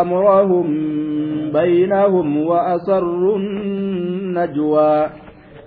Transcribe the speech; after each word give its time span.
أمرهم 0.00 0.66
بينهم 1.52 2.36
وأسروا 2.46 3.36
النجوى. 3.38 5.22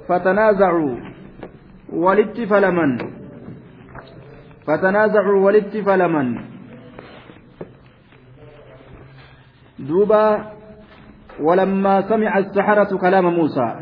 فتنازعوا 0.09 0.95
ولت 1.93 2.41
فلمن 2.41 2.97
فتنازعوا 4.67 5.45
ولت 5.45 5.77
فلمن 5.77 6.27
دوبا 9.79 10.51
ولما 11.41 12.01
سمع 12.01 12.37
السحرة 12.37 12.97
كلام 12.97 13.25
موسى 13.33 13.75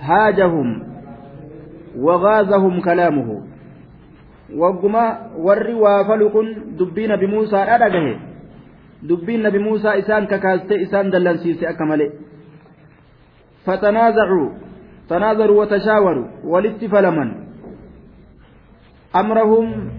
هاجهم 0.00 0.68
وغازهم 1.98 2.80
كلامه. 2.80 3.55
وقما 4.54 5.30
ور 5.36 5.66
وافلكن 5.74 6.46
دبين 6.78 7.16
بموسى 7.16 7.56
أدقه 7.56 8.06
دبين 9.02 9.50
بموسى 9.50 9.98
إسان 9.98 10.26
ككاست 10.26 10.72
إسان 10.72 11.10
دلنسيس 11.10 11.64
أكمله 11.64 12.10
فتنازعوا 13.66 14.48
تناظروا 15.10 15.60
وتشاوروا 15.60 16.26
ولتفلمن 16.44 17.28
أمرهم 19.16 19.90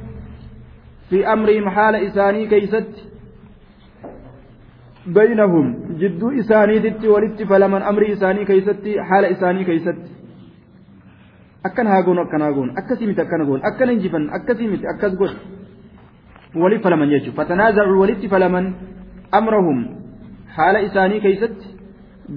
في 1.10 1.28
أمرهم 1.34 1.70
حال 1.70 1.96
إساني 1.96 2.48
كيست 2.48 2.92
بينهم 5.08 5.66
جدو 6.00 6.28
إساني 6.40 6.80
دت 6.80 7.06
ولتفلمن 7.06 7.82
أمر 7.82 8.12
إساني 8.14 8.46
كيست 8.46 8.84
حال 9.00 9.26
إساني 9.26 9.64
كيست 9.64 10.17
akkan 11.68 11.88
haa 11.92 12.02
goonu 12.08 12.22
akkan 12.26 12.42
haa 12.46 12.56
goonu 12.58 12.72
akkasii 12.82 13.08
miti 13.10 13.22
akkana 13.26 13.46
goonu 13.50 13.64
akkana 13.70 13.92
injifan 13.98 14.30
akkasii 14.40 14.68
miti 14.74 14.88
akkas 14.94 15.14
godhu 15.22 15.38
waliif 16.64 16.82
falaman 16.84 17.10
jechuudha 17.14 17.38
fatanaaza'u 17.40 18.00
walitti 18.02 18.28
falaman 18.34 18.66
amrahum 19.40 19.80
haala 20.58 20.80
isaanii 20.88 21.20
keeysatti 21.26 21.68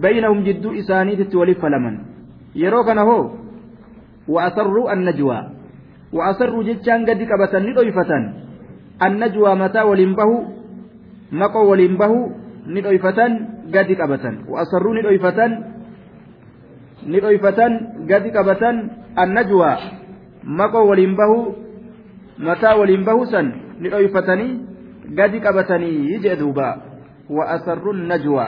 baynahum 0.05 0.45
jidduu 0.49 0.73
isaaniititti 0.83 1.37
waliif 1.43 1.61
falaman 1.65 1.97
yeroo 2.55 2.85
kana 2.85 3.05
hoo 3.11 3.25
wa'asarruu 4.35 4.87
annajwaa 4.95 5.43
wa'asarruu 6.19 6.63
jechaan 6.69 7.07
gadi 7.09 7.27
qabatan 7.33 7.67
ni 7.67 7.75
dhoyfatan 7.79 8.25
annajwaa 9.07 9.57
mataa 9.63 9.87
waliin 9.91 10.15
bahu 10.21 10.37
maqoo 11.43 11.67
waliin 11.71 11.97
bahu 12.03 12.21
ni 12.67 12.81
dhoyfatan 12.87 13.33
gadi 13.75 13.97
qabatan 13.97 14.45
wa'asarruu 14.53 14.95
ni 14.95 15.03
dhoyfatan 15.07 15.53
ni 17.07 17.21
dhoyfatan 17.25 17.73
gadi 18.11 18.31
qabatan 18.37 18.77
annajwaa 19.17 19.79
maqoo 20.45 20.87
waliin 20.89 21.17
bahu 21.17 21.55
mataa 22.39 22.77
waliin 22.77 23.05
bahu 23.05 23.27
san 23.27 23.53
ni 23.81 23.89
dhoyfatanii 23.89 24.61
gadi 25.15 25.41
qabatanii 25.41 26.19
jee 26.19 26.37
duuba 26.37 26.91
وأسروا 27.31 27.95
النجوى 27.95 28.47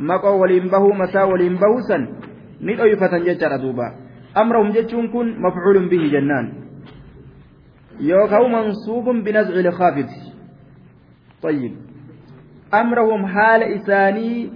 maqoo 0.00 0.38
waliin 0.40 0.70
bahuu 0.70 0.92
mataa 0.92 1.26
waliin 1.26 1.58
bahuu 1.60 1.82
san 1.88 2.08
ni 2.60 2.74
dhoyfatan 2.74 3.22
jechaadha 3.24 3.58
duuba 3.62 3.86
amrahum 4.34 4.72
jechuun 4.72 5.06
kun 5.12 5.36
mafcuulun 5.38 5.86
bihi 5.92 6.10
jennaan 6.10 6.46
yookaan 8.00 8.50
mansuubun 8.50 9.22
binazci 9.22 9.62
likaafid 9.62 10.08
طيب 11.44 11.72
أمرهم 12.74 13.26
حال 13.26 13.62
إساني 13.62 14.50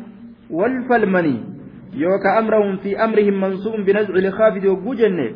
والفلمني 0.50 1.36
يوكا 1.98 2.38
أمرهم 2.38 2.76
في 2.76 3.04
أمرهم 3.04 3.40
منصوب 3.40 3.80
بنزع 3.86 4.14
لخافض 4.14 4.64
وجوجن 4.64 5.34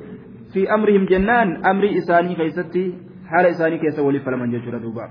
في 0.53 0.75
أمرهم 0.75 1.05
جنان 1.07 1.67
أمر 1.67 1.85
إساني 1.99 2.35
كيستي 2.35 2.95
حال 3.31 3.47
إساني 3.47 3.79
كيس 3.79 3.99
ولي 3.99 4.21
فلمن 4.21 4.51
ججر 4.51 4.79
دوبا 4.79 5.09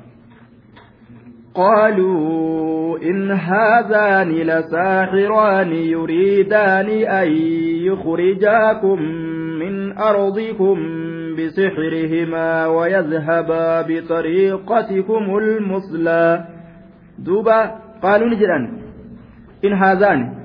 قالوا 1.55 2.97
إن 3.03 3.31
هذان 3.31 4.29
لساحران 4.31 5.71
يريدان 5.73 6.89
أن 6.89 7.31
يخرجاكم 7.87 9.01
من 9.61 9.97
أرضكم 9.97 10.77
بسحرهما 11.37 12.67
ويذهبا 12.67 13.81
بطريقتكم 13.81 15.37
المثلى 15.37 16.45
دوبا 17.19 17.59
قالوا 18.03 18.27
نجران 18.29 18.63
إن 19.65 19.73
هذان 19.73 20.40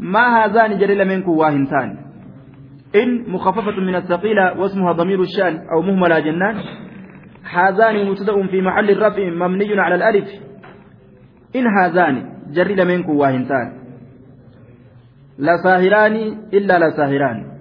ما 0.00 0.44
هذان 0.44 0.78
جري 0.78 0.94
لمنكم 0.94 1.30
واهنتان 1.30 1.96
إن 2.94 3.30
مخففة 3.30 3.80
من 3.80 3.94
الثقيلة 3.94 4.60
واسمها 4.60 4.92
ضمير 4.92 5.20
الشأن 5.20 5.58
أو 5.72 5.82
مهملة 5.82 6.18
جنان 6.18 6.56
هذان 7.50 8.10
مبتدأ 8.10 8.46
في 8.46 8.62
محل 8.62 8.90
الرفع 8.90 9.30
مبني 9.30 9.80
على 9.80 9.94
الألف. 9.94 10.28
إن 11.56 11.66
هذان 11.66 12.14
جري 12.52 12.74
لمنكم 12.74 13.16
واهنتان 13.16 13.78
لا 15.38 15.56
ساهران 15.64 16.16
إلا 16.52 16.78
لا 16.78 16.90
ساهران. 16.90 17.58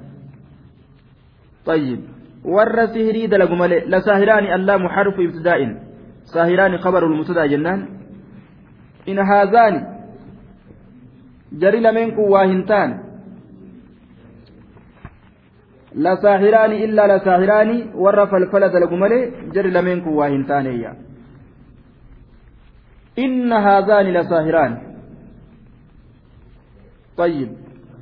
طيب 1.66 2.00
ور 2.46 2.86
سهري 2.86 3.28
دلق 3.28 3.52
ملئ 3.52 3.86
لا 3.86 4.00
ساهران 4.00 4.54
اللام 4.54 4.88
حرف 4.88 5.20
ابتداء. 5.20 5.60
ساهران 6.34 6.78
خبر 6.78 7.06
المبتدأ 7.06 7.46
جنان. 7.46 7.88
إن 9.08 9.20
هذان 9.20 9.97
lameen 11.82 12.16
kun 12.16 12.30
waa 12.30 12.46
hin 12.46 12.64
taane 12.66 12.96
lasaahiraani 16.08 16.84
illaa 16.84 17.08
lasaahiraani 17.08 17.78
warra 18.06 18.28
falfala 18.28 18.70
dalagu 18.70 18.98
malee 18.98 19.24
jari 19.54 19.72
lameen 19.72 20.02
kun 20.02 20.14
waa 20.14 20.28
hin 20.28 20.46
taaneeyya 20.46 20.96
inna 23.16 23.62
haadhaani 23.62 24.12
lasaahiraani 24.20 24.88
طيب 27.18 27.50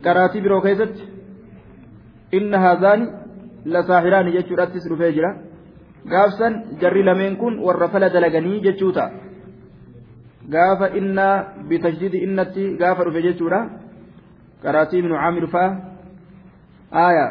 قراتي 0.06 0.40
برو 0.42 0.62
كيست 0.62 0.96
إن 2.34 2.56
هذان 2.56 3.00
لساحران 3.66 4.32
جتشو 4.36 4.56
راتس 4.56 4.88
رفيجرا 4.92 5.32
gaafsan 6.06 6.78
jarri 6.82 7.04
lameen 7.04 7.38
kun 7.38 7.58
warra 7.66 7.88
fala 7.90 8.10
dalaganii 8.14 8.62
jechuuta 8.66 9.10
gaafa 10.54 10.88
innaa 11.00 11.44
bitajdiidi 11.70 12.18
innatti 12.28 12.64
gaafa 12.82 13.04
dhufe 13.06 13.22
jechuudha 13.28 13.60
qaraatii 14.64 15.00
ibnu 15.04 15.16
caamir 15.22 15.48
fa'a 15.56 15.70
aaya 17.06 17.26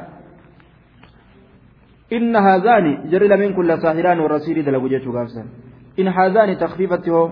inna 2.17 2.41
haazaani 2.47 2.93
jarri 3.13 3.29
lameen 3.33 3.55
kun 3.55 3.67
lasaahiraan 3.73 4.21
warra 4.25 4.41
siirii 4.47 4.67
dalagu 4.69 4.89
jechuu 4.95 5.13
gaafsan 5.13 5.47
in 5.97 6.09
haazaani 6.17 6.57
takfiifatti 6.57 7.11
hoo 7.11 7.27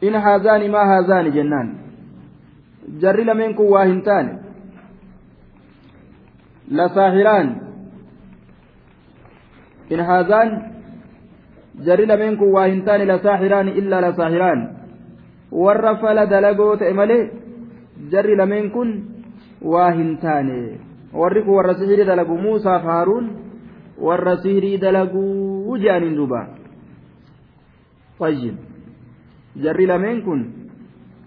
in 0.00 0.14
haazaani 0.24 0.68
maa 0.74 0.86
haazaani 0.92 1.30
jennaan 1.38 1.68
jarri 3.04 3.24
lameen 3.30 3.54
kun 3.54 3.70
waa 3.74 3.84
hin 3.90 4.02
taane 4.08 4.32
lasaahiraan 6.80 7.48
in 9.90 10.00
haazaan 10.10 10.50
lasaahiraani 13.12 13.76
illaa 13.80 14.00
lasaahiraan 14.00 14.60
warra 15.52 15.96
fala 15.96 16.26
dalagoo 16.26 16.76
ta'e 16.76 16.92
malee 16.92 17.30
jarri 18.12 18.36
lameen 18.36 18.70
kun 18.70 18.90
waa 19.62 19.90
hin 19.90 20.18
taane 20.18 20.58
warri 21.22 21.42
kun 21.42 21.54
warra 21.54 21.74
sihirii 21.80 22.04
dalagu 22.10 22.38
muusaaf 22.38 22.84
haaruun 22.92 23.30
warra 24.08 24.36
sihirii 24.44 24.78
dalaguu 24.86 25.76
je'aniin 25.78 26.16
duuba 26.16 26.46
طيب 28.18 28.56
jarri 29.62 29.86
lameen 29.86 30.22
kun 30.22 30.40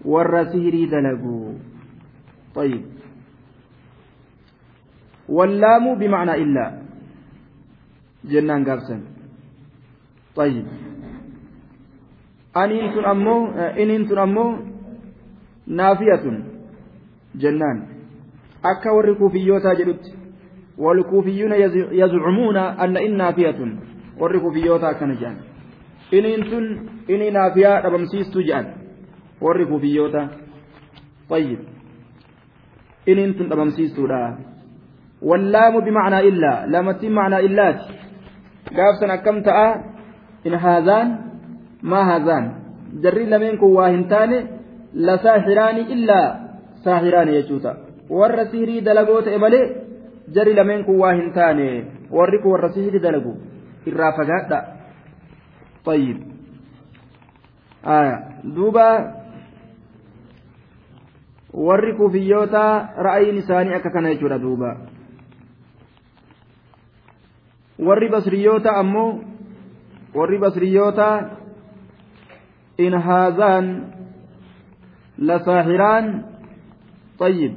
warra 0.04 0.44
sihirii 0.52 0.86
dalaguu 0.86 1.58
طيب 2.54 2.82
واللام 5.28 5.84
بمعنى 5.94 6.34
إلا 6.34 6.66
جنان 10.35 10.35
قابسن 10.35 10.35
طيب 10.35 10.65
أنين 12.57 12.93
تن 12.93 13.05
أمو 13.05 13.47
إنين 13.55 14.07
تن 14.07 14.17
أمو 14.17 14.57
نافية 15.67 16.43
جنان 17.35 17.87
أكا 18.65 18.91
والركوفيوتا 18.91 19.73
جلت 19.73 20.15
والكوفيون 20.77 21.51
يزعمون 21.91 22.57
أن 22.57 22.97
إن 22.97 23.17
نافية 23.17 23.77
والركوفيوتا 24.19 24.91
كان 24.91 25.15
جان 25.15 25.37
إنين 26.13 26.43
تن 26.43 26.89
إني 27.09 27.29
نافية 27.29 27.79
ربمسيستو 27.79 28.41
جان 28.41 28.73
والركوفيوتا 29.41 30.29
طيب 31.29 31.59
إنين 33.09 33.35
تن 33.35 33.49
ربمسيستو 33.53 34.07
لا 34.07 34.37
واللام 35.21 35.79
بمعنى 35.79 36.19
إلا 36.19 36.65
لامتين 36.65 37.11
معنى 37.11 37.39
إلات 37.39 37.81
قافسنا 38.77 39.15
كم 39.15 39.41
تأه 39.41 39.90
hin 43.94 44.04
taane 44.14 44.38
la 45.08 45.16
saahiraani 45.24 45.86
illaa 45.96 46.26
saahiraani 46.84 47.38
jechuuta 47.38 47.76
warra 48.20 48.44
sihirii 48.50 48.84
dalagoo 48.90 49.22
ta'e 49.22 49.38
malee 49.46 49.64
jarri 50.36 50.54
lameen 50.60 50.84
kun 50.84 51.00
waa 51.04 51.14
hin 51.20 51.32
taane 51.38 51.66
warri 52.18 52.42
kun 52.44 52.52
warra 52.56 52.72
sihirii 52.76 53.04
dalagu 53.08 53.34
irraa 53.92 54.12
fagaadha 54.20 54.60
طيب 55.84 56.18
duuba 58.54 58.86
warri 61.52 61.94
kuufiyyoota 61.98 62.62
ra'ayin 62.96 63.36
isaanii 63.42 63.74
akka 63.74 63.90
kana 63.90 64.14
jechuudha 64.14 64.38
duuba 64.38 64.70
warri 67.78 68.08
basriyyoota 68.08 68.76
ammoo 68.82 69.20
warri 70.14 70.38
basriyyoota 70.38 71.08
in 72.78 72.92
haazaan 73.06 73.66
lasaaxiraan 75.18 76.06
طيب 77.22 77.52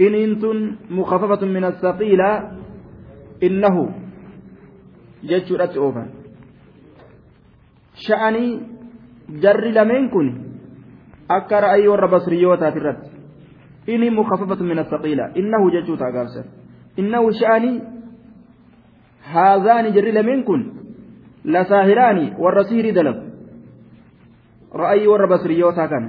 إن 0.00 0.14
إنتن 0.14 0.76
مخففة 0.90 1.46
من 1.46 1.64
الثقيلة 1.64 2.30
إنه 3.42 3.76
جتشورت 5.24 5.76
أوفا 5.76 6.04
sha'anii 7.92 8.60
jarri 9.42 9.72
lameen 9.72 10.10
kun 10.10 10.28
akka 11.28 11.60
ra'ayi 11.60 11.88
warra 11.88 12.08
basriyyootaati 12.08 12.78
irratti 12.80 13.10
inni 13.86 14.10
mukafafatu 14.10 14.64
min 14.64 14.78
asaqiila 14.78 15.30
innahu 15.36 15.70
jechuu 15.70 15.96
ta'a 15.96 16.12
gaafsan 16.12 16.46
innahu 16.96 17.32
warra 22.44 22.64
siirii 22.70 22.92
dalagu 22.98 23.22
ra'ayi 24.82 25.06
warra 25.12 25.26
basriyyootaa 25.34 25.88
kana 25.88 26.08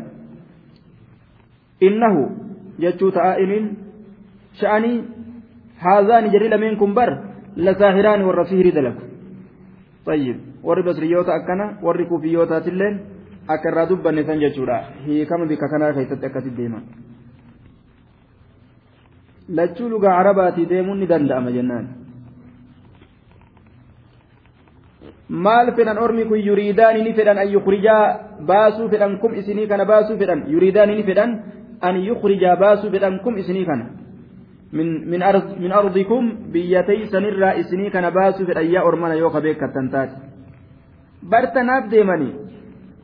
innahu 1.88 2.22
jechuu 2.86 3.12
ta'a 3.12 3.38
inin 3.46 3.66
sha'anii 4.62 4.98
haazaani 5.86 6.34
jarri 6.36 6.54
lameen 6.54 6.78
kun 6.84 6.94
bar 7.00 7.10
lasaahiraani 7.56 8.30
warra 8.30 8.46
siirii 8.52 8.76
dalagu 8.80 9.14
طيب 10.06 10.38
basriyyoota 10.84 11.34
akkana 11.34 11.66
warri 11.82 12.06
kufiyyootaatiilleen 12.06 13.00
akka 13.48 13.70
irraa 13.70 13.90
dubbanne 13.90 14.24
san 14.24 14.40
jechuudha 14.40 14.84
hiikama 15.06 15.46
bika 15.46 15.68
kanaa 15.68 15.94
keessatti 15.94 16.26
akkasitti 16.26 16.58
deeman 16.62 16.84
lachuu 19.50 19.90
lugaa 19.90 20.18
arabaatii 20.20 20.70
deemuun 20.70 21.00
maal 25.30 25.74
fedhan 25.76 25.98
ormi 25.98 26.26
kun 26.26 26.40
yuriidaani 26.40 27.04
ni 27.04 27.14
fedhan 27.14 27.38
an 27.38 27.50
yukrijaa 27.56 28.20
baasuu 28.46 28.90
fedhan 28.90 29.20
kum 29.20 29.34
isinii 29.34 29.68
kana 29.68 29.86
baasuu 29.86 30.18
fedhan. 30.18 30.46
Yuriidaani 30.48 30.96
ni 30.96 31.04
fedhan 31.04 31.32
an 31.82 31.96
yukrijaa 32.10 32.56
baasuu 32.56 32.92
fedhan 32.92 33.20
kum 33.24 33.38
isinii 33.38 33.66
kana. 33.66 33.86
Min 34.72 35.72
ardikum 35.72 36.52
biyya 36.52 36.84
teeysanirraa 36.84 37.54
isinii 37.62 37.90
kana 37.90 38.12
baasuu 38.12 38.46
fedhan 38.46 38.72
yaa 38.74 38.84
ormana 38.84 39.16
yoo 39.16 39.30
ka 39.30 39.42
beekkattan 39.42 39.90
taate 39.90 40.16
bartanaaf 41.30 41.90
deemanii 41.92 42.34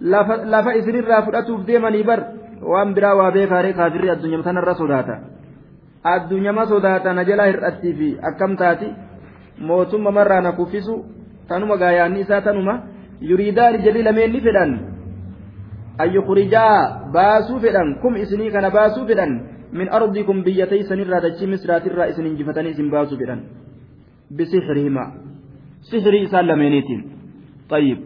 lafa 0.01 0.73
isinirraa 0.79 1.21
fudhatuuf 1.21 1.65
deemanii 1.67 2.03
bar 2.03 2.19
waan 2.61 2.93
biraa 2.93 3.15
waa 3.15 3.31
beekaaree 3.31 3.73
kaafirri 3.73 4.09
addunyaa 4.09 4.43
tanarra 4.43 4.73
sodaata. 4.75 5.19
Addunyaa 6.03 6.65
sodaata 6.65 7.13
na 7.13 7.23
jalaa 7.23 7.47
hir'attii 7.51 7.93
fi 7.93 8.17
akkam 8.31 8.57
taati? 8.57 8.93
Mootumma 9.59 10.11
marraa 10.11 10.41
na 10.41 10.51
kuffisu. 10.51 11.05
Tanuma 11.49 11.75
gaayaanni 11.83 12.19
isaa 12.25 12.41
tanuma 12.47 12.73
yuriidaan 13.29 13.75
jalli 13.85 14.03
lameen 14.07 14.31
ni 14.35 14.41
fedhan 14.47 14.71
ayyukurijaa 16.03 16.75
baasuu 17.15 17.59
fedhan 17.65 17.89
kum 18.01 18.13
isinii 18.23 18.51
kana 18.55 18.69
baasuu 18.77 19.05
fedhan 19.11 19.31
min 19.79 19.87
ardikum 19.99 20.43
biyya 20.47 20.65
taysanirraa 20.73 21.21
dachii 21.25 21.47
misraatirraa 21.53 22.09
isin 22.11 22.25
injifatanii 22.31 22.73
isin 22.75 22.89
baasuu 22.95 23.17
fedhan 23.21 23.41
bisixrihima 24.37 25.05
sixrii 25.91 26.23
isaan 26.27 26.47
lameeniitiin 26.51 27.01
طيب 27.73 27.97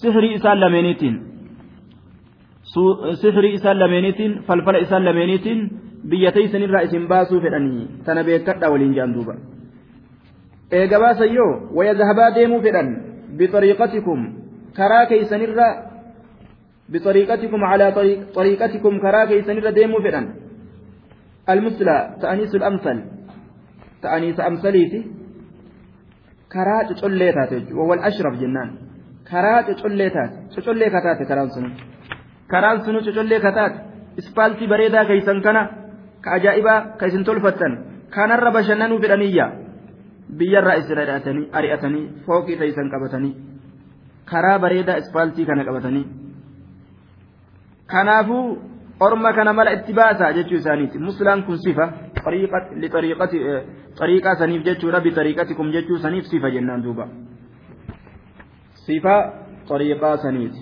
sihrii 0.00 0.34
isaan 0.38 0.60
lameeniitiin 0.60 1.16
sihrii 3.22 3.52
isaan 3.58 3.78
lameeniitiin 3.82 4.32
falfala 4.46 4.78
isaan 4.78 5.04
lameeniitiin 5.04 5.60
biyya 6.10 6.30
teeysanirraa 6.36 6.80
isin 6.88 7.08
baasuu 7.08 7.40
fedhanii 7.44 7.86
tana 8.06 8.22
beekadha 8.28 8.70
waliin 8.72 8.94
jedhan 8.96 9.14
duuba 9.14 9.34
eega 10.78 10.98
baasan 11.04 11.30
yoo 11.38 11.52
waya 11.76 11.94
zahabaa 12.00 12.30
deemuu 12.38 12.60
fedhan 12.66 12.88
bixariiqatikum 13.38 14.20
karaa 14.78 15.04
keeysanirra 15.12 15.68
بطريقتكم 16.94 17.60
على 17.64 17.86
طريقتكم 18.34 18.92
كراكي 18.98 19.42
سنر 19.42 19.70
ديمو 19.70 19.98
فدان 20.04 20.26
المثلى 21.52 21.96
تأنيس 22.22 22.52
الأمثل 22.60 22.98
تأنيس 24.02 24.38
أمثليتي 24.40 25.00
كرا 26.52 26.76
تشوليتات 26.88 27.52
وهو 27.78 27.94
الأشرف 27.94 28.34
جنان 28.42 28.70
karaa 29.30 29.62
cocollee 29.68 30.10
taate 30.10 30.36
cocollee 30.54 30.90
kataate 30.94 31.24
karaan 31.30 31.50
sunu 31.54 31.68
karaan 32.52 32.78
sunu 32.84 32.98
cocollee 33.06 33.40
kataate 33.46 33.76
ispaaltii 34.20 34.70
bareedaa 34.72 35.04
keeysan 35.10 35.38
kana 35.46 35.62
ka 36.24 36.28
ajaa'ibaa 36.36 36.80
ka 36.98 37.04
isin 37.06 37.22
tolfattan 37.28 37.72
kanarra 38.14 38.50
bashannanuu 38.56 38.98
fedhaniyya 39.02 39.46
biyyarraa 40.38 40.74
isin 40.82 40.98
ari'atanii 41.52 42.04
fooqii 42.26 42.58
keeysan 42.62 42.90
qabatanii 42.94 43.34
karaa 44.30 44.58
bareedaa 44.58 44.96
ispaaltii 45.02 45.46
kana 45.46 45.64
qabatanii 45.64 46.06
kanaafuu 47.86 48.58
orma 49.00 49.32
kana 49.32 49.52
mala 49.52 49.72
itti 49.78 49.92
baasa 49.92 50.32
jechuu 50.38 50.58
isaaniiti 50.62 50.98
muslaan 50.98 51.42
kun 51.42 51.58
sifa 51.58 51.92
xariiqaa 53.98 54.34
saniif 54.38 54.64
jechuudha 54.64 55.00
bitariiqatikum 55.00 55.72
jechuu 55.76 55.98
saniif 55.98 56.26
sifa 56.32 56.50
jennaan 56.56 56.82
duuba 56.84 57.08
sifa 58.86 59.14
xariiqaa 59.68 60.16
saniiti 60.16 60.60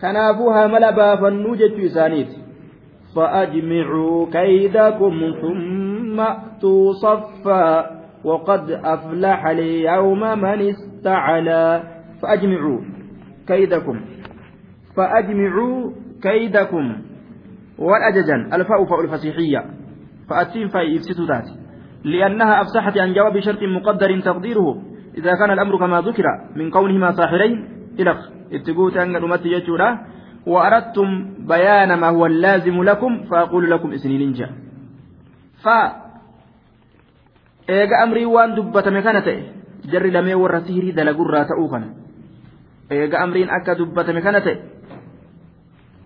kanaafuu 0.00 0.50
hamala 0.58 0.92
baafannuu 0.92 1.56
jechuu 1.62 1.86
isaaniiti 1.92 2.46
فأجمعوا 3.16 4.26
كيدكم 4.32 5.14
ثم 5.42 6.20
أتوا 6.20 6.92
صفا 6.92 7.95
وقد 8.26 8.70
أفلح 8.70 9.46
اليوم 9.46 10.20
من 10.20 10.60
استعلى. 10.70 11.82
فأجمعوا 12.22 12.80
كيدكم. 13.46 14.00
فأجمعوا 14.96 15.92
كيدكم. 16.22 17.02
والأججا 17.78 18.36
الفاء 18.52 18.84
فاء 18.84 19.00
الفسيحية 19.00 19.64
فأتين 20.30 20.68
فاء 20.68 20.96
ذات 21.28 21.48
لأنها 22.04 22.60
أفسحت 22.60 22.98
عن 22.98 23.14
جواب 23.14 23.40
شرط 23.40 23.62
مقدر 23.62 24.20
تقديره. 24.20 24.82
إذا 25.18 25.32
كان 25.34 25.50
الأمر 25.50 25.78
كما 25.78 26.00
ذكر 26.00 26.24
من 26.56 26.70
كونهما 26.70 27.12
ساحرين 27.12 27.68
إلى 27.98 28.14
اتقوت 28.52 28.96
أن 28.96 29.16
أمتي 29.16 29.48
يجولا 29.48 29.98
وأردتم 30.46 31.34
بيان 31.48 31.94
ما 31.94 32.08
هو 32.08 32.26
اللازم 32.26 32.82
لكم. 32.82 33.24
فأقول 33.30 33.70
لكم 33.70 33.92
إسنين 33.92 34.32
جاء. 34.32 34.50
eega 37.68 38.02
amriin 38.02 38.30
waan 38.30 38.54
dubbatame 38.54 39.02
kana 39.02 39.22
ta'e 39.22 39.42
jarri 39.92 40.10
lamee 40.10 40.34
warra 40.34 40.60
sihirii 40.60 40.92
dalagurraa 40.92 41.44
ta'uu 41.44 41.68
kana. 41.68 41.86
Eega 42.90 43.20
amriin 43.22 43.50
akka 43.50 43.74
dubbatame 43.74 44.22
kana 44.22 44.40
ta'e 44.40 44.56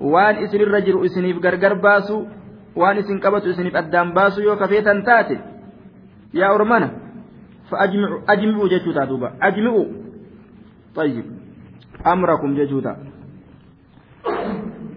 waan 0.00 0.40
isinirra 0.44 0.80
jiru 0.80 1.04
isiniif 1.04 1.40
gargar 1.40 1.76
baasu 1.76 2.26
waan 2.76 2.98
isin 2.98 3.20
qabatu 3.20 3.50
isiniif 3.50 3.74
addaan 3.74 4.14
baasu 4.14 4.42
yoo 4.42 4.56
kafeetan 4.56 5.04
taate 5.04 5.38
yaa 6.32 6.52
ormana 6.54 6.88
ajmi'u 8.26 8.68
jechuudha 8.68 9.06
duuba 9.06 9.32
ajmi'u 9.40 9.84
tayyib 10.94 11.26
amrakum 12.04 12.56
jechuudha 12.56 12.96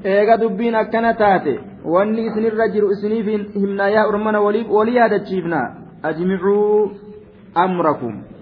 eega 0.04 0.38
dubbiin 0.38 0.76
akkana 0.76 1.14
taate 1.14 1.60
wanni 1.84 2.26
isinirra 2.32 2.72
jiru 2.72 2.92
isiniif 2.96 3.28
himnaa 3.56 3.90
yaa 3.90 4.08
ormana 4.08 4.42
walii 4.42 4.96
yaadachiifnaa. 4.96 5.83
Ajmicuu 6.04 6.92
amrakum 7.56 8.34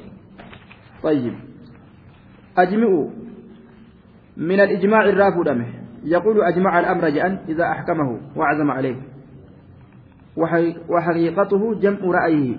طيب. 1.03 1.34
أجمعوا. 2.58 3.10
من 4.38 4.60
الإجماع 4.60 5.06
الرافد 5.06 5.65
يقول 6.03 6.41
أجمع 6.41 6.80
الأمر 6.80 7.10
جأن 7.10 7.39
إذا 7.50 7.63
أحكمه 7.63 8.20
وعزم 8.36 8.72
عليه. 8.72 8.96
وحقيقته 10.89 11.80
جمع 11.80 12.00
رأيه. 12.06 12.56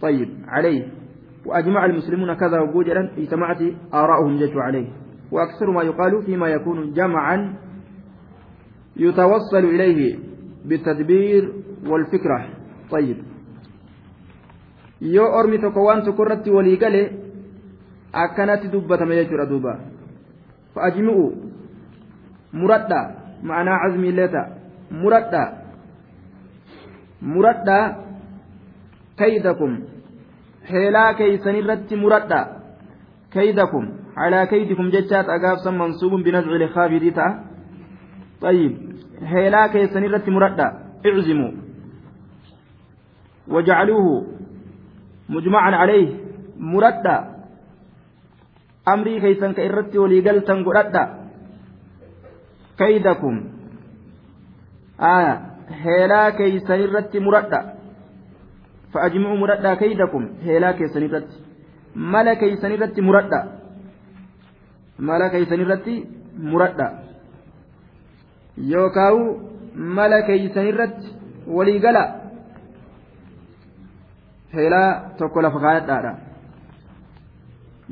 طيب. 0.00 0.28
عليه. 0.48 0.88
وأجمع 1.46 1.84
المسلمون 1.84 2.34
كذا 2.34 2.60
وجودا 2.60 3.12
اجتمعت 3.18 3.58
آراؤهم 3.94 4.36
جج 4.36 4.52
عليه. 4.56 4.88
وأكثر 5.32 5.70
ما 5.70 5.82
يقال 5.82 6.22
فيما 6.22 6.48
يكون 6.48 6.92
جمعا 6.92 7.54
يتوصل 8.96 9.64
إليه 9.64 10.18
بالتدبير 10.64 11.52
والفكرة. 11.86 12.48
طيب. 12.90 13.31
Yoo 15.02 15.30
ormi 15.38 15.58
tokko 15.58 15.84
waan 15.84 16.02
tokko 16.04 16.24
irratti 16.26 16.50
walii 16.50 16.76
gale 16.76 17.02
akkanatti 18.24 18.72
dubbatame 18.72 19.16
jechuudha 19.20 19.46
duuba 19.46 19.78
fa'ajmi'u 20.74 21.24
muradha 22.60 23.00
ma'anaa 23.42 23.80
cazmii 23.82 24.12
leeta 24.18 24.42
muradha 24.90 25.42
muradha 27.34 27.78
kaydakum 29.16 29.80
heelaa 30.70 31.14
keeysan 31.14 31.58
irratti 31.62 31.96
muradha 32.04 32.40
kaydakum 33.34 34.02
على 34.16 34.46
كيدكم 34.46 34.90
جتات 34.90 35.24
أقابسا 35.24 35.70
منصوب 35.70 36.12
بنزع 36.20 36.52
الخافي 36.52 36.98
ديتا 36.98 37.44
طيب 38.40 38.72
هيلا 39.22 39.66
كيسن 39.66 40.04
الرت 40.04 40.28
مردة 40.28 40.72
اعزموا 45.32 45.40
وجعلوه 45.40 45.40
مجمعا 45.40 45.76
عليه 45.76 46.08
مردة 46.58 47.24
أمري 48.88 49.20
كيسن 49.20 49.52
كإرت 49.52 49.96
وليقلتن 49.96 50.64
قردة 50.64 51.08
كيدكم. 52.78 53.44
آية 55.00 55.40
هيلا 55.68 56.30
كيسن 56.30 56.74
الرت 56.74 57.16
مردة 57.16 57.60
فأجمعوا 58.94 59.36
مردة 59.36 59.74
كيدكم. 59.74 60.28
هيلا 60.44 60.72
كيسن 60.72 61.02
الرت 61.02 61.42
mala 61.94 62.36
keeysan 62.36 62.72
irratti 62.72 63.00
muradha 63.02 63.40
mala 64.98 65.28
keeysan 65.30 65.60
irratti 65.60 66.06
muradha 66.38 67.04
yookaan 68.56 69.36
mala 69.76 70.22
keeysan 70.26 70.66
irratti 70.66 71.12
waliigala 71.46 72.21
heelaa 74.54 74.90
tokko 75.18 75.42
lafa 75.42 75.60
kaayadhaadha 75.60 76.12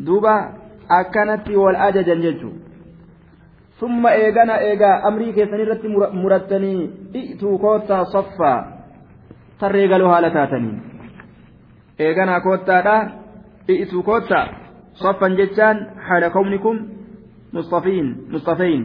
duuba 0.07 0.35
akkanatti 0.88 1.57
wal 1.57 1.76
ajajan 1.76 2.23
jechuun. 2.23 2.57
Summa 3.81 4.11
eegana 4.12 4.59
eegaa 4.69 5.00
amrii 5.09 5.33
keessan 5.33 5.61
irratti 5.64 5.88
murattanii 6.12 6.81
i'tuu 7.21 7.59
koottaa 7.59 8.05
soffaa 8.05 8.59
tarree 9.59 9.88
galoo 9.88 10.09
haala 10.12 10.31
taatanii. 10.31 10.76
Eeganaa 11.99 12.40
koottaadhaa 12.40 13.00
i'tuu 13.69 14.02
koottaa 14.02 14.47
soffan 15.02 15.37
jechaan 15.37 15.87
haala 16.09 16.31
kawnikum 16.31 16.79
mustafiin 17.52 18.09
mustafayin 18.33 18.83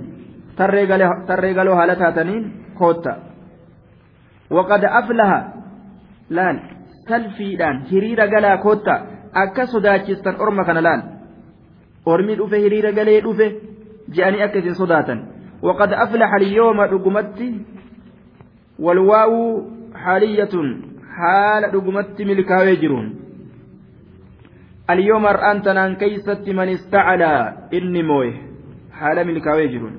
tarree 0.55 1.53
galoo 1.53 1.75
haala 1.75 1.95
taataniin 1.95 2.53
kootta. 2.79 3.15
Waqad 4.51 4.83
aflaha 4.91 5.39
laal 6.29 6.57
salfiidhaan 7.09 7.83
hiriira 7.91 8.27
galaa 8.33 8.57
kootta 8.65 8.95
akka 9.43 9.67
sodaachistan 9.73 10.41
orma 10.45 10.65
kana 10.65 10.81
laal 10.87 11.01
ormi 12.13 12.37
dhufe 12.39 12.57
hiriira 12.63 12.91
galee 12.99 13.19
dhufe 13.27 13.47
je'anii 14.15 14.45
akka 14.47 14.59
isin 14.63 14.79
sodaatan 14.81 15.19
waqad 15.67 15.93
aflaha 16.05 16.39
alyooma 16.41 16.87
dhugumatti 16.93 17.51
walwaa'uu 18.87 19.51
xaaliyatun 20.05 20.67
haala 21.19 21.71
dhugumatti 21.75 22.31
milkaawee 22.31 22.81
jiruun 22.85 23.07
اليوم 24.89 25.25
الآن 25.27 25.61
تنان 25.61 25.95
كيست 25.95 26.45
من 26.49 26.69
استعلى 26.69 27.33
إني 27.73 28.03
موي 28.03 28.33
حال 28.93 29.17
ملكاوي 29.27 29.67
جرون 29.67 29.95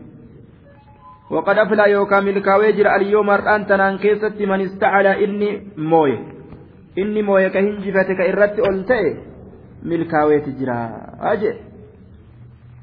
وقد 1.30 1.58
أفلى 1.58 1.90
يوكا 1.90 2.20
ملكاوي 2.20 2.72
جر 2.72 2.96
اليوم 2.96 3.30
الآن 3.30 3.66
تنان 3.66 3.98
كيست 3.98 4.38
من 4.50 4.60
استعلى 4.60 5.24
إني 5.24 5.50
موي 5.76 6.35
إني 6.98 7.22
موي 7.22 7.50
كهنجفتك 7.50 8.20
إرت 8.20 8.58
ألتئ 8.68 9.04
ملكاوي 9.82 10.40
تجرا 10.40 10.78
أجي 11.32 11.52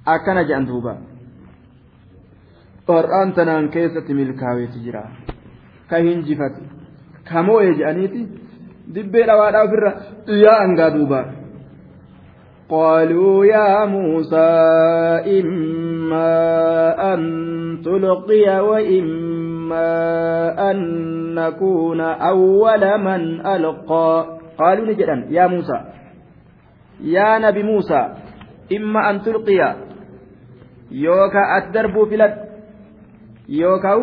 أكنا 0.08 0.42
جأن 0.44 0.66
دوبا 0.66 0.98
الآن 2.90 3.34
تنان 3.36 3.70
كيست 3.70 4.08
ملكاوي 4.12 4.68
تجرا 4.68 5.04
كهنجفت 5.90 6.56
كموي 7.30 7.74
جأنيتي 7.80 8.44
dibbee 8.96 9.24
dhawaadhaa 9.28 9.64
ofirra 9.68 9.92
xiyyaa 10.28 10.60
hangaa 10.64 10.92
duubaa 10.98 11.26
قالوا 12.70 13.46
يا 13.46 13.86
موسى 13.86 14.52
إما 15.40 16.34
أن 17.14 17.22
تلقي 17.86 18.60
وإما 18.70 19.43
أن 20.72 20.78
نكون 21.36 22.02
أول 22.02 22.84
من 22.98 23.46
ألقى 23.46 24.40
قالوا 24.60 24.86
نجدا 24.86 25.28
يا 25.30 25.48
موسى 25.48 25.80
يا 27.02 27.40
نبي 27.40 27.64
موسى 27.64 28.02
إما 28.78 29.10
أن 29.10 29.22
تلقي 29.22 29.76
يوكا 30.92 31.44
أتدربوا 31.58 32.06
فلت 32.06 32.36
يوكا 33.50 33.94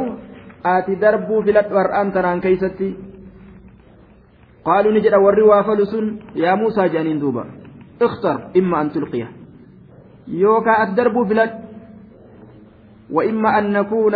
أتدربوا 0.67 1.43
فلت 1.43 1.69
ورأن 1.73 2.12
تران 2.12 2.41
كيستي. 2.41 3.11
قالوا 4.65 4.93
نجد 4.93 5.15
ورّي 5.15 5.43
وافلسون 5.43 6.05
يا 6.37 6.55
موسى 6.55 6.89
جانين 6.89 7.19
دوبا 7.19 7.45
اختر 8.03 8.50
إما 8.57 8.81
أن 8.81 8.91
تلقيه 8.91 9.29
يوكا 10.29 10.83
الدرب 10.83 11.29
فلت 11.29 11.55
وإما 13.11 13.59
أن 13.59 13.73
نكون 13.73 14.15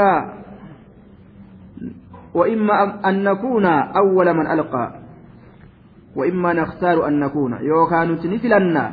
وإما 2.34 3.08
أن 3.08 3.24
نكون 3.24 3.66
أول 3.96 4.34
من 4.34 4.46
ألقى. 4.46 4.86
وإما 6.16 6.52
نختار 6.52 7.06
أن 7.08 7.20
نكون. 7.20 7.52
يوكا 7.62 8.04
نتنفلنا 8.04 8.84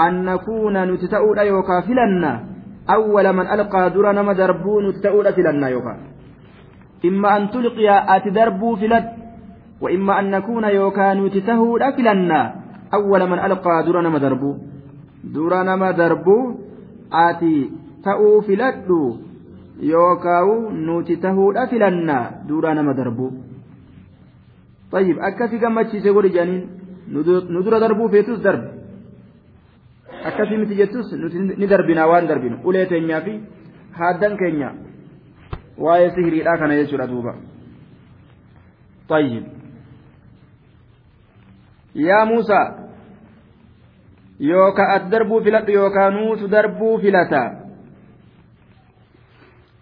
أن 0.00 0.24
نكون 0.24 0.74
نتتأول 0.92 1.38
يوكا 1.38 1.80
فلنا 1.80 2.32
أول 2.90 3.32
من 3.32 3.46
ألقى 3.46 3.90
درنا 3.90 4.22
ما 4.22 4.32
دربو 4.32 4.80
نتتأول 4.80 5.32
فلنا 5.32 5.68
يوكا. 5.68 5.94
إما 7.04 7.36
أن 7.36 7.50
تلقي 7.50 8.16
أتدربو 8.16 8.76
فلت. 8.76 9.06
وإما 9.80 10.20
أن 10.20 10.30
نكون 10.30 10.64
يوكا 10.64 11.14
نتتهول 11.14 11.82
فلنا 11.96 12.68
awwala 12.90 13.26
man 13.26 13.38
alqaa 13.38 13.82
dura 13.84 14.02
nama 14.02 14.18
darbu 14.18 14.56
dura 15.24 15.64
nama 15.64 15.92
darbu 15.92 16.36
ati 17.10 17.70
ta'uu 18.04 18.42
filadhu 18.48 19.27
yookaawu 19.93 20.55
nuti 20.87 21.17
tahuudha 21.17 21.67
filannaa 21.67 22.31
dura 22.47 22.73
nama 22.73 22.93
darbu 22.93 23.27
طيب 24.93 25.17
akkasi 25.27 25.57
gammachiise 25.57 26.09
godhi 26.13 26.29
jedhaniin 26.29 26.63
nu 27.53 27.63
dura 27.65 27.79
darbuu 27.79 28.09
feetus 28.13 28.41
darbi 28.45 28.67
akkasii 30.29 30.57
miti 30.57 30.75
jettus 30.75 31.07
nuti 31.21 31.37
ni 31.59 31.67
darbinaa 31.67 32.07
waan 32.11 32.27
darbinu 32.27 32.57
ulee 32.63 32.85
teenyaa 32.91 33.21
fi 33.25 33.33
haaddan 33.99 34.37
keenya 34.41 34.69
waa'ee 35.83 36.09
sihiriidhaa 36.15 36.57
kana 36.61 36.75
jechuudha 36.79 37.07
duuba 37.07 37.33
طيب 39.09 39.43
yaa 41.95 42.25
muusaa 42.25 42.67
yookaan 44.39 44.91
ati 44.95 45.11
darbuu 45.11 45.41
filadhu 45.45 45.71
yookaan 45.71 46.13
nuutu 46.13 46.47
darbuu 46.55 46.97
filata 47.03 47.41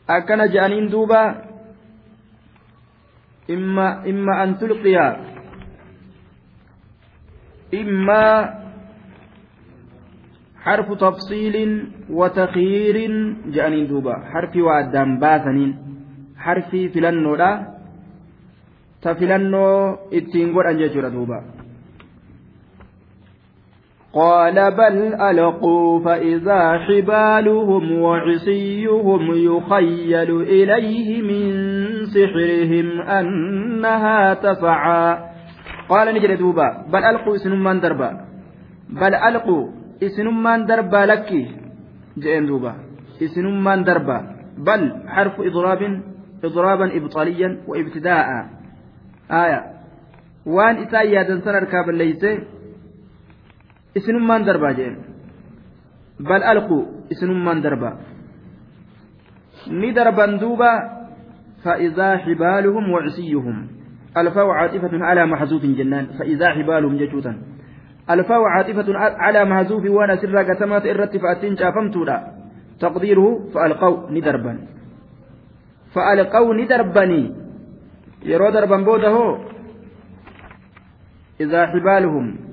akkana 0.06 0.48
je'aniin 0.48 0.90
duuba 0.90 1.22
imma 3.48 4.32
an 4.42 4.58
tulqiya 4.58 5.06
imma 7.72 8.22
حرف 10.66 10.88
تفصيل 10.98 11.56
وتخيير 12.10 12.96
جانين 13.54 13.86
دوبا 13.86 14.14
حرف 14.30 14.52
وادام 14.56 15.10
باسنين 15.22 15.72
حرف 16.44 16.70
فلنو 16.94 17.34
لا 17.40 17.50
تفلنو 19.02 19.66
اتين 20.16 20.48
قد 20.54 20.66
انجا 20.70 21.08
دوبا 21.16 21.38
قال 24.16 24.56
بل 24.80 24.96
ألقوا 25.20 26.04
فإذا 26.04 26.78
حبالهم 26.78 27.84
وعصيهم 28.00 29.22
يخيل 29.34 30.30
إليه 30.42 31.08
من 31.30 31.44
سحرهم 32.06 33.00
أنها 33.00 34.34
تسعى 34.34 35.18
قال 35.88 36.14
نجد 36.14 36.38
دوبا 36.38 36.68
بل 36.92 37.04
ألقوا 37.04 37.34
اسن 37.34 37.52
من 37.52 37.80
دربا. 37.80 38.10
بل 38.88 39.14
ألقوا 39.14 39.64
اسن 40.02 40.26
من 40.26 40.66
دربا 40.66 41.02
لك. 41.06 41.30
جئن 42.18 42.46
دوبا 42.46 42.72
اسن 43.22 43.46
من 43.64 43.84
دربا. 43.84 44.18
بل 44.58 44.80
حرف 45.08 45.40
إضراب 45.40 45.80
إضرابا 46.44 46.86
إبطاليا 46.96 47.48
وابتداء. 47.68 48.26
آية. 49.30 49.60
وان 50.46 50.76
إسايا 50.76 51.22
دنسان 51.22 51.54
أركاب 51.54 51.88
الليسي 51.88 52.55
isinummaan 53.98 54.44
darbaa 54.44 54.74
jeen. 54.78 54.96
Bal 56.20 56.42
alqu 56.42 56.78
isinummaan 57.10 57.62
darbaa. 57.64 57.96
Ni 59.80 59.90
darban 59.96 60.38
duuba 60.38 60.96
فإذا 61.66 62.16
حبالهم 62.16 62.90
وعصيهم 62.90 63.66
الفاء 64.16 64.48
عاطفة 64.48 65.04
على 65.04 65.26
محذوف 65.26 65.62
جنان 65.62 66.06
فإذا 66.18 66.48
حبالهم 66.48 66.96
ججوتا 66.96 67.38
الفاء 68.10 68.42
عاطفة 68.42 68.98
على 68.98 69.44
محذوف 69.44 69.84
وأنا 69.84 70.16
سر 70.16 70.36
قسمات 70.42 70.86
إرت 70.86 71.16
فأتين 71.16 71.56
شافمتولا 71.56 72.32
تقديره 72.80 73.48
فألقوا 73.54 74.10
ندربا 74.10 74.58
فألقوا 75.94 76.54
ندربني 76.54 77.34
يرو 78.22 78.50
دربا 78.50 78.76
بوده 78.76 79.38
إذا 81.40 81.66
حبالهم 81.66 82.45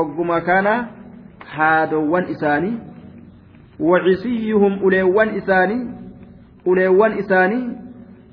ogguma 0.00 0.40
kana 0.40 0.88
haadowwan 1.56 2.30
isaanii 2.30 2.78
وعصيهم 3.80 4.78
أوليوان 4.78 5.28
إساني 5.28 5.78
أوليوان 6.66 7.12
إساني 7.18 7.76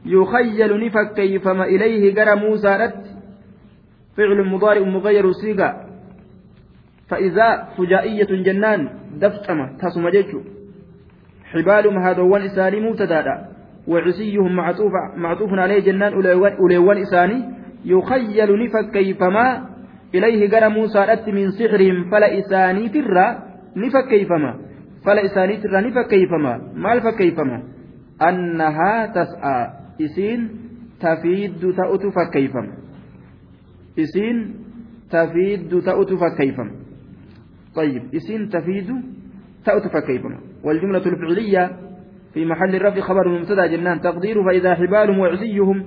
يخيل 0.06 0.86
نفكيفما 0.86 1.64
إليه 1.66 2.14
جرى 2.14 2.36
موسى 2.36 2.68
رت 2.68 3.04
فعل 4.18 4.46
مضارع 4.46 4.82
مغير 4.88 5.32
صيغة 5.32 5.86
فإذا 7.08 7.68
فجائية 7.78 8.44
جنان 8.44 8.90
دفتمة 9.18 9.78
تسمى 9.82 10.12
جيتشو 10.12 10.42
حبالهم 11.52 11.98
هذوان 11.98 12.42
إساني 12.42 12.80
مبتدادا 12.80 13.36
وعصيهم 13.88 14.56
معطوف 14.56 14.92
معطوف 15.18 15.50
عليه 15.54 15.80
جنان 15.80 16.14
أوليوان 16.60 16.98
إساني 16.98 17.38
يخيل 17.86 18.50
نفكيفما 18.64 19.69
إليه 20.16 20.48
جرى 20.48 20.70
موسى 20.70 21.00
رت 21.00 21.30
من 21.30 21.52
سحرهم 21.52 22.12
فلا 22.12 22.40
إساني 22.40 22.90
ترى 22.90 23.28
نفكيفما. 23.76 24.70
fala 25.04 25.22
isaaniitirraa 25.22 25.82
ni 25.82 25.92
fakkeeyfama 25.92 26.54
maal 26.86 27.02
fakkeeyfama 27.02 27.60
annahaa 28.30 29.08
tas'aa 29.18 29.62
isiin 30.06 30.42
tafiiddu 31.04 31.74
ta'utu 31.74 32.12
fakkeeyfama 32.18 32.74
isiin 34.06 34.38
tafiiddu 35.16 35.82
ta'utu 35.82 36.18
fakkeeyfama 36.26 36.72
طيب 37.76 38.04
اسم 38.16 38.50
تفيد 38.50 38.90
تأت 39.66 39.88
فكيفما. 39.88 40.38
والجملة 40.64 41.06
الفعلية 41.06 41.72
في 42.34 42.46
محل 42.46 42.76
الرفع 42.76 43.02
خبر 43.02 43.40
مبتدا 43.40 43.66
جنان 43.68 44.02
تقدير 44.02 44.44
فإذا 44.44 44.76
حبالهم 44.76 45.20
وعزيهم 45.20 45.78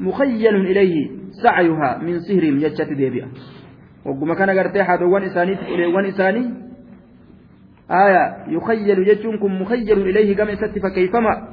مخيل 0.00 0.56
إليه 0.56 1.10
سعيها 1.42 1.98
من 1.98 2.20
سهرهم 2.20 2.58
جتشت 2.58 2.92
ديبئة 2.92 3.28
وقم 4.06 4.32
كان 4.34 4.50
قرتي 4.50 4.84
حدوان 4.84 5.22
إساني 5.22 5.54
تقولي 5.54 6.08
إساني 6.08 6.44
آية 7.90 8.24
يخيل 8.48 9.04
جتشونكم 9.04 9.62
مخيل 9.62 9.98
إليه 10.08 10.36
كما 10.36 10.54
ست 10.54 10.78
فكيفما 10.78 11.48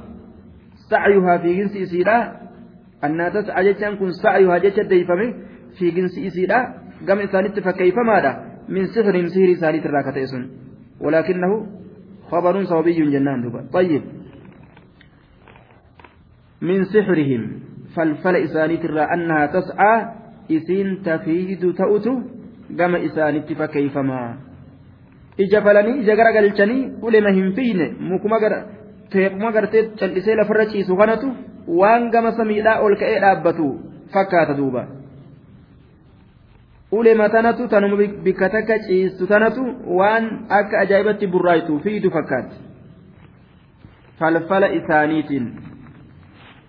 سعيها 0.90 1.38
في 1.38 1.54
جنس 1.56 1.76
إسيرا 1.76 2.18
أنها 3.04 3.28
تسعى 3.28 3.72
جتشانكم 3.72 4.10
سعيها 4.10 4.58
جتش 4.58 4.86
ديفمه 4.86 5.34
في 5.78 5.90
جنس 5.90 6.18
إسيرا 6.18 6.74
كما 7.06 7.24
إسانت 7.24 7.60
فكيفما 7.60 8.50
من 8.68 8.84
سحر 8.86 9.26
سهر 9.26 9.54
سالت 9.54 9.86
الراكتيسون 9.86 10.50
ولكنه 11.00 11.66
خبر 12.30 12.64
صوبي 12.64 12.92
جنان 12.92 13.42
دبا 13.42 13.66
طيب 13.72 14.02
من 16.62 16.84
سحرهم 16.84 17.42
فالفل 17.96 18.36
إسانت 18.36 18.84
أنها 18.84 19.46
تسعى 19.46 19.94
إسين 20.50 21.02
تفيد 21.02 21.72
تأتو 21.74 22.39
gama 22.76 22.98
isaanitti 23.08 23.54
fakkeeffama 23.54 24.20
ija 25.44 25.62
falanii 25.66 25.98
ija 26.02 26.16
gara 26.16 26.32
galchanii 26.32 26.82
ulema 27.02 27.30
hin 27.38 27.52
fiine 27.58 27.90
mukuma 28.12 28.38
gara 28.44 28.62
teequma 29.12 29.52
gartee 29.56 29.84
callisee 30.00 30.36
lafarra 30.40 30.66
ciisu 30.72 30.96
kanatu 31.02 31.34
waan 31.82 32.10
gama 32.10 32.32
samiidhaa 32.40 32.80
ol 32.86 32.96
ka'ee 33.02 33.20
dhaabbatu 33.26 33.68
fakkaata 34.14 34.56
duuba. 34.62 34.86
ulema 36.98 37.28
tanatu 37.28 37.68
tanuma 37.68 37.96
bikka 38.24 38.48
takka 38.50 38.78
ciistu 38.86 39.26
tanatu 39.32 39.62
waan 39.98 40.24
akka 40.58 40.78
ajaa'ibatti 40.84 41.26
burraaytu 41.34 41.78
fiidu 41.84 42.10
fakkaatti 42.10 42.56
falfala 44.18 44.68
isaaniitiin 44.78 45.46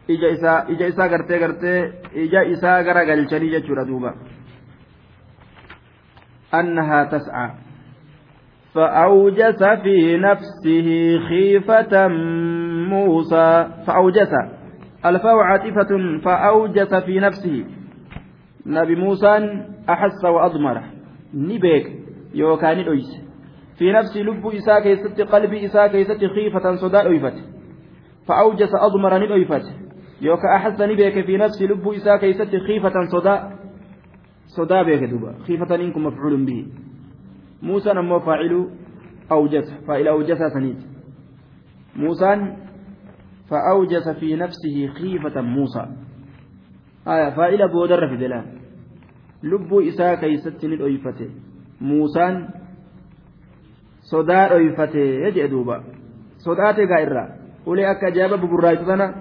ija 0.08 0.88
isaa 0.88 1.08
gartee 1.14 1.40
gartee 1.40 1.80
ija 2.26 2.44
isaa 2.54 2.84
garagalchanii 2.84 3.52
jechuudha 3.56 3.88
duuba. 3.88 4.14
Annahaa 6.52 7.06
tas'aa 7.06 7.50
فأوجس 8.76 9.64
في 9.84 10.18
نفسه 10.18 10.88
خيفة 11.30 12.08
موسى. 12.88 13.68
فأوجس. 13.88 14.34
الفاء 15.06 15.38
عاطفة 15.38 15.92
فأوجس 16.24 16.94
في 16.94 17.20
نفسه. 17.20 17.66
نبي 18.66 18.96
موسى 18.96 19.64
أحس 19.90 20.26
وأضمر. 20.26 20.82
نبيك. 21.34 21.88
يوكان 22.34 22.80
أيس 22.80 23.12
في 23.78 23.92
نفس 23.92 24.18
لب 24.18 24.48
إساء 24.48 24.80
كيست 24.84 25.22
قلب 25.22 25.54
إساء 25.54 25.88
كيست 25.88 26.26
خيفة 26.36 26.76
صداء 26.76 27.08
أيفت 27.08 27.34
فأوجس 28.28 28.70
أضمر 28.76 29.20
نبيفت 29.20 29.66
يوكا 30.22 30.56
أحس 30.56 30.82
نبيك 30.82 31.26
في 31.26 31.38
نفس 31.38 31.62
لب 31.62 31.88
إساء 31.88 32.18
كيست 32.18 32.56
خيفة 32.56 32.94
صداء 33.12 33.61
صداء 34.58 34.84
بيك 34.84 35.04
دوبا 35.04 35.34
خيفة 35.48 35.76
إنكم 35.76 36.06
مفعول 36.06 36.46
به 36.46 36.68
موسى 37.62 37.94
نمو 37.94 38.20
فاعل 38.20 38.70
أوجس 39.32 39.74
فاعل 39.88 40.08
أوجس 40.08 40.38
سنيت 40.54 40.82
موسى 41.96 42.56
فأوجس 43.50 44.10
في 44.20 44.36
نفسه 44.36 44.88
خيفة 44.88 45.42
موسى 45.42 45.86
آية 47.08 47.30
فاعل 47.30 47.72
بودر 47.72 48.08
في 48.08 48.18
دلان 48.18 48.46
لب 49.44 49.74
إساء 49.74 50.16
كيست 50.16 50.64
الأيفة 50.64 51.30
موسى 51.82 52.48
sodaa 54.12 54.50
jee 55.36 55.48
duuba. 55.48 55.84
Sodaate 56.38 56.88
gaa 56.88 57.00
irraa. 57.00 57.28
Ulee 57.66 57.86
akka 57.86 58.08
ajaa'iba 58.08 58.38
buburraayitu 58.38 58.86
sana 58.86 59.14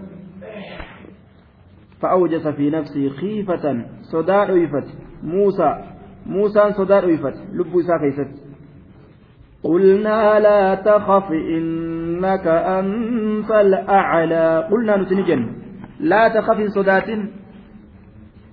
فأوجس 2.00 2.48
في 2.48 2.70
نفسه 2.70 3.08
خيفة 3.08 3.84
صداء 4.02 4.52
أيفت 4.52 4.88
موسى 5.23 5.69
موسى 6.25 6.73
صدار 6.73 7.05
ويفت 7.05 7.35
لب 7.53 7.77
إساء 7.79 7.97
كيست 7.97 8.31
قلنا 9.63 10.39
لا 10.39 10.75
تخف 10.75 11.27
إنك 11.31 12.47
أنت 12.47 13.51
الأعلى 13.51 14.67
قلنا 14.71 14.97
نتنجن 14.97 15.41
لا 15.99 16.27
تخف 16.27 16.59
صدات 16.77 17.09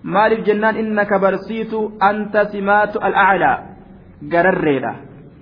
مالك 0.05 0.41
جنان 0.49 0.75
إنك 0.83 1.11
برسيت 1.23 1.73
أنت 2.11 2.35
سمات 2.53 2.97
الأعلى 2.97 3.53
قرريرا 4.33 4.93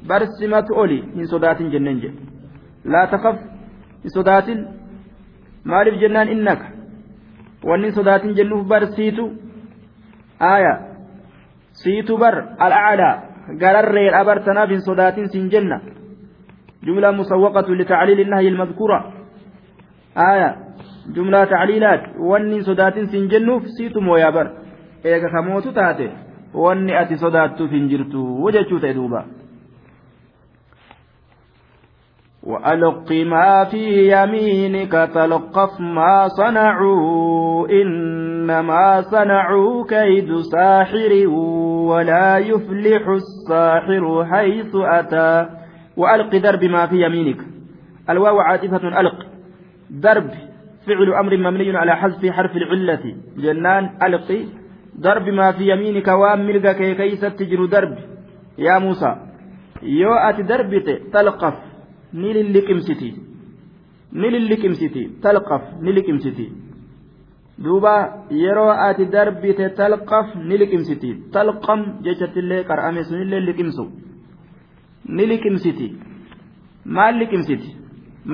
برسمات 0.09 0.66
أولي 0.70 1.00
من 1.16 1.24
صدات 1.33 1.59
جنان 1.62 1.96
جن 2.02 2.14
لا 2.85 3.02
تخف 3.12 3.37
صدات 4.16 4.48
مالك 5.64 5.94
جنان 6.02 6.28
إنك 6.35 6.61
وأن 7.64 7.90
صدات 7.90 8.26
جنوف 8.26 8.66
برسيت 8.66 9.18
آية 10.42 10.74
Siitu 11.81 12.17
bar 12.17 12.35
al'aadaa 12.65 13.15
gararreen 13.61 14.13
abartanaaf 14.21 14.69
hin 14.69 14.81
sodaatin 14.81 15.27
siin 15.33 15.49
jenna. 15.49 15.79
جملة 16.85 17.11
مسوقة 17.11 17.75
لتعليل 17.75 18.19
النهي 18.19 18.47
المذكورة 18.47 19.13
آية 20.17 20.55
جملة 21.15 21.43
تعليلات 21.45 22.03
واني 22.19 22.61
صدات 22.61 22.99
سنجنوف 22.99 23.63
سيتم 23.77 24.07
ويابر 24.07 24.47
إيكا 25.05 25.27
كموت 25.33 25.67
تاتي 25.67 26.09
واني 26.53 27.01
أتي 27.01 27.15
صدات 27.15 27.57
فنجرتو 27.71 28.21
وجدتو 28.43 28.77
تدوبا 28.77 29.21
وألق 32.45 33.12
ما 33.12 33.63
في 33.63 34.12
يمينك 34.12 34.91
تلقف 34.91 35.79
ما 35.79 36.27
صنعوا 36.27 37.67
إنما 37.69 39.01
صنعوا 39.01 39.86
كيد 39.88 40.36
ساحر 40.36 41.27
ولا 41.89 42.38
يفلح 42.38 43.08
الساحر 43.08 44.25
حيث 44.25 44.75
أتى. 44.75 45.49
وألق 45.97 46.36
درب 46.36 46.63
ما 46.63 46.86
في 46.88 47.05
يمينك. 47.05 47.38
الواو 48.10 48.39
عاطفة 48.39 48.99
ألق. 48.99 49.25
درب 49.89 50.29
فعل 50.88 51.13
أمر 51.13 51.38
مبني 51.38 51.77
على 51.77 51.95
حذف 51.95 52.25
حرف 52.25 52.55
العلة. 52.55 53.15
جنان 53.38 53.89
ألق. 54.03 54.45
درب 54.95 55.29
ما 55.29 55.51
في 55.51 55.71
يمينك 55.71 56.10
كي 56.77 56.95
كيس 56.95 57.21
تجر 57.21 57.65
درب. 57.65 57.97
يا 58.58 58.79
موسى 58.79 59.15
يو 59.84 60.13
أتي 60.13 60.43
دربت 60.43 61.01
تلقف. 61.13 61.64
Ni 62.21 62.30
lilliqimsiti 62.38 63.10
ni 64.19 64.28
lilliqimsiti 64.36 65.01
talqaf 65.23 65.63
ni 65.84 65.91
liqimsiti 65.97 66.45
duuba 67.63 67.93
yeroo 68.43 68.71
ati 68.88 69.06
darbite 69.15 69.65
talqaf 69.80 70.28
ni 70.47 70.56
liqimsiti 70.62 71.10
talqam 71.36 71.82
jechattillee 72.06 72.62
qar'ame 72.69 73.01
sunillee 73.10 73.41
liqimsu 73.49 73.86
ni 75.15 75.23
liqimsiti 75.32 75.88
maal 76.95 77.15
liqimsiti 77.21 77.69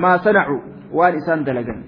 maa 0.02 0.16
sanacu 0.24 0.56
waan 0.98 1.14
isaan 1.20 1.40
dalagan 1.48 1.78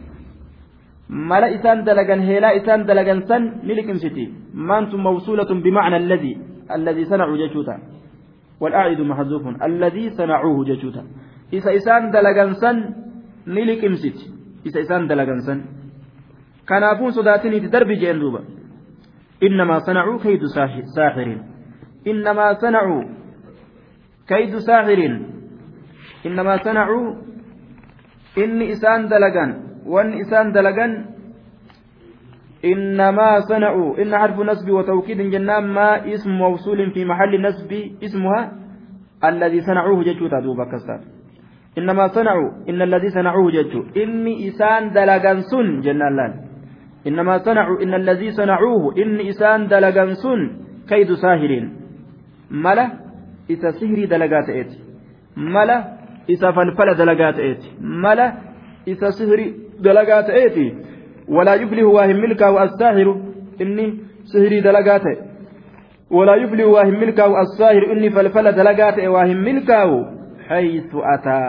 mala 1.30 1.48
isaan 1.56 1.78
dalagan 1.88 2.20
heelaa 2.28 2.54
isaan 2.60 2.86
dalagan 2.88 3.20
san 3.28 3.42
ni 3.66 3.72
liqimsiti 3.78 4.24
maantu 4.68 4.96
mawsuulatun 5.06 5.58
bimacna 5.64 5.96
alladii 6.02 6.36
alladii 6.76 7.10
sanacuu 7.10 7.42
jechuuta 7.42 7.76
والأعد 8.62 9.00
محذوف 9.00 9.44
الذي 9.62 10.04
صنعوه 10.18 10.64
ججوتا 10.64 11.02
isa 11.58 11.70
isaan 11.78 12.10
dalagansan 12.14 12.76
ni 13.46 13.62
liqimsiti 13.70 14.24
isa 14.64 14.78
isaan 14.84 15.08
dalagansan 15.08 15.58
kanaafuun 16.70 17.12
sodaatiniiti 17.12 17.72
darbi 17.74 17.96
jeen 18.02 18.20
duuba 18.20 18.40
innamaa 19.46 19.80
sanacuu 19.86 20.18
kaydu 20.24 20.48
saaxirin 20.48 21.40
innamaa 22.12 22.54
sanacuu 22.62 23.02
kaydu 24.28 24.60
saaxirin 24.68 25.14
innamaa 26.24 26.58
sanacuu 26.66 27.08
inni 28.36 28.70
isaan 28.76 29.10
dalagan 29.10 29.50
wanni 29.96 30.22
isaan 30.26 30.54
dalagan 30.54 30.92
إنما 32.64 33.40
صنعوا 33.40 34.02
إن 34.02 34.18
حرف 34.18 34.40
نسب 34.40 34.70
وتوكيد 34.70 35.20
جنان 35.20 35.64
ما 35.76 36.14
اسم 36.14 36.30
موصول 36.30 36.90
في 36.90 37.04
محل 37.04 37.42
نسب 37.42 37.70
اسمها 38.04 38.52
الذي 39.24 39.60
صنعوه 39.60 40.04
جتشو 40.04 40.26
دوبا 40.28 40.64
كسر 40.72 41.13
إنما 41.78 42.06
صنعوا 42.06 42.50
إن 42.68 42.82
الذي 42.82 43.08
صنعوه 43.08 43.50
جتشو 43.50 43.82
إني 44.02 44.48
إسان 44.48 44.90
دلغان 44.90 45.40
سن 45.50 45.80
جنان 45.80 46.16
لأن. 46.16 46.32
إنما 47.06 47.38
صنعوا 47.38 47.82
إن 47.82 47.94
الذي 47.94 48.30
صنعوه 48.30 48.94
إني 48.98 49.28
إسان 49.28 49.66
دلغان 49.66 50.14
سن. 50.14 50.40
كيد 50.88 51.12
ساهرين. 51.12 51.64
ملا 52.50 52.86
إذا 53.50 53.70
سهري 53.70 54.06
دلغات 54.06 54.48
إيتي. 54.48 54.78
ملا 55.36 55.78
إذا 56.28 56.48
فلفل 56.56 56.94
دلغات 56.94 57.38
إيتي. 57.38 57.70
ملا 57.80 58.26
إذا 58.88 59.10
سهري 59.10 59.54
دلغات 59.80 60.30
إيتي. 60.30 60.68
ولا 61.28 61.54
يفلح 61.54 61.84
واهم 61.84 62.16
ملكا 62.16 62.48
والساهر 62.48 63.20
إني 63.60 63.98
سهري 64.24 64.60
دلقاته 64.60 65.16
ولا 66.10 66.34
يفلح 66.34 66.66
واهم 66.66 67.00
ملكا 67.00 67.24
والساهر 67.24 67.92
إني 67.92 68.10
فلفل 68.10 68.52
دلقاته 68.52 69.08
واهم 69.08 69.36
ملكا 69.36 69.84
حيث 70.48 70.90
أتى 70.94 71.42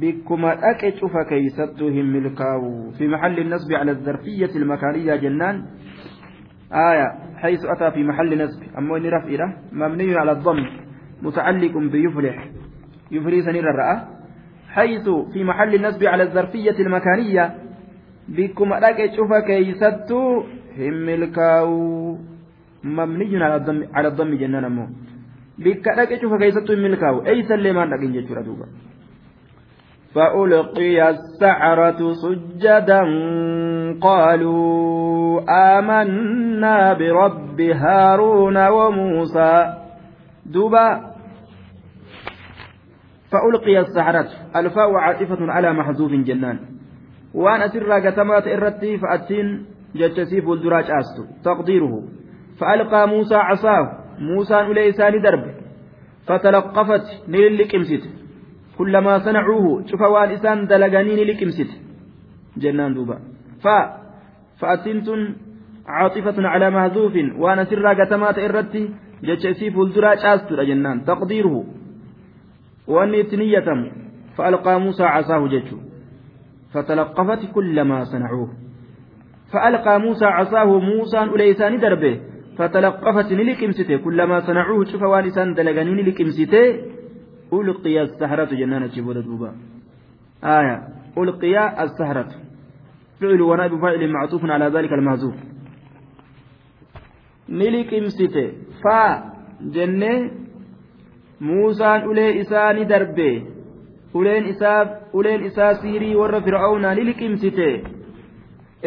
بكما 0.00 0.52
أكتش 0.70 1.00
فكيستهم 1.04 2.06
ملكا 2.12 2.52
في 2.98 3.08
محل 3.08 3.38
النصب 3.38 3.72
على 3.72 3.90
الظرفية 3.90 4.52
المكانية 4.56 5.16
جنان. 5.16 5.56
آية 6.72 7.08
حيث 7.36 7.60
أتى 7.64 7.90
في 7.90 8.04
محل 8.04 8.44
نصب. 8.44 8.62
أما 8.78 8.96
إني 8.96 9.08
رفئرة 9.08 9.48
مبني 9.72 10.16
على 10.16 10.32
الضم. 10.32 10.66
متعلق 11.22 11.78
بيفلح. 11.78 12.48
يفلي 13.10 13.42
سنير 13.42 13.70
الرأى. 13.70 13.96
حيث 14.68 15.08
في 15.32 15.44
محل 15.44 15.74
النصب 15.74 16.04
على 16.04 16.22
الظرفية 16.22 16.76
المكانية. 16.80 17.68
bikkuma 18.28 18.80
dhaqe 18.80 19.08
cufa 19.16 19.42
keeysattuu 19.42 20.46
hin 20.76 20.94
milkaa'u 21.08 22.18
mamniyyun 22.82 23.42
ala 23.42 24.10
dammi 24.10 24.38
jennaan 24.38 24.64
ammoo 24.68 24.88
bikka 25.64 25.96
dhaqe 25.96 26.20
cufa 26.22 26.38
keeysattuu 26.42 26.76
hin 26.76 26.86
milkaa'u 26.86 27.24
eeysallee 27.32 27.72
maan 27.72 27.90
dhaqin 27.94 28.14
jechuudha 28.18 28.46
duuba 28.50 28.68
فألقي 30.14 31.10
السحرة 31.10 32.12
سجدا 32.12 33.02
قالوا 34.00 35.40
آمنا 35.78 36.92
برب 36.94 37.60
هارون 37.60 38.66
وموسى 38.68 39.74
دبا 40.46 40.88
فألقي 43.32 43.80
السحرة 43.80 44.28
الفاء 44.56 44.94
عاطفة 44.94 45.52
على 45.52 45.72
محذوف 45.72 46.12
جنان 46.12 46.58
asirraa 47.36 48.00
gatamaa 48.00 48.40
ta'e 48.40 48.54
irratti 48.56 48.98
fa'attiin 48.98 49.48
jechasii 50.00 50.40
fuulduraa 50.42 50.82
caastu 50.82 51.26
taqdiiruhu 51.44 51.98
fa'alqaa 52.58 53.06
muusaa 53.06 53.42
casaahu 53.48 54.07
muusaan 54.20 54.70
ulee 54.70 54.88
isaanii 54.92 55.22
darbe 55.26 55.50
fatalaqqafat 56.26 57.06
ni 57.26 57.38
lilliqimsite 57.44 58.08
kullamaa 58.76 59.18
sanacuuhu 59.26 59.82
cufa 59.90 60.08
waan 60.14 60.32
isaan 60.38 60.68
dalaganii 60.68 61.16
ni 61.16 61.26
liqimsite 61.30 61.74
jennaan 62.62 62.94
duuba 62.94 63.20
fa 63.64 63.76
fa'attiin 64.60 65.04
tun 65.04 65.22
عاطفة 65.88 66.48
على 66.48 66.70
محذوف 66.70 67.14
وأنا 67.38 67.64
سر 67.64 67.86
قتمات 68.00 68.38
إرتي 68.38 68.82
جتشي 69.24 69.70
فولدرا 69.70 70.14
شاستر 70.14 70.64
جنان 70.64 71.04
تقديره 71.04 71.64
وأني 72.86 73.22
تنية 73.22 73.68
فألقى 74.36 74.80
موسى 74.80 75.04
عصاه 75.04 75.48
جتشو 75.48 75.76
فتلقفت 76.72 77.52
كل 77.54 77.82
ما 77.82 78.04
صنعوه 78.04 78.48
فألقى 79.52 80.00
موسى 80.00 80.24
عصاه 80.24 80.78
موسى 80.78 81.22
أليسان 81.22 81.78
دربه 81.80 82.20
فتلقفت 82.58 83.32
نلكمسته 83.32 83.96
كل 83.96 84.22
ما 84.22 84.40
صنعوه 84.40 84.84
شوف 84.84 85.02
وانسان 85.02 85.54
دلغني 85.54 85.92
نلكمسته 85.98 86.64
ألقي 87.52 88.02
السحرة 88.02 88.50
جنانة 88.60 88.86
جبودة 88.94 89.20
دوبا. 89.20 89.50
آية. 90.44 90.76
ألقي 91.18 91.54
السحرة. 91.84 92.30
فعل 93.20 93.40
ونائب 93.42 93.80
فاعل 93.82 94.02
معطوف 94.12 94.42
على 94.44 94.66
ذلك 94.74 94.92
المهزوف 94.92 95.36
نلكمسته 97.48 98.46
فا. 98.82 98.98
جنة. 99.74 100.30
موسى 101.40 101.84
أولي 101.84 102.40
إساني 102.40 102.84
دربه. 102.84 103.58
uleen 104.14 104.46
isaa 104.48 104.86
uleen 105.12 105.44
isaa 105.44 105.74
siirii 105.74 106.14
warra 106.16 106.40
fir'aawnaa 106.40 106.94
ni 106.94 107.04
liqimsite 107.08 107.68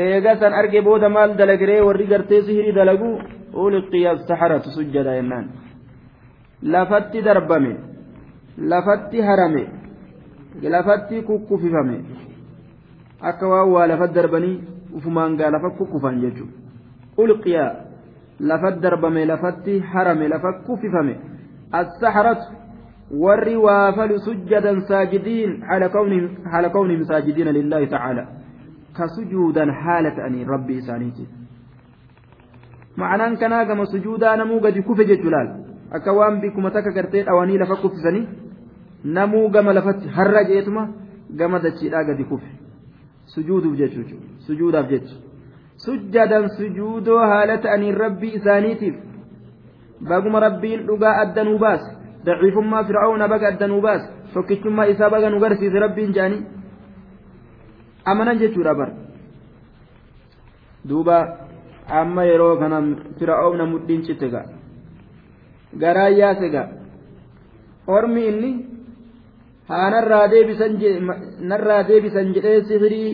eega 0.05 0.35
san 0.39 0.53
arge 0.53 0.81
booda 0.87 1.09
maal 1.09 1.35
dalagiree 1.41 1.81
warri 1.87 2.07
gartee 2.13 2.41
sihirii 2.47 2.73
dalagu 2.79 3.11
ulqiya 3.53 4.17
saharatu 4.27 4.71
sujjada 4.71 5.15
jennaan 5.19 5.47
lafatti 6.63 7.21
darbame 7.21 7.75
lafatti 8.57 9.21
harame 9.21 9.67
lafatti 10.61 11.21
kukkufifame. 11.21 11.97
Akka 13.21 13.47
waan 13.47 13.71
waa 13.71 13.87
lafatti 13.87 14.15
darbanii 14.15 14.61
ufumaan 14.97 15.37
gaa 15.37 15.51
lafa 15.51 15.69
kukkufan 15.69 16.21
jechuudha 16.21 16.61
ulqiya 17.17 17.65
lafatti 18.39 18.81
darbame 18.81 19.25
lafatti 19.25 19.79
harame 19.79 20.27
lafa 20.27 20.53
kuffifame 20.67 21.15
as-saharatu 21.71 22.53
warri 23.23 23.55
waafalu 23.55 24.19
sujjadan 24.19 24.81
saajidiin 24.87 25.61
haala 25.67 25.89
kawnihim 26.69 27.05
saajidiina 27.05 27.51
lillaahi 27.51 27.87
tacaala 27.87 28.25
ka 28.97 29.07
sujuudan 29.17 29.71
haala 29.83 30.11
ta'anii 30.11 30.43
rabbii 30.53 30.81
ma'anaan 32.97 33.37
kanaa 33.37 33.65
gama 33.65 33.85
sujuudaa 33.85 34.35
namuu 34.37 34.59
gadi 34.59 34.81
kufe 34.83 35.05
jechuu 35.05 35.29
laal 35.35 35.49
akka 35.91 36.13
waan 36.13 36.41
bikkuma 36.41 36.71
takka 36.71 36.91
gartee 36.91 37.23
dhawanii 37.23 37.57
lafa 37.57 37.75
kuffisanii 37.83 38.27
namuu 39.03 39.49
gama 39.49 39.73
lafatti 39.73 40.07
har'a 40.17 40.43
jeetuma 40.51 40.87
gama 41.41 41.59
dachiidhaa 41.59 42.03
gadi 42.03 42.23
kufe 42.23 42.49
sujuuduuf 43.35 43.77
jechuudha 43.77 44.15
sujuudaaf 44.47 44.89
jecha 44.89 45.15
sujjadan 45.85 46.49
sujuudoo 46.57 47.19
haala 47.19 47.57
ta'anii 47.57 47.91
rabbii 48.03 48.33
isaaniitiif 48.39 48.95
baguma 50.09 50.39
rabbiin 50.39 50.87
dhugaa 50.87 51.15
addanuu 51.23 51.59
baase 51.59 51.91
daciifummaa 52.25 52.83
fir'aawna 52.89 53.27
baga 53.27 53.47
addanuu 53.53 53.81
baas 53.81 54.03
tokkichummaa 54.33 54.89
isaa 54.93 55.09
baga 55.09 55.29
nu 55.29 55.39
garsiise 55.39 55.79
rabbiin 55.85 56.13
jaanii 56.17 56.41
amanan 58.05 58.41
jechuudha 58.43 58.75
bar 58.75 58.89
duuba 60.89 61.17
amma 61.99 62.23
yeroo 62.31 62.55
kana 62.61 62.77
fir'aawna 63.19 63.65
mudhiin 63.73 64.01
cite 64.07 64.27
ga 64.33 64.41
garaan 65.83 66.13
yaase 66.21 66.47
ga 66.55 66.63
ormi 67.95 68.21
inni 68.31 68.51
haa 69.69 69.87
narraa 69.93 71.83
deebisan 71.89 72.33
jedhee 72.35 72.59
sihirii 72.69 73.11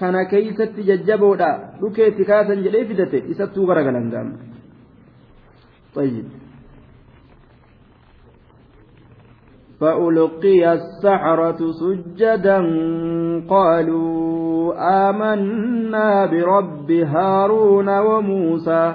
kana 0.00 0.20
keeysatti 0.32 0.82
jajjaboodha 0.90 1.50
dhukeetti 1.80 2.24
kaasan 2.30 2.62
jedhee 2.66 2.84
fidate 2.92 3.18
isattuu 3.34 3.66
garagalan 3.72 4.08
gaama 4.14 4.36
طيب 5.94 6.26
فألقي 9.80 10.72
السحرة 10.72 11.60
سجدا 11.80 12.58
قالوا 13.48 14.74
آمنا 15.08 16.26
برب 16.26 16.90
هارون 16.90 17.88
وموسى. 17.88 18.94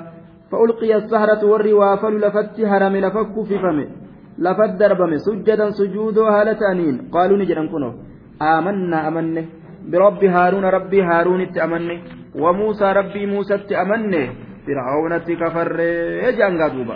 فألقي 0.52 0.96
السحرة 0.96 1.42
والروافل 1.46 2.14
لفت 2.24 2.60
هرم 2.72 2.96
لفك 2.96 3.36
في 3.48 3.56
فمه 3.64 3.88
لفت 4.38 4.72
دربم 4.80 5.18
سجدا 5.18 5.70
سجودا 5.70 6.22
هالتانين 6.22 6.96
قالوا 7.14 7.38
نجرا 7.38 7.64
كنو 7.72 7.92
آمنا 8.42 9.08
أمنه. 9.08 9.46
برب 9.92 10.24
هارون 10.24 10.66
ربي 10.66 11.02
هارون 11.02 11.52
تأمنه 11.52 11.98
وموسى 12.36 12.86
ربي 13.00 13.26
موسى 13.26 13.58
تأمنه 13.58 14.26
فرعون 14.66 15.14
كفر 15.18 15.80
يجان 16.26 16.58
دوبا؟ 16.58 16.96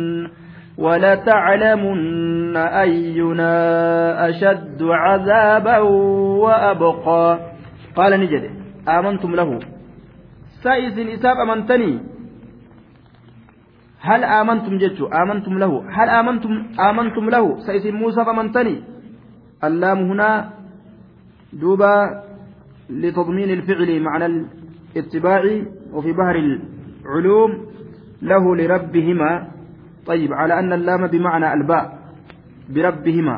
ولتعلمن 0.83 2.55
أينا 2.57 3.55
أشد 4.29 4.79
عذابا 4.81 5.77
وأبقى. 6.43 7.25
قال 7.97 8.11
نجد 8.19 8.43
آمنتم 8.97 9.31
له. 9.39 9.49
سائس 10.63 10.95
إساب 10.97 11.37
أمنتني. 11.45 11.91
هل 14.01 14.21
آمنتم 14.23 14.73
جدت؟ 14.77 15.01
آمنتم 15.21 15.53
له. 15.63 15.71
هل 15.97 16.09
آمنتم؟ 16.09 16.53
آمنتم 16.89 17.25
له. 17.29 17.45
سائس 17.67 17.85
موسى 17.85 18.21
فمنتني 18.25 18.75
اللام 19.63 19.99
هنا 20.09 20.29
دوبا 21.53 22.23
لتضمين 22.89 23.49
الفعل 23.57 23.89
معنى 24.01 24.25
الاتباع 24.25 25.41
وفي 25.93 26.11
بحر 26.13 26.35
العلوم 27.05 27.51
له 28.21 28.43
لربهما. 28.59 29.31
طيب 30.11 30.33
على 30.33 30.53
أن 30.59 30.73
اللام 30.73 31.07
بمعنى 31.07 31.53
الباء 31.53 31.85
بربهما. 32.69 33.37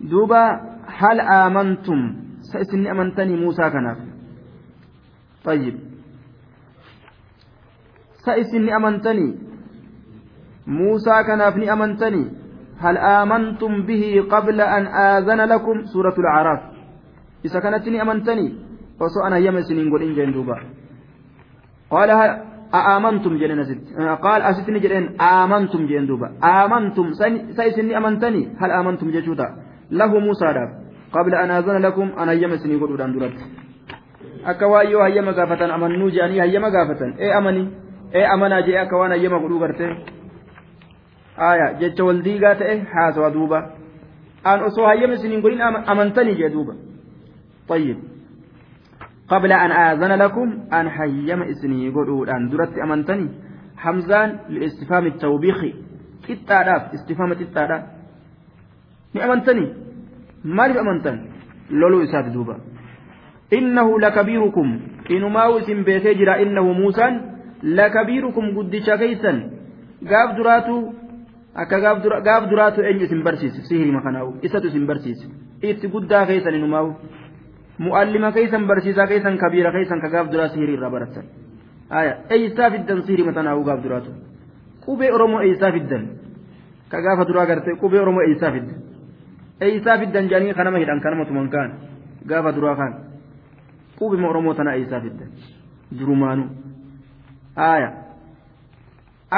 دوبا 0.00 0.44
هل 1.00 1.18
آمنتم؟ 1.20 2.00
سأسني 2.52 2.90
أمنتني 2.90 3.34
موسى 3.36 3.64
كناف. 3.70 3.98
طيب. 5.44 5.74
سأسني 8.26 8.76
أمنتني 8.76 9.28
موسى 10.66 11.16
كنافني 11.26 11.72
أمنتني. 11.72 12.24
هل 12.84 12.96
آمنتم 12.98 13.72
به 13.88 14.04
قبل 14.32 14.60
أن 14.60 14.84
آذن 14.86 15.40
لكم؟ 15.52 15.76
سورة 15.92 16.16
الأعراف. 16.18 16.62
إذا 17.44 17.58
كانتني 17.60 18.02
أمنتني 18.02 18.48
وسو 19.00 19.20
أنا 19.26 19.38
يمسنين 19.38 19.92
قل 19.92 20.02
إن 20.02 20.12
جندوبا 20.14 20.56
قال 21.90 22.10
آمنتم 22.73 23.37
جنين 23.41 23.59
أسد 23.59 23.79
قال 24.25 24.41
أسدني 24.41 24.79
جنين 24.79 25.05
آمنتم 25.21 25.81
جندوبا 25.91 26.27
آمنتم 26.61 27.05
سيسني 27.57 27.97
أمنتني 27.99 28.41
هل 28.61 28.69
آمنتم 28.79 29.07
جشوتا 29.15 29.47
له 29.99 30.11
موسى 30.25 30.47
داب 30.57 30.69
قبل 31.15 31.33
أن 31.35 31.49
آذن 31.57 31.77
لكم 31.85 32.07
أنا 32.21 32.33
يمسني 32.43 32.75
قل 32.81 32.93
أدان 32.93 33.11
درت 33.15 33.39
akka 34.51 34.65
waan 34.67 34.89
yoo 34.89 35.01
hayyama 35.05 35.33
gaafatan 35.37 35.71
amannuu 35.71 36.09
jedhanii 36.09 36.39
hayyama 36.43 36.69
gaafatan 36.75 37.13
ee 37.19 37.31
amani 37.39 37.63
ee 38.13 38.25
amanaa 38.35 38.61
jedhee 38.65 38.81
akka 38.83 38.97
waan 38.97 39.11
hayyama 39.15 39.39
godhuu 39.43 39.59
gartee 39.63 39.89
aya 41.49 41.67
jecha 41.81 42.03
wal 42.07 42.21
diigaa 42.27 42.55
ta'e 42.61 42.75
haasawa 42.93 43.29
duuba 43.35 43.59
an 44.51 44.63
osoo 44.69 44.87
hayyama 44.91 45.13
isiniin 45.19 45.43
godhin 45.45 45.61
amantanii 45.93 46.35
jee 46.41 46.49
duuba 46.55 46.73
طيب 47.71 47.97
قبل 49.28 49.52
أن 49.52 49.70
آذن 49.70 50.12
لكم 50.12 50.48
أن 50.72 50.90
حيم 50.90 51.42
إسني 51.42 51.88
قدود 51.88 52.28
أن 52.28 52.48
درت 52.48 52.78
أمنتني 52.78 53.28
حمزان 53.76 54.38
لاستفهام 54.48 55.06
التوبيخ 55.06 55.58
التعراف 56.30 56.82
استفهام 56.94 57.32
التعراف 57.32 57.82
ni 59.16 59.22
amantanii 59.22 59.68
maaliif 60.44 60.78
amantan 60.80 61.16
loluu 61.70 62.02
isaati 62.06 62.30
duuba 62.30 62.56
innahu 63.58 63.98
lakabiirukum 64.04 64.68
inumaa'u 65.16 65.58
isin 65.60 65.84
beekee 65.88 66.14
jira 66.20 66.34
innahu 66.44 66.74
muusaan 66.80 67.14
lakabiirukum 67.78 68.50
guddicha 68.56 68.98
keeysan 69.02 69.38
gaaf 70.10 70.36
duraatu 70.38 70.76
akka 71.62 71.80
gaaf 72.28 72.50
duraatu 72.50 72.84
eenyu 72.88 73.04
isin 73.08 73.22
barsiise 73.28 73.62
sihirima 73.68 74.02
kanaa'u 74.06 74.34
isatu 74.48 74.66
isin 74.72 74.86
barsiise 74.90 75.26
itti 75.70 75.92
guddaa 75.94 76.26
keeysan 76.30 76.58
inumaa'u 76.60 76.90
mu'allima 77.78 78.32
keeysan 78.36 78.66
barsiisaa 78.70 79.06
keeysan 79.06 79.38
kabiira 79.38 79.70
keeysan 79.72 80.00
ka 80.00 80.08
gaaf 80.14 80.26
duraa 80.32 80.48
sihirii 80.52 80.76
irraa 80.78 80.90
baratan 80.90 81.24
aya 81.90 82.12
eeysaa 82.36 82.70
fiddan 82.74 83.02
sihirima 83.06 83.32
tanaa'u 83.38 83.64
gaaf 83.68 83.80
duraatu 83.84 84.10
qubee 84.86 85.10
oromoo 85.16 85.40
eeysaa 85.48 85.72
fiddan 85.76 86.04
ka 86.90 86.98
gaafa 87.06 87.24
duraa 87.28 87.46
gartee 87.50 87.74
qubee 87.82 88.00
oromoo 88.04 88.22
eeysaa 88.28 88.52
fiddan 88.56 88.78
eeysaa 89.66 89.98
fiddan 89.98 90.24
jedhanii 90.30 90.54
kanama 90.60 90.78
hidhan 90.82 91.00
kanama 91.04 91.24
tuman 91.28 91.48
kaan 91.54 91.70
gaafa 92.30 92.50
duraa 92.56 92.76
kaan 92.80 92.92
qubima 93.98 94.28
oromoo 94.32 94.54
tana 94.54 94.74
eeysaa 94.78 95.00
fiddan 95.00 95.28
durumaanu 95.98 96.44
aya 97.56 97.88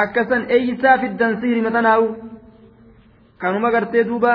akkasan 0.03 0.43
eeysaa 0.57 0.97
fiddan 1.03 1.41
sihirima 1.41 1.71
tanaa'u 1.77 2.07
kanuma 3.41 3.71
gartee 3.71 4.03
duuba 4.09 4.33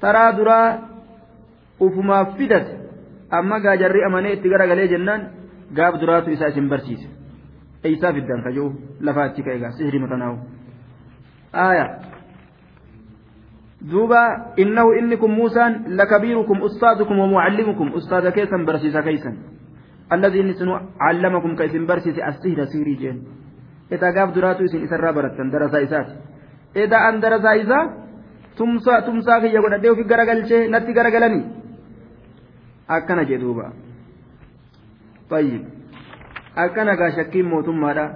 taraa 0.00 0.32
duraa 0.38 0.87
ufumaaf 1.80 2.36
fidate 2.38 2.72
amma 3.30 3.60
gaajarri 3.60 4.04
amanee 4.04 4.32
itti 4.36 4.48
garagalee 4.48 4.88
jennaan 4.88 5.22
gaaf 5.74 6.00
duraatu 6.00 6.30
isaa 6.30 6.48
isin 6.48 6.68
barsiise. 6.68 7.08
Eeysaa 7.84 8.12
fiddan 8.12 8.42
ka 8.42 8.50
jiru 8.50 8.72
lafaa 9.00 9.26
itti 9.30 9.42
ka'e 9.42 9.58
gaa 9.58 9.72
sihiri 9.78 9.98
matanaa'u 10.04 10.36
aaya. 11.52 11.86
Duuba 13.90 14.22
innahu 14.56 14.92
inni 15.00 15.16
kun 15.16 15.30
muusaan 15.30 15.84
lakabiirukum 15.98 16.62
ustaadukum 16.62 17.18
wamucallimukum 17.18 17.94
ustaada 17.94 18.32
keessan 18.32 18.66
barsiisa 18.66 19.02
keeysan 19.02 19.36
alladii 20.10 20.40
inni 20.40 20.54
sinu 20.58 20.80
callamakum 20.98 21.54
ka 21.56 21.64
isin 21.64 21.86
barsiise 21.86 22.22
assihira 22.22 22.66
siirii 22.66 22.98
jeen. 22.98 23.22
Etaa 23.90 24.12
gaaf 24.12 24.34
duraatu 24.34 24.64
isin 24.64 24.82
isarraa 24.84 25.12
barattan 25.12 25.52
darasaa 25.52 25.80
isaati. 25.86 26.12
Eda'an 26.74 27.20
darasaa 27.22 27.54
isaa 27.62 27.84
tumsaa 28.56 29.02
tumsaa 29.02 29.40
kiyya 29.40 29.60
godhadhee 29.62 29.90
ofi 29.90 30.04
garagalchee 30.04 30.68
natti 30.68 30.92
garagalanii? 30.92 31.44
أكنا 32.90 33.22
جدوبا 33.22 33.72
طيب 35.30 35.62
أكنا 36.56 36.94
كاشكين 36.94 37.44
موتم 37.44 37.80
ماذا 37.80 38.06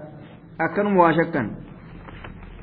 أكنا 0.61 0.89
مواشكا 0.89 1.63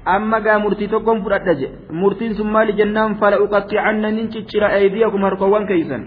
amma 0.06 0.40
gaa 0.42 0.60
murtii 0.60 0.88
tokkoon 0.88 1.22
fudhadha 1.24 1.54
je 1.60 1.68
murtiin 1.92 2.36
sun 2.36 2.52
maali 2.52 2.74
jennaan 2.74 3.16
fala 3.20 3.38
uqatticanna 3.46 4.12
nin 4.12 4.30
ciccira 4.32 4.68
aydiyakum 4.68 5.22
harkowwan 5.22 5.68
keeysan 5.68 6.04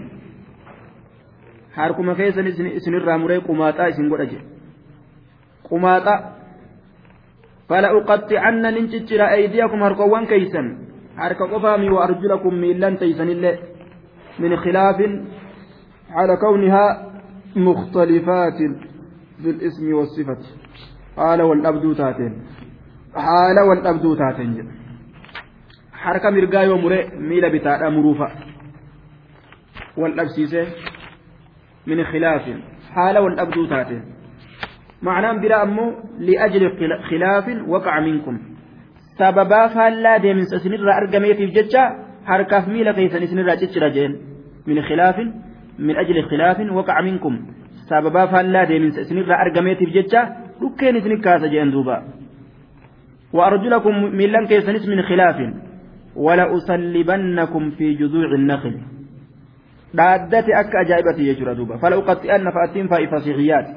harkuma 1.75 2.15
keessan 2.15 2.47
isinirraa 2.47 3.17
muree 3.17 3.39
qumaaxaa 3.47 3.87
isin 3.93 4.09
godha 4.09 4.25
je 4.31 4.39
qumaaxa 5.69 6.15
fala 7.69 7.93
uqatticanna 7.99 8.71
nin 8.71 8.89
ciccira 8.89 9.25
aydiyakum 9.37 9.81
harkowwan 9.81 10.27
keeysan 10.27 10.67
harka 11.15 11.47
qofaami 11.47 11.89
wa 11.89 12.03
arjulakum 12.03 12.55
miillan 12.55 12.97
teeysanillee 12.97 13.59
min 14.39 14.57
khilaafin 14.63 15.11
على 16.13 16.33
كونها 16.37 16.85
مختلفات 17.55 18.59
في 19.41 19.49
الاسم 19.49 19.93
والصفة. 19.93 20.41
قال 21.17 21.41
والأبدو 21.41 21.93
تاتين. 21.93 22.33
harka 26.03 26.31
mirgaa 26.31 26.63
yoo 26.69 26.77
mure 26.83 26.99
miila 27.29 27.49
bitaadha 27.49 27.89
muruufa 27.95 28.27
wal 30.01 30.15
dhabsiisee 30.17 30.65
min 31.87 31.99
khilaafin 32.11 32.57
haala 32.95 33.23
wal 33.25 33.35
dhabduu 33.39 33.67
taateen 33.75 34.03
معناه 35.03 35.33
برا 35.43 35.63
أمو 35.63 35.85
لأجل 36.19 36.63
خلاف 37.09 37.45
وقع 37.67 37.99
منكم. 37.99 38.35
سببا 39.19 39.67
فلا 39.67 40.17
دي 40.17 40.33
من 40.33 40.45
سنرى 40.45 40.93
أرقمية 40.97 41.33
في 41.33 41.45
ججة 41.45 41.83
حركة 42.25 42.69
ميلا 42.69 42.91
كيسا 42.91 43.25
سنرى 43.25 43.55
ججة 43.55 44.07
من 44.67 44.81
خلاف 44.81 45.17
من 45.83 45.95
أجل 45.95 46.23
خلاف 46.23 46.71
وقع 46.71 47.01
منكم. 47.01 47.39
سببا 47.89 48.25
فلا 48.25 48.79
من 48.79 48.91
سنرى 48.91 49.33
أرقمية 49.33 49.75
في 49.75 49.85
ججة 49.85 50.29
ركين 50.63 51.01
سنكاسة 51.01 51.47
جين 51.47 51.71
دوبا. 51.71 52.03
وأرجلكم 53.33 53.95
من 54.03 54.25
لن 54.25 54.45
كيسنس 54.47 54.87
من 54.87 55.01
خلاف. 55.01 55.35
ولأصلبنكم 56.15 57.71
في 57.71 57.93
جذوع 57.93 58.31
النخل. 58.33 58.75
دادت 59.93 60.47
أك 60.49 60.75
أجائبة 60.85 61.17
يجرى 61.17 61.55
دوبا. 61.55 61.77
فلأقطئن 61.77 62.51
فأتين 62.51 62.87
فاء 62.87 63.05
فصيحيات. 63.05 63.67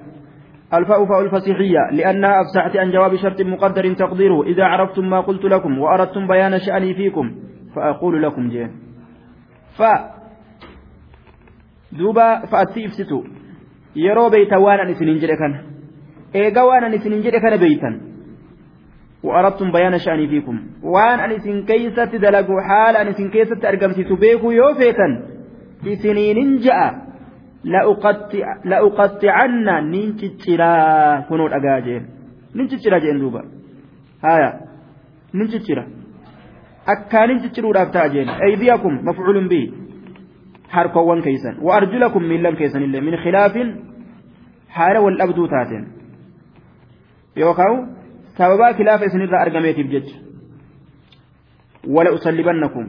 الفاء 0.75 1.05
فاء 1.07 1.21
الفصيحية. 1.21 1.91
لأنها 1.93 2.41
أفسحت 2.41 2.77
عن 2.77 2.91
جواب 2.91 3.17
شرط 3.17 3.41
مقدر 3.41 3.95
تقديره. 3.95 4.43
إذا 4.43 4.65
عرفتم 4.65 5.11
ما 5.11 5.21
قلت 5.21 5.45
لكم 5.45 5.79
وأردتم 5.79 6.27
بيان 6.27 6.59
شأني 6.59 6.95
فيكم 6.95 7.35
فأقول 7.77 8.23
لكم 8.23 8.49
جين 8.49 8.71
ف 11.92 11.98
دوبا 11.98 12.46
فأتي 12.52 12.86
إفستو 12.86 13.24
يرو 13.96 14.30
بيتا 14.30 14.58
وانا 14.58 14.84
نسنين 14.84 15.18
جريكا 15.18 15.50
إيغا 16.36 16.62
وانا 16.62 16.88
نسنين 16.88 17.22
جريكا 17.22 17.56
بيتا 17.56 17.92
وأردتم 19.24 19.72
بيان 19.72 19.98
شأني 19.98 20.28
فيكم 20.28 20.56
وأن 20.84 21.20
أن 21.20 21.32
إسن 21.32 21.66
كيسة 21.66 22.06
دلقوا 22.06 22.62
حال 22.68 22.96
أن 22.96 23.08
إسن 23.08 23.30
كيسة 23.30 23.70
أرقمتي 23.70 24.04
تبيكوا 24.04 24.54
يوفيتا 24.54 25.08
إسنين 25.88 26.58
جاء 26.58 27.12
لأقطعن 28.66 29.68
ننشترا 29.92 30.72
كنود 31.30 31.52
أجاجين 31.54 32.04
ننشترا 32.56 32.98
جين 33.04 33.20
دوبا 33.20 33.42
هايا 34.26 34.50
ننشترا 35.38 35.84
أكا 36.88 37.26
ننشتروا 37.26 37.74
رافتاجين 37.74 38.30
أيديكم 38.30 38.94
مفعول 39.08 39.48
به 39.48 39.66
حركوان 40.69 41.23
كيسا 41.23 41.51
وأرجلكم 41.63 42.23
من 42.23 42.43
لم 42.43 42.55
كيسا 42.55 42.79
إلا 42.79 43.01
من 43.01 43.17
خلاف 43.17 43.55
حال 44.69 44.97
والأبدو 44.99 45.47
تاتين 45.47 45.85
يوكاو 47.37 47.75
sababaa 48.39 48.75
kilaafa 48.75 49.05
isinirraa 49.05 49.41
argameetiif 49.41 49.89
jecha 49.89 50.17
wala 51.89 52.13
usallibannakum 52.13 52.87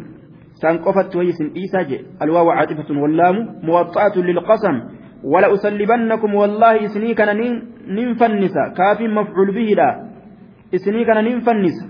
سان 0.62 0.78
قفت 0.78 1.16
ويسن 1.16 1.48
إيسا 1.56 1.82
جي 1.82 1.98
الواو 2.22 2.50
عاطفة 2.50 2.90
واللام 3.02 3.36
موطأة 3.64 4.16
للقسم 4.18 4.76
wala 5.24 5.50
usallibannakum 5.50 6.36
wallaahi 6.36 6.86
isinii 6.86 7.16
kana 7.16 7.34
nin 7.34 8.16
fannisa 8.16 8.70
kaafiin 8.78 9.12
mafcuul 9.12 9.52
bihidha 9.52 9.88
isinii 10.72 11.06
kana 11.06 11.22
nin 11.22 11.42
fannisa 11.42 11.86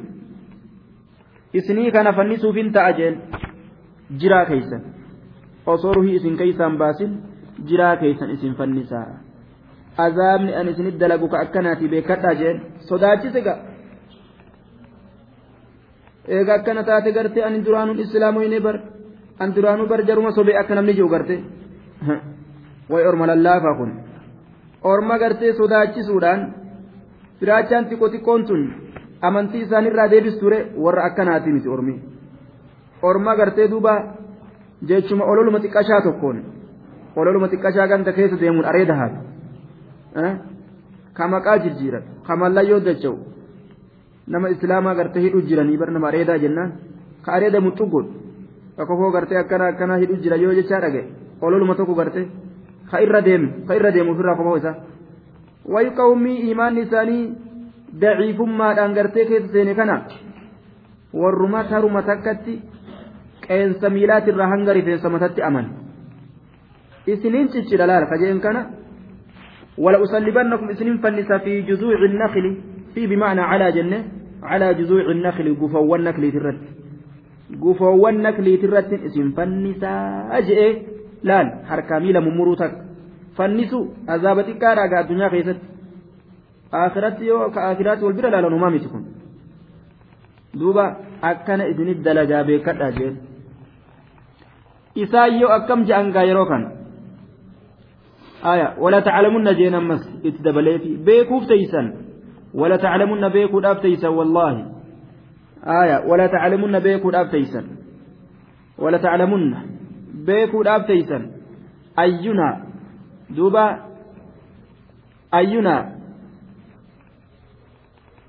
isinii 1.54 1.92
kana 1.92 2.14
fannisuufin 2.14 2.72
ta'a 2.72 2.94
jeen 2.94 3.18
jiraa 4.22 4.46
keeysan 4.46 4.82
osoo 5.74 5.94
ruhii 5.94 6.18
isin 6.20 6.38
keeysaan 6.42 6.78
baasin 6.82 7.12
jiraa 7.70 7.96
keeysan 8.04 8.36
isin 8.36 8.56
fannisaa 8.60 9.08
azaabni 9.98 10.54
an 10.54 10.68
isinit 10.72 10.98
dalagu 10.98 11.28
ka 11.30 11.38
akkanaati 11.40 11.88
beekadhaa 11.88 12.36
jeen. 12.36 12.62
Sodaachise 12.90 13.42
ga 13.42 13.54
eega 16.28 16.54
akkana 16.54 16.84
taate 16.84 17.12
gartee 17.18 17.44
ani 17.44 17.66
duraanuun 17.66 18.00
islaamoyne 18.00 18.60
bar 18.60 18.76
an 19.40 19.56
duraanuu 19.56 19.88
bar 19.88 20.02
jaruma 20.08 20.32
sobee 20.32 20.58
akka 20.62 20.76
namni 20.76 20.94
jiru 20.94 21.10
garte. 21.10 21.36
Way 22.92 23.04
orma 23.10 23.28
lallaafaa 23.28 23.76
kun. 23.80 23.92
Orma 24.84 25.20
gartee 25.20 25.54
sodaachisuudhaan 25.54 26.42
firaachaan 27.40 27.90
xiqqoo 27.90 28.14
xiqqoon 28.14 28.46
tun 28.48 28.62
amantii 29.22 29.62
isaanirraa 29.66 30.12
deebisture 30.12 30.60
warra 30.84 31.06
akkanaati 31.10 31.52
miti 31.56 31.70
ormi. 31.70 31.96
Orma 33.02 33.36
gartee 33.36 33.68
duuba 33.72 33.94
jechuma 34.90 35.26
ololuma 35.26 35.60
xiqqashaa 35.60 36.02
tokkoon 36.02 36.38
ololuma 37.16 37.48
xiqqashaa 37.52 37.88
ganda 37.88 38.12
keessa 38.14 38.38
deemuun 38.42 38.66
areeda 38.66 38.96
haati 38.96 39.20
ka 41.18 41.28
maqaa 41.28 41.58
jijjiiran 41.64 42.04
ka 42.28 42.36
mallayyoo 42.36 42.80
dacha'u 42.88 43.18
nama 44.28 44.50
islaamaa 44.50 44.96
gartee 45.00 45.22
hidhu 45.26 45.42
jiranii 45.50 45.78
bar 45.78 45.92
nama 45.92 46.08
areedaa 46.08 46.38
jennaan 46.44 46.72
ka 47.26 47.32
areeda 47.38 47.60
muxxuggoon 47.62 48.08
ka 48.78 48.86
kofoo 48.86 49.12
gartee 49.16 49.38
akkana 49.44 49.66
akkana 49.72 49.98
hidhu 50.04 50.16
jira 50.24 50.38
yoo 50.44 50.54
jechaa 50.60 50.82
dhage 50.86 51.02
ololuma 51.42 51.76
tokko 51.76 51.96
gartee 51.96 52.28
ka 52.92 53.02
irra 53.06 53.22
deemu 53.22 53.48
ka 53.68 53.76
irra 53.76 53.92
deemu 53.92 54.12
ofirraa 54.14 54.36
kofoo 54.40 54.58
isaa 54.62 54.76
wayi 55.74 55.90
qawmii 56.00 56.38
imaanni 56.52 56.82
isaanii 56.88 57.24
daciifummaadhaan 58.02 58.94
gartee 58.98 59.26
keessa 59.30 59.52
seene 59.54 59.74
kana 59.76 59.96
warruma 61.14 61.64
taruma 61.72 62.02
takkatti 62.10 62.62
qeensa 63.48 63.90
miilaatirraa 63.90 64.50
hanga 64.54 64.74
rifeensa 64.74 65.10
matatti 65.10 65.42
aman. 65.42 65.68
Isiniin 67.08 67.50
ciccira 67.54 67.88
laal 67.88 68.06
kajeen 68.12 68.42
kana 68.42 68.62
ولا 69.78 70.04
أصلبنكم 70.04 70.70
إسنين 70.70 70.98
فنسا 70.98 71.38
في 71.38 71.62
جذوع 71.62 72.06
النخل 72.06 72.58
في 72.96 73.08
بمعنى 73.08 73.42
على 73.42 73.72
جنة 73.72 74.00
على 74.44 74.74
جذوع 74.74 75.12
النخل 75.12 75.58
قفوا 75.62 75.98
النخل 75.98 76.32
ترت 76.32 76.60
قفوا 77.62 78.10
النخل 78.10 78.48
ترت 78.62 78.94
إسن 78.94 79.32
فنسا 79.38 79.94
أجئ 80.32 80.60
لال 81.24 81.48
حركة 81.70 82.00
ميلا 82.00 82.20
ممروتك 82.20 82.74
فنسوا 83.38 83.86
عذابتك 84.10 84.58
كارا 84.58 85.02
الدنيا 85.02 85.30
خيست 85.30 85.60
آخرت 86.74 87.22
يو 87.22 87.52
كآخرات 87.52 88.04
والبر 88.04 88.30
لا 88.30 88.42
لنمامي 88.42 88.80
تكون 88.80 89.04
دوبا 90.60 90.86
أكن 91.24 91.62
إذن 91.62 91.90
الدلجا 91.96 92.42
بكت 92.42 92.82
أجئ 92.88 93.12
isaa 95.04 95.28
yoo 95.42 95.52
akkam 95.58 95.86
je'an 95.90 96.12
gaa 96.16 96.26
yeroo 96.30 96.46
kana 96.52 96.70
aya 98.52 98.68
wala 98.84 99.02
taclamunna 99.02 99.54
jeen 99.60 99.76
ammas 99.80 100.04
itti 100.24 100.44
dabaleefi 100.44 100.98
beekuuf 101.08 101.48
teeysan 101.48 101.88
wala 102.54 102.78
taclamunna 102.78 103.30
beekuudhaaf 103.30 103.82
teeysan 103.82 104.14
wallaahi 104.20 104.64
aya 105.80 105.98
wala 106.10 106.30
taclamunna 106.36 106.80
beekuudhaaf 106.88 107.32
teeysan 107.32 107.66
wala 108.78 109.00
taclamunna 109.06 109.60
beekuudhaaf 110.30 110.88
teeysan 110.88 111.24
ayyuna 112.04 112.48
duuba 113.36 113.66
ayyuna 115.32 115.76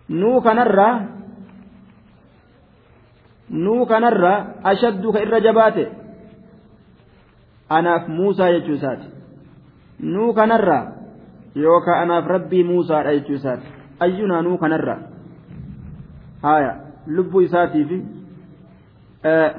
nuu 0.09 0.41
kanarraa 0.41 0.95
nuu 3.51 3.87
kanarraa 3.87 4.45
ashaddu 4.65 5.13
ka 5.13 5.23
irra 5.23 5.41
jabaate 5.41 5.85
anaaf 7.69 8.09
muusaa 8.09 8.51
jechuu 8.53 8.75
isaati. 8.75 9.07
Nuu 10.03 10.33
kanarraa 10.35 10.85
yookaan 11.57 12.03
anaaf 12.03 12.27
rabbii 12.27 12.65
muusaadha 12.65 13.13
jechuu 13.15 13.35
isaati. 13.41 13.67
Ayyunaa 14.01 14.43
nuu 14.43 14.59
kanarraa 14.59 14.99
haaya 16.43 16.75
lubbuu 17.07 17.41
isaatiif 17.41 17.91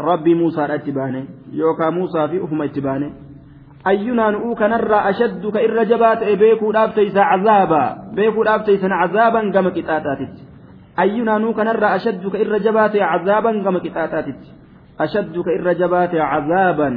rabbii 0.09 0.35
muusaadha 0.35 0.75
itti 0.75 0.91
baane 0.91 1.25
yookaan 1.61 1.93
muusaa 1.93 2.27
fi 2.27 2.39
ufuma 2.39 2.65
itti 2.65 2.81
baane. 2.81 3.09
Ayyunaa 3.83 4.31
nu'uu 4.31 4.55
kanarraa 4.55 5.03
ashaddu 5.11 5.51
ka 5.51 5.59
irra 5.61 5.85
jabaa 5.85 6.15
ta'e 6.15 6.35
beekuudhaaf 6.35 6.95
teeysa 6.95 7.23
cazaabaa 7.31 7.89
beekuudhaaf 8.15 8.63
teeysan 8.65 8.91
cazaaban 9.01 9.51
gama 9.51 9.71
qixaaxaatitti. 9.71 10.41
Ayyunaa 10.97 11.39
nuu 11.39 11.53
kanarraa 11.53 11.91
ashaddu 11.99 12.31
ka 12.31 12.37
irra 12.43 12.59
jabaa 12.59 12.89
ta'e 12.89 12.99
cazaaban 13.11 13.63
gama 13.63 13.79
qixaaxaatitti. 13.85 14.49
Ashaddu 14.97 15.43
ka 15.43 15.51
irra 15.57 15.73
jabaa 15.81 16.07
ta'e 16.11 16.19
cazaaban 16.33 16.93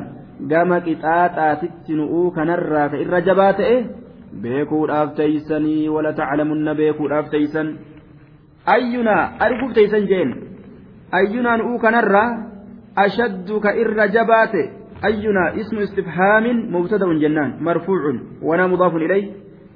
gama 0.50 0.80
qixaaxaatitti 0.86 1.98
nu'uu 2.00 2.30
kanarraa 2.36 2.88
ka 2.92 3.02
irra 3.04 3.20
jabaa 3.28 3.52
ta'e 3.60 3.76
beekuudhaaf 4.42 5.14
teeysanii 5.20 5.88
wala 5.94 6.12
taclamunna 6.20 6.74
beekuudhaaf 6.74 7.30
teeysan 7.34 7.72
ayyunaa 8.76 9.24
arguuf 9.46 9.72
teeysan 9.78 10.06
jeen 10.12 10.30
ayyunaa 11.20 11.56
nu'uu 11.62 11.82
kanarraa 11.86 12.28
ashaddu 13.06 13.60
ka 13.64 13.76
irra 13.84 14.08
jabaa 14.18 14.46
ta'e 14.54 14.82
أينا 15.04 15.44
اسم 15.60 15.78
استفهام 15.78 16.44
مبتدأ 16.74 17.06
جنان 17.22 17.50
مرفوع 17.60 18.02
ونا 18.42 18.66
مضاف 18.66 18.94
إليه 18.96 19.32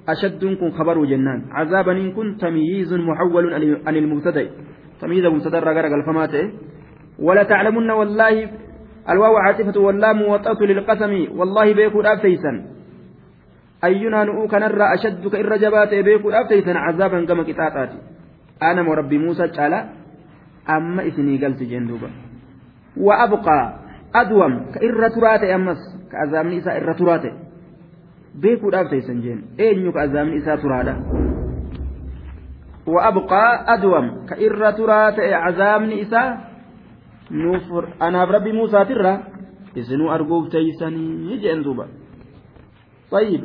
أشد 0.09 0.45
كن 0.45 0.71
خبر 0.71 1.05
جنان 1.05 1.41
عذابا 1.51 1.93
إن 1.93 2.13
كن 2.13 2.37
تمييز 2.37 2.95
محول 2.95 3.55
عن 3.87 3.97
المبتدأ 3.97 4.51
تمييز 5.01 5.27
مبتدأ 5.27 5.59
رجع 5.59 5.95
الفمات 5.95 6.35
ولا 7.19 7.43
تعلمن 7.43 7.91
والله 7.91 8.51
الواو 9.11 9.37
عاطفة 9.37 9.81
واللام 9.81 10.23
وطأت 10.23 10.61
للقسم. 10.63 11.13
والله 11.39 11.75
بيكو 11.75 12.01
أبتيسا 12.01 12.53
أينا 13.85 14.25
نؤوك 14.25 14.55
نرى 14.55 14.95
أشدك 14.95 15.35
إن 15.35 15.45
رجبات 15.45 15.95
بيكو 15.95 16.31
أبتيسا 16.31 16.71
عذابا 16.71 17.25
كما 17.25 17.43
كتاتات. 17.43 17.91
أنا 18.63 18.83
وربي 18.89 19.19
موسى 19.19 19.49
تعالى 19.49 19.85
أما 20.71 21.07
إثني 21.07 21.45
قلت 21.45 21.63
جندوبا. 21.63 22.11
وأبقى 22.97 23.59
أدوم 24.15 24.53
كإر 24.75 25.09
تراتي 25.09 25.55
أمس. 25.55 25.81
كأزامني 26.13 26.59
إساء 26.59 26.77
إر 26.77 26.93
تراتي 26.93 27.33
بيكو 28.35 28.69
أبتيسا 28.71 29.13
جين 29.13 29.43
أين 29.61 29.93
كأزامني 29.93 30.37
إساء 30.39 30.57
ترادا. 30.57 30.95
وأبقى 32.87 33.75
أدوم 33.75 34.27
كإر 34.27 34.71
تراتي 34.71 35.35
عزامني 35.35 36.03
إساء 36.03 36.29
nuufur 36.37 36.56
anaaf 38.01 38.31
rabbi 38.31 38.53
muusaatirra 38.53 39.13
isinuu 39.75 40.11
arguuf 40.11 40.51
teeysanii 40.51 41.39
jeen 41.43 41.65
duuba 41.65 41.87
طيب 43.11 43.43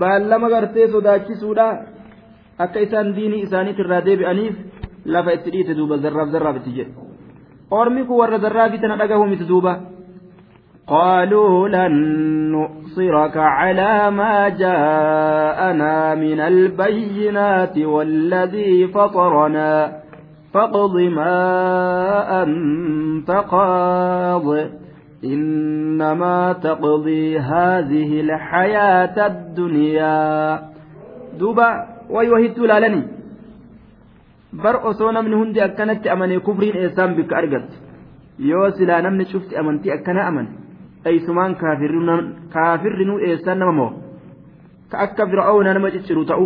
baallama 0.00 0.48
gartee 0.48 0.88
sodaachisuudha 0.88 1.66
akka 2.58 2.80
isaan 2.80 3.14
diinii 3.16 3.42
isaaniitirraa 3.46 4.04
deebi'aniif 4.04 4.54
lafa 5.04 5.32
itti 5.36 5.50
dhiite 5.54 5.76
duuba 5.76 5.98
zarraaf 6.04 6.28
zarraaf 6.34 6.56
itti 6.60 6.76
jedhe 6.76 6.92
ormi 7.70 8.04
kun 8.04 8.20
warra 8.22 8.38
zarraafii 8.44 8.80
tana 8.84 8.96
dhagahu 8.96 9.26
miti 9.32 9.48
duuba 9.54 9.80
قالوا 10.86 11.68
لن 11.68 11.92
نؤصرك 12.52 13.36
على 13.36 14.10
ما 14.10 14.48
جاءنا 14.48 16.14
من 16.14 16.40
البينات 16.40 17.78
والذي 17.78 18.86
فطرنا 18.88 20.01
فاقض 20.52 20.96
ما 21.18 22.42
أنت 22.42 23.30
قاض 23.30 24.48
إنما 25.24 26.52
تقضي 26.52 27.38
هذه 27.38 28.20
الحياة 28.20 29.26
الدنيا. 29.26 30.18
دوبا 31.38 31.68
ويوهد 32.10 32.58
لالني 32.58 33.02
بر 34.52 34.90
أسونا 34.90 35.20
من 35.20 35.34
هندي 35.34 35.64
أكنت 35.64 36.06
أمني 36.06 36.38
كفرين 36.40 36.76
إيسان 36.76 37.14
بك 37.14 37.32
أرقت 37.32 37.70
يوسي 38.38 38.84
لانم 38.84 39.14
نشوفت 39.20 39.50
أمنتي 39.54 39.94
أكنا 39.94 40.28
أمن. 40.28 40.46
أي 41.06 41.18
سمان 41.26 41.54
كافرون 41.54 42.08
كافرون 42.54 43.10
إيسان 43.20 43.58
نمو. 43.58 43.88
كأكا 44.92 45.24
فرعون 45.30 45.66
نمجد 45.76 46.04
شروطه. 46.08 46.40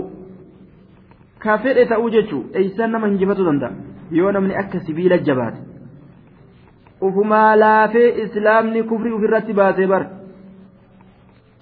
كافر 1.42 1.76
إيسان 2.56 2.88
نمجد 2.92 3.36
شروطه. 3.38 3.95
yoo 4.10 4.32
namni 4.32 4.54
akka 4.62 4.80
sibiila 4.86 5.18
jabaate 5.18 5.60
ufumaa 7.00 7.56
laafee 7.56 8.14
islaamni 8.24 8.82
kufrii 8.82 9.16
ofirratti 9.18 9.58
baasee 9.60 9.86
bar 9.86 10.06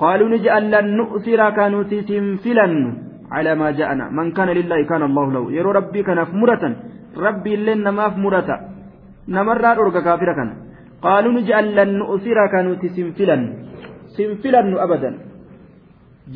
qaaluu 0.03 0.28
ni 0.28 0.42
je'an 0.45 0.70
lan 0.74 0.95
nu'sira 1.01 1.53
ka 1.57 1.70
nuti 1.70 2.05
siin 2.07 2.38
filannu 2.45 2.90
calaa 3.34 3.72
ja'ana. 3.72 4.11
Man 4.11 4.32
kana 4.32 4.55
lillaahi 4.55 4.86
kaana 4.86 5.05
allahu 5.07 5.30
lahu. 5.36 5.51
Yeroo 5.51 5.72
rabbii 5.72 6.05
kanaaf 6.05 6.30
muratan 6.32 6.74
rabbii 7.16 7.57
namaaf 7.76 8.16
murata. 8.16 8.57
Namarraa 9.26 9.74
dhorga 9.76 10.03
kaafira 10.03 10.34
kana. 10.34 10.53
Qaaluu 11.03 11.32
ni 11.32 11.42
je'an 11.49 11.74
lan 11.74 11.90
nu'sira 11.99 12.49
ka 12.49 12.62
siin 12.95 13.14
filannu. 13.14 13.53
Siin 14.16 14.38
filannu 14.42 14.78
abadan. 14.78 15.14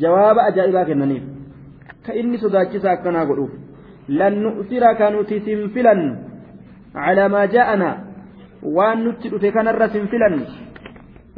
Jawaaba 0.01 0.41
ajaa'ibaa 0.49 0.85
kennaniif. 0.85 1.23
Ka 2.05 2.13
inni 2.13 2.37
sodaachisaa 2.37 2.91
akkanaa 2.97 3.25
godhuuf. 3.25 3.68
Filannu 5.75 6.11
calaa 6.93 7.29
maa 7.29 7.47
jaa'anaa 7.55 7.95
waan 8.77 9.03
nutti 9.03 9.29
dhufe 9.29 9.51
kanarra 9.51 9.89
sin 9.89 10.07
filannu 10.07 10.45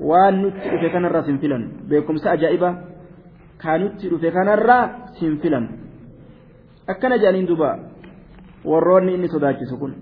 waan 0.10 0.42
nutti 0.42 0.70
dhufe 0.70 0.90
kanarra 0.90 1.24
sin 1.24 1.38
filannu 1.40 1.68
beekumsa 1.90 2.32
ajaa'ibaa 2.32 2.74
kaa 3.64 3.78
nutti 3.78 4.10
dhufe 4.10 4.32
kanarraa 4.38 4.84
sin 5.20 5.38
filannu 5.42 5.70
akkana 6.88 7.18
jedhaniin 7.18 7.48
duba 7.52 7.70
warroonni 8.66 9.14
inni 9.14 9.28
sodaachisu 9.36 9.78
kun 9.78 9.94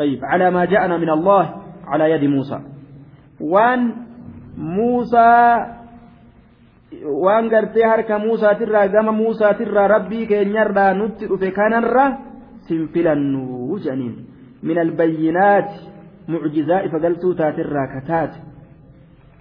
طيب 0.00 0.24
على 0.24 0.50
ما 0.50 0.64
جاءنا 0.64 0.96
من 0.96 1.10
الله 1.10 1.44
على 1.84 2.04
يد 2.10 2.24
موسى 2.24 2.58
وان 3.40 3.80
موسى 4.56 5.30
waan 7.24 7.48
gartee 7.48 7.84
harka 7.84 8.18
muusaatirraa 8.18 8.88
gama 8.88 9.12
muusaatirraa 9.12 9.88
rabbii 9.88 10.26
keenyarraa 10.26 10.94
nutti 10.94 11.26
dhufe 11.30 11.50
kanarra 11.50 12.04
sin 12.68 12.88
filannu 12.88 13.78
jedhaniin 13.78 14.16
min 14.62 14.78
albayyinaati 14.78 15.78
mucjizaa 16.26 16.80
ifa 16.88 16.98
galtuu 16.98 17.34
taatirraa 17.34 17.86
kataate 17.94 18.38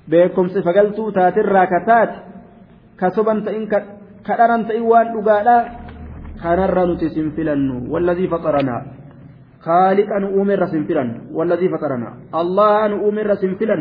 beekumsa 0.09 0.59
ifa 0.59 0.73
galtuu 0.73 1.11
taatirraa 1.11 1.67
kataate 1.67 2.17
ka 2.99 3.09
soban 3.17 3.43
ta'in 3.43 3.67
ka 3.67 4.37
dharan 4.37 4.65
ta'in 4.69 4.85
waan 4.91 5.13
dhugaadhaa 5.13 5.61
kanarra 6.43 6.85
nuti 6.85 7.09
sin 7.09 7.31
filannu 7.35 7.75
walladii 7.93 8.31
faxaranaa 8.35 8.81
خالقا 9.59 10.17
أمر 10.39 10.65
سنفلا 10.65 11.05
والذي 11.35 11.67
فطرنا 11.69 12.09
الله 12.41 12.85
أن 12.85 12.91
أمر 13.07 13.35
سنفلا 13.35 13.77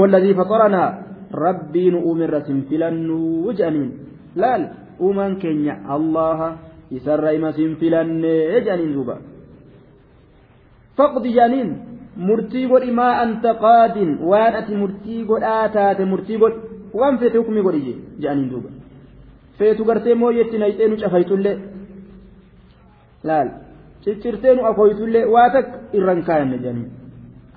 والذي 0.00 0.34
فطرنا 0.34 1.05
rabbiin 1.30 1.94
uumirra 1.94 2.40
sinfilannuu 2.48 3.52
jedhaniin 3.52 3.90
laal 4.36 4.62
uumaan 5.00 5.36
keenya 5.42 5.74
allaha 5.96 6.48
isarra 6.90 7.30
ima 7.32 7.52
sinfilannee 7.52 8.60
jedhaniin 8.60 8.92
duuba. 8.94 9.16
Faqdi 10.96 11.28
jedhaniin 11.36 11.70
murtii 12.16 12.66
godhi 12.72 12.90
maa 13.00 13.14
anta 13.24 13.54
qaadin 13.64 14.10
waan 14.30 14.54
ati 14.60 14.74
murtii 14.82 15.24
godhaa 15.30 15.68
taate 15.76 16.04
murtii 16.12 16.38
godhi 16.42 16.58
waan 16.98 17.18
feete 17.18 17.38
hukmi 17.38 17.62
godhi 17.66 17.80
jedhaniin 18.22 18.50
duuba. 18.50 18.68
Feetu 19.58 19.84
gartee 19.84 20.14
mooyetti 20.14 20.58
nayxee 20.58 20.88
nu 20.88 20.96
cafaytullee 21.02 21.56
laal 23.28 23.48
ciccirtee 24.04 24.54
nu 24.56 24.62
akoytullee 24.70 25.24
waa 25.34 25.48
takka 25.54 25.76
irran 25.98 26.20
kaayanne 26.26 26.56
jedhaniin 26.58 26.90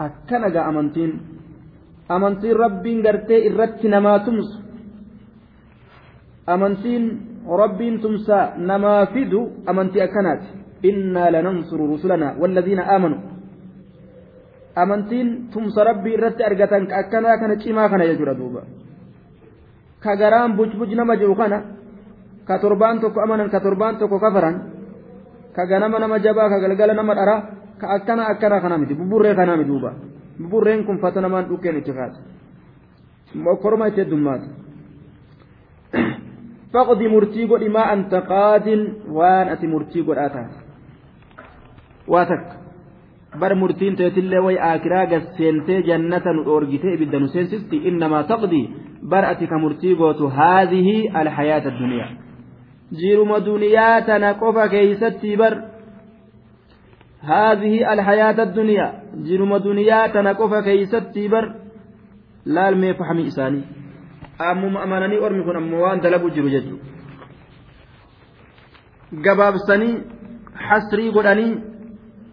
akkana 0.05 0.47
gaa 0.55 0.65
amantiin 0.71 1.11
amantiin 2.09 2.55
rabbiin 2.63 3.01
gartee 3.05 3.39
irratti 3.47 3.87
namaa 3.89 4.19
tumsu 4.25 4.57
amantiin 6.47 7.03
rabbiin 7.61 7.99
tumsaa 8.01 8.53
namaa 8.57 9.05
fidu 9.13 9.41
amantii 9.65 10.01
akkanaati. 10.01 10.47
Innaa 10.83 11.31
lanansuru 11.31 11.87
rusulanaa 11.87 12.33
walladiina 12.41 12.83
aamanu. 12.93 13.17
Amantiin 14.75 15.47
tumsa 15.53 15.83
rabbii 15.83 16.13
irratti 16.13 16.43
argatan 16.43 16.87
ka 16.87 16.95
akkanaa 17.01 17.37
kana 17.37 17.55
cimaa 17.55 17.89
kana 17.89 18.05
jechuudha 18.09 18.35
duuba. 18.37 18.61
Ka 20.03 20.15
garaan 20.15 20.55
bujbuj 20.57 20.93
nama 20.95 21.15
jiru 21.17 21.35
kana 21.35 21.57
ka 22.47 22.59
torbaan 22.59 22.99
tokko 22.99 23.21
amanan 23.21 23.49
ka 23.49 23.59
torbaan 23.59 23.97
tokko 23.99 24.19
kafaran 24.19 24.55
ka 25.55 25.65
ganama 25.65 25.99
nama 25.99 26.19
jabaa 26.19 26.49
ka 26.49 26.57
galgala 26.63 26.93
nama 26.93 27.13
dhara 27.15 27.35
ka 27.81 27.87
akkana 27.95 28.23
akkana 28.31 28.61
kana 28.61 28.77
miti 28.77 28.93
buburree 28.95 29.35
kanaa 29.35 29.57
miti 29.57 29.69
duuba 29.69 29.91
buburreen 30.41 30.83
kun 30.87 30.97
fata 31.03 31.21
namaan 31.21 31.45
dhukkeen 31.49 31.77
itti 31.81 31.93
kaata 31.99 32.19
korma 33.63 33.87
itti 33.91 34.01
heddummaata 34.03 34.47
faqdi 36.73 37.07
murtii 37.15 37.47
godhi 37.51 37.69
maa 37.75 37.87
anta 37.95 38.19
qaadin 38.31 38.81
waan 39.17 39.47
ati 39.53 39.67
murtii 39.73 40.03
godhaa 40.09 40.29
taate 40.35 40.57
waa 42.13 42.25
takka 42.31 42.55
bar 43.41 43.53
murtiin 43.61 43.95
teetillee 43.99 44.41
way 44.47 44.57
aakiraa 44.69 45.05
gasseentee 45.13 45.81
jannata 45.89 46.33
nu 46.33 46.41
dhoorgitee 46.47 46.93
ibidda 46.97 47.19
nu 47.19 47.27
seensisti 47.35 47.77
innamaa 47.89 48.23
taqdi 48.31 48.61
bar 49.11 49.23
ati 49.31 49.45
ka 49.51 49.57
murtii 49.63 49.95
gootu 50.01 50.25
haadhihi 50.39 50.95
alhayaata 51.21 51.69
addunyaa 51.73 52.09
jiruma 53.01 53.37
duniyaa 53.47 54.01
tana 54.07 54.29
qofa 54.41 54.63
keeysatti 54.73 55.37
bar 55.41 55.53
هذه 57.24 57.92
الحياة 57.92 58.38
الدنيا 58.42 58.86
جنوم 59.28 59.56
دنيا 59.56 60.06
تنقف 60.06 60.52
كيستي 60.64 61.28
بر 61.28 61.44
لا 62.46 62.68
المي 62.68 62.94
فحمي 62.94 63.26
إساني 63.26 63.62
أمم 64.40 64.76
أمانني 64.76 65.16
أرمي 65.18 65.42
كن 65.44 65.56
أموان 65.56 66.00
دلبو 66.00 66.28
جرو 66.28 66.48
جدو 66.48 66.76
gabaabsanii 69.22 70.02
hasrii 70.68 71.10
godhanii 71.16 71.52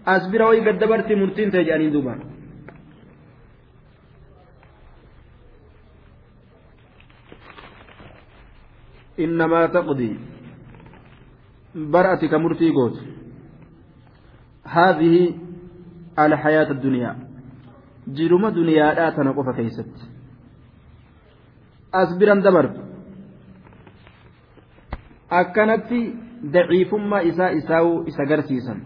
as 0.06 0.24
bira 0.32 0.46
wayii 0.50 0.64
gaddabarti 0.68 1.16
murtiin 1.16 1.52
ta'e 1.52 1.64
jedhanii 1.68 1.94
duuba 1.94 2.16
innamaa 9.26 9.68
taqdii 9.78 10.14
bar'ati 11.96 12.30
ka 12.30 12.40
murtii 12.46 12.72
gootu 12.78 13.00
هذه 14.66 15.36
الحياة 16.20 16.72
الدنيا 16.72 17.12
جرم 18.08 18.48
دنيا 18.50 18.94
لا 18.94 19.10
تنقف 19.10 19.56
كيست 19.56 19.94
أصبرا 21.94 22.36
دبر 22.36 22.66
أكنت 25.32 25.92
daciifummaa 26.54 27.22
isaa 27.30 27.50
isaa'uu 27.50 28.04
isa 28.12 28.26
garsiisan 28.26 28.82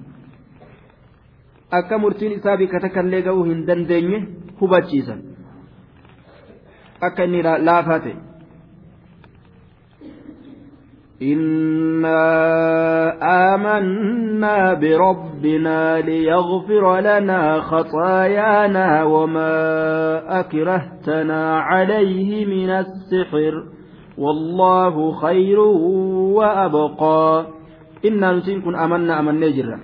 akka 1.77 1.97
murtiin 1.97 2.33
isaa 2.37 2.57
bika 2.57 2.79
takkaillee 2.85 3.21
ga'uu 3.27 3.43
hin 3.49 3.61
dandeenye 3.67 4.19
hubachiisan 4.61 5.21
akka 7.09 7.23
inni 7.29 7.43
laafaa 7.69 7.99
ta'e 8.07 8.15
إنا 11.22 12.22
آمنا 13.54 14.74
بربنا 14.74 16.00
ليغفر 16.00 17.00
لنا 17.00 17.60
خطايانا 17.60 19.04
وما 19.04 19.52
أكرهتنا 20.40 21.58
عليه 21.60 22.46
من 22.46 22.70
السحر 22.70 23.54
والله 24.18 25.12
خير 25.12 25.58
وأبقى 26.38 27.46
إنا 28.04 28.32
نسينكم 28.32 28.74
آمنا 28.76 29.20
أمنا 29.20 29.48
جرا 29.48 29.78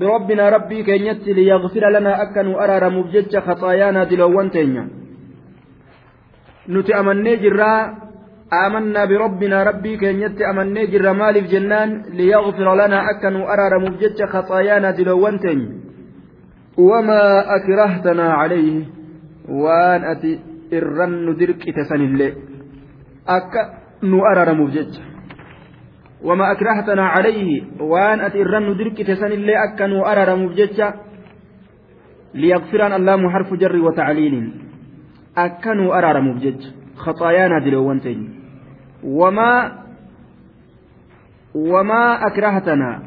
بربنا 0.00 0.48
ربي 0.48 0.82
كينيت 0.82 1.28
ليغفر 1.28 1.90
لنا 1.90 2.22
أكن 2.22 2.54
أرار 2.54 2.90
مبجج 2.90 3.38
خطايانا 3.38 4.04
دلوان 4.04 4.50
تينيا 4.50 4.88
نتي 6.68 7.00
أمنا 7.00 7.34
جرا 7.34 8.07
آمنا 8.52 9.04
بربنا 9.04 9.62
ربي 9.62 9.96
كن 9.96 10.20
يتي 10.24 10.50
أمني 10.50 10.86
جر 10.86 11.12
مالف 11.12 11.50
جنان 11.52 12.02
ليغفر 12.16 12.74
لنا 12.74 13.10
أكن 13.10 13.36
أرار 13.36 13.78
مبجج 13.78 14.24
خطايانا 14.24 14.90
دلوانتين. 14.90 15.60
وما 16.78 17.44
أكرهتنا 17.56 18.32
عليه 18.32 18.84
وأن 19.48 20.04
أتي 20.04 20.40
إرن 20.72 21.36
درك 21.36 21.62
تسن 21.76 22.00
الله 22.00 22.32
أك 23.28 23.54
نؤرر 24.02 24.54
مبجج. 24.54 24.92
وما 26.24 26.52
أكرهتنا 26.52 27.04
عليه 27.06 27.62
وأن 27.80 28.20
أتي 28.20 28.42
إرن 28.42 28.76
درك 28.76 29.02
تسن 29.02 29.32
الله 29.32 29.64
أك 29.64 29.82
نؤرر 29.82 30.36
مبجج. 30.36 30.78
ليغفرنا 32.34 32.96
الله 32.96 33.30
حرف 33.30 33.54
جر 33.54 33.76
وتعليل. 33.76 34.52
أك 35.36 35.64
نؤرر 35.66 36.20
مبجج. 36.20 36.60
خطايانا 36.96 37.58
دلوانتين. 37.64 38.37
وما 39.04 39.78
وما 41.54 42.26
أكرهتنا. 42.26 43.02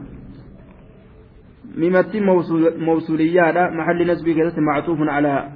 ممتي 1.78 2.20
موصول 2.20 2.84
موصولية 2.84 3.42
محل 3.72 4.12
نسبي 4.12 4.34
كذا 4.34 4.54
معطوف 4.58 5.00
على 5.02 5.50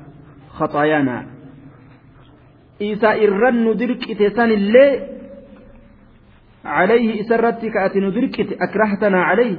خطايانا. 0.49 1.27
إيسا 2.81 3.11
إرن 3.23 3.67
ندرك 3.67 4.11
إتسان 4.11 4.51
اللي 4.51 5.07
عليه 6.65 7.21
إسرتك 7.21 7.77
أتي 7.77 7.99
ندرك 7.99 8.39
أكرهتنا 8.61 9.23
عليه. 9.23 9.57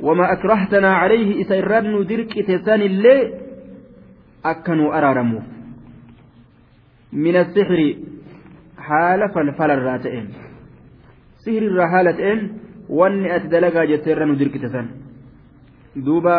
وما 0.00 0.32
أكرهتنا 0.32 0.94
عليه 0.94 1.40
إسا 1.42 1.58
إرن 1.58 2.00
ندرك 2.00 2.38
إتسان 2.38 2.80
اللي 2.82 3.34
أكنوا 4.44 4.98
أرارمو. 4.98 5.42
من 7.12 7.36
السحر 7.36 7.94
haala 8.88 9.28
falfalarraa 9.34 9.98
ta'een 10.04 10.26
sihirrirraa 11.44 11.88
haala 11.94 12.12
ta'een 12.18 12.40
wanni 13.00 13.30
ati 13.36 13.48
dalagaa 13.54 13.86
jetteerra 13.92 14.26
nu 14.26 14.34
dirqite 14.42 14.68
san 14.74 14.86
duuba 16.06 16.36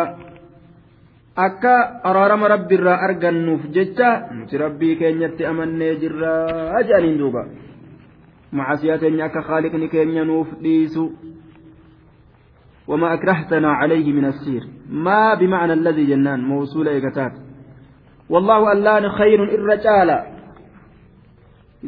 akka 1.46 1.74
araarama 2.10 2.48
rabbiirraa 2.54 2.98
argannuuf 3.08 3.62
jecha 3.76 4.08
nuti 4.38 4.58
rabbii 4.64 4.96
keenyatti 5.02 5.46
amannee 5.52 5.92
jirraa 6.02 6.82
jedhaniin 6.88 7.18
duuba 7.22 7.42
macasiyaa 8.58 8.98
teenya 9.02 9.24
akka 9.28 9.42
khaaliqni 9.50 9.88
keenya 9.94 10.24
nuuf 10.24 10.48
dhiisu 10.64 11.04
وما 12.88 13.14
أكرهتنا 13.14 13.72
عليه 13.72 14.12
من 14.12 14.24
السير 14.24 14.62
ما 14.88 15.34
بمعنى 15.34 15.72
الذي 15.72 16.04
جنان 16.06 16.40
موصول 16.44 16.88
إيقاتات 16.88 17.32
والله 18.28 18.72
ألان 18.72 19.08
خير 19.08 19.38
الرجال 19.44 20.10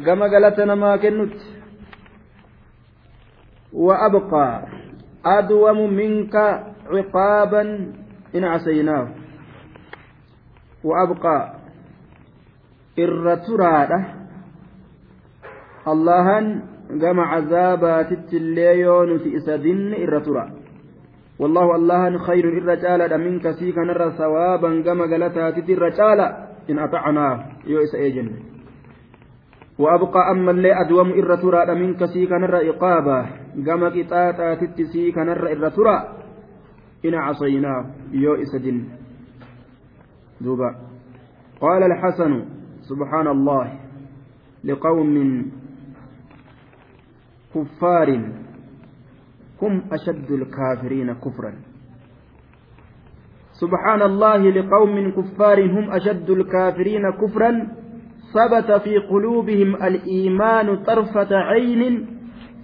كما 0.05 0.25
قالتنا 0.25 0.75
ما 0.75 0.97
كنت 0.97 1.33
وأبقى 3.73 4.65
أدوم 5.25 5.93
منك 5.93 6.35
عقابا 6.89 7.61
إن 8.35 8.43
عصيناه 8.43 9.07
وأبقى 10.83 11.53
الرترادة 12.99 14.05
اللهن 15.87 16.61
كما 17.01 17.23
عذابات 17.23 18.11
التليون 18.11 19.17
في 19.17 19.37
إسدن 19.37 19.93
الرترا 19.93 20.51
والله 21.39 21.75
اللهن 21.75 22.17
خير 22.17 22.45
الرجال 22.57 23.17
منك 23.17 23.51
سيك 23.51 23.77
نرى 23.77 24.11
ثوابا 24.17 24.81
كما 24.81 25.03
قالتها 25.03 25.49
الرجال 25.49 26.19
إن 26.69 26.79
أطعناه 26.79 27.45
يؤس 27.67 27.95
أيجن 27.95 28.56
وأبقى 29.79 30.31
أما 30.31 30.51
اللي 30.51 30.81
أدوم 30.81 31.09
الرترا 31.09 31.73
منك 31.73 32.05
سيك 32.05 32.31
نرى 32.31 32.69
إقابة. 32.69 33.29
كما 33.65 33.89
قطاطات 33.89 34.81
سيك 34.93 35.17
نرى 35.17 35.53
الرترا 35.53 36.17
إن 37.05 37.13
عصيناه 37.13 37.85
يؤس 38.11 38.55
دن 38.55 38.83
دوبا. 40.41 40.75
قال 41.61 41.83
الحسن 41.83 42.45
سبحان 42.81 43.27
الله 43.27 43.79
لقوم 44.63 45.45
كفار. 47.55 48.09
هم 49.61 49.81
أشد 49.91 50.31
الكافرين 50.31 51.13
كفرا. 51.13 51.53
سبحان 53.51 54.01
الله 54.01 54.37
لقوم 54.49 55.11
كفار 55.11 55.65
هم 55.65 55.91
أشد 55.91 56.29
الكافرين 56.29 57.11
كفرا. 57.11 57.51
ثبت 58.33 58.71
في 58.71 58.97
قلوبهم 58.97 59.75
الإيمان 59.75 60.83
طرفة 60.83 61.35
عين 61.35 62.07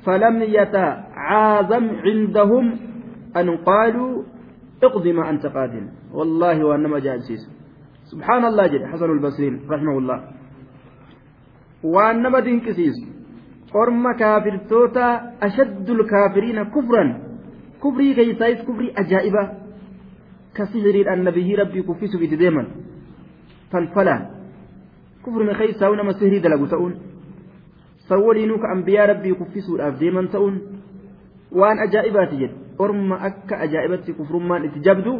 فلم 0.06 0.42
يتعاظم 0.42 1.90
عندهم 2.06 2.78
أن 3.38 3.58
قالوا 3.58 4.24
اقض 4.84 5.08
ما 5.08 5.30
أنت 5.30 5.46
قادم 5.46 5.90
والله 6.14 6.64
وأنما 6.64 7.00
جاء 7.00 7.18
سبحان 8.12 8.46
الله 8.46 8.68
جل 8.68 8.86
حسن 8.86 9.12
البصرين 9.12 9.60
رحمه 9.70 9.98
الله 9.98 10.20
waan 11.84 12.24
nama 12.24 12.40
dinqisiisu 12.46 13.08
orma 13.76 14.14
kaafirtoota 14.16 15.36
ashaddul 15.48 16.08
kaafiriina 16.08 16.66
kufran 16.66 17.10
kufrii 17.80 18.16
keeysaayis 18.16 18.64
kufrii 18.68 18.94
ajaa'ibaa 18.96 19.48
ka 20.54 20.66
sihiriidhaan 20.66 21.24
nabiyyii 21.28 21.60
rabbii 21.62 21.84
kuffisuuf 21.84 22.24
itti 22.24 22.40
deeman 22.40 22.68
kufrime 25.24 25.54
keeysaa'u 25.60 25.96
nama 26.00 26.14
sihirii 26.20 26.42
dalagu 26.46 26.68
ta'uun 26.74 26.94
san 28.08 28.20
waliinuu 28.28 28.60
ka 28.64 28.68
ambiyaa 28.76 29.08
rabbii 29.12 29.36
kuffisuudhaaf 29.42 29.96
deeman 30.02 30.28
ta'uun 30.36 30.56
waan 31.62 31.78
ajaa'ibaati 31.86 32.36
jedhe 32.42 32.56
orma 32.86 33.16
akka 33.30 33.56
ajaa'ibatti 33.66 34.12
kufrummaan 34.20 34.66
itti 34.70 34.80
jabdu 34.90 35.14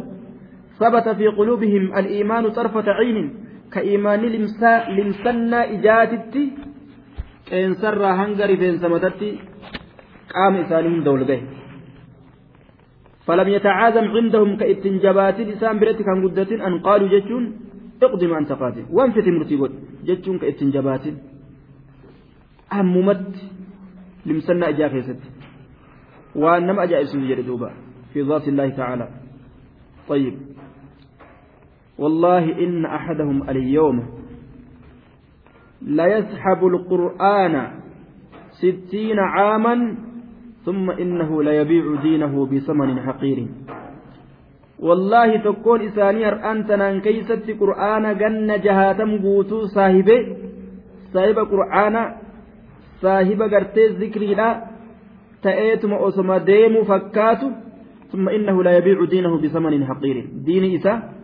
ثبت 0.80 1.08
في 1.18 1.26
قلوبهم 1.38 1.84
الإيمان 2.00 2.44
طرفة 2.58 2.86
عين 2.98 3.18
كإيمان 3.74 4.20
لمسا 4.34 4.72
لمسنا 4.96 5.60
إجاتتي 5.74 6.44
كإن 7.48 7.70
سر 7.82 8.02
هنجر 8.20 8.50
فين 8.60 8.74
سمتتي 8.82 9.30
قام 10.34 10.54
إسانهم 10.62 11.00
دول 11.06 11.22
به 11.30 11.40
فلم 13.26 13.48
يتعازم 13.56 14.06
عندهم 14.16 14.50
كإتنجبات 14.60 15.38
لسان 15.48 15.74
بريت 15.80 16.00
كان 16.06 16.18
قدة 16.24 16.50
أن 16.66 16.74
قالوا 16.86 17.08
جتون 17.14 17.44
اقدم 18.04 18.34
أنت 18.34 18.52
قادم 18.52 18.86
وانفت 18.90 19.28
مرتبط 19.28 19.70
جتون 20.04 20.38
كإتنجبات 20.38 21.04
أممت 22.72 23.32
لمسنا 24.26 24.68
إجا 24.68 24.88
خيست 24.88 25.20
وأنما 26.34 26.82
أجا 26.82 27.02
اسم 27.02 27.34
دوبا. 27.46 27.70
في 28.12 28.22
ذات 28.22 28.48
الله 28.48 28.68
تعالى. 28.68 29.08
طيب. 30.08 30.34
والله 31.98 32.58
إن 32.58 32.86
أحدهم 32.86 33.50
اليوم 33.50 34.06
ليسحب 35.82 36.66
القرآن 36.66 37.80
ستين 38.50 39.18
عاما 39.18 39.96
ثم 40.64 40.90
إنه 40.90 41.42
ليبيع 41.42 42.02
دينه 42.02 42.46
بثمن 42.46 43.00
حقير. 43.00 43.48
والله 44.78 45.36
تكون 45.36 45.80
إساني 45.80 46.28
أنتنا 46.50 46.98
كيست 46.98 47.46
قرآن 47.60 48.04
جن 48.18 48.48
جهاتم 48.64 49.10
قوتو 49.22 49.66
صاحبه 49.66 50.18
صاحب 51.14 51.38
قرآن 51.38 51.96
صاحب 53.02 53.40
قرتي 53.52 53.86
ذكري 53.86 54.34
لا 54.34 54.48
تأيتم 55.42 55.92
أسما 55.94 56.38
ديم 56.38 56.74
فكاتو 56.84 57.48
ثم 58.12 58.28
إنه 58.28 58.56
لا 58.62 58.72
يبيع 58.78 59.04
دينه 59.04 59.32
بثمن 59.42 59.86
حقير 59.86 60.16
دين 60.46 60.64
إسا 60.78 61.14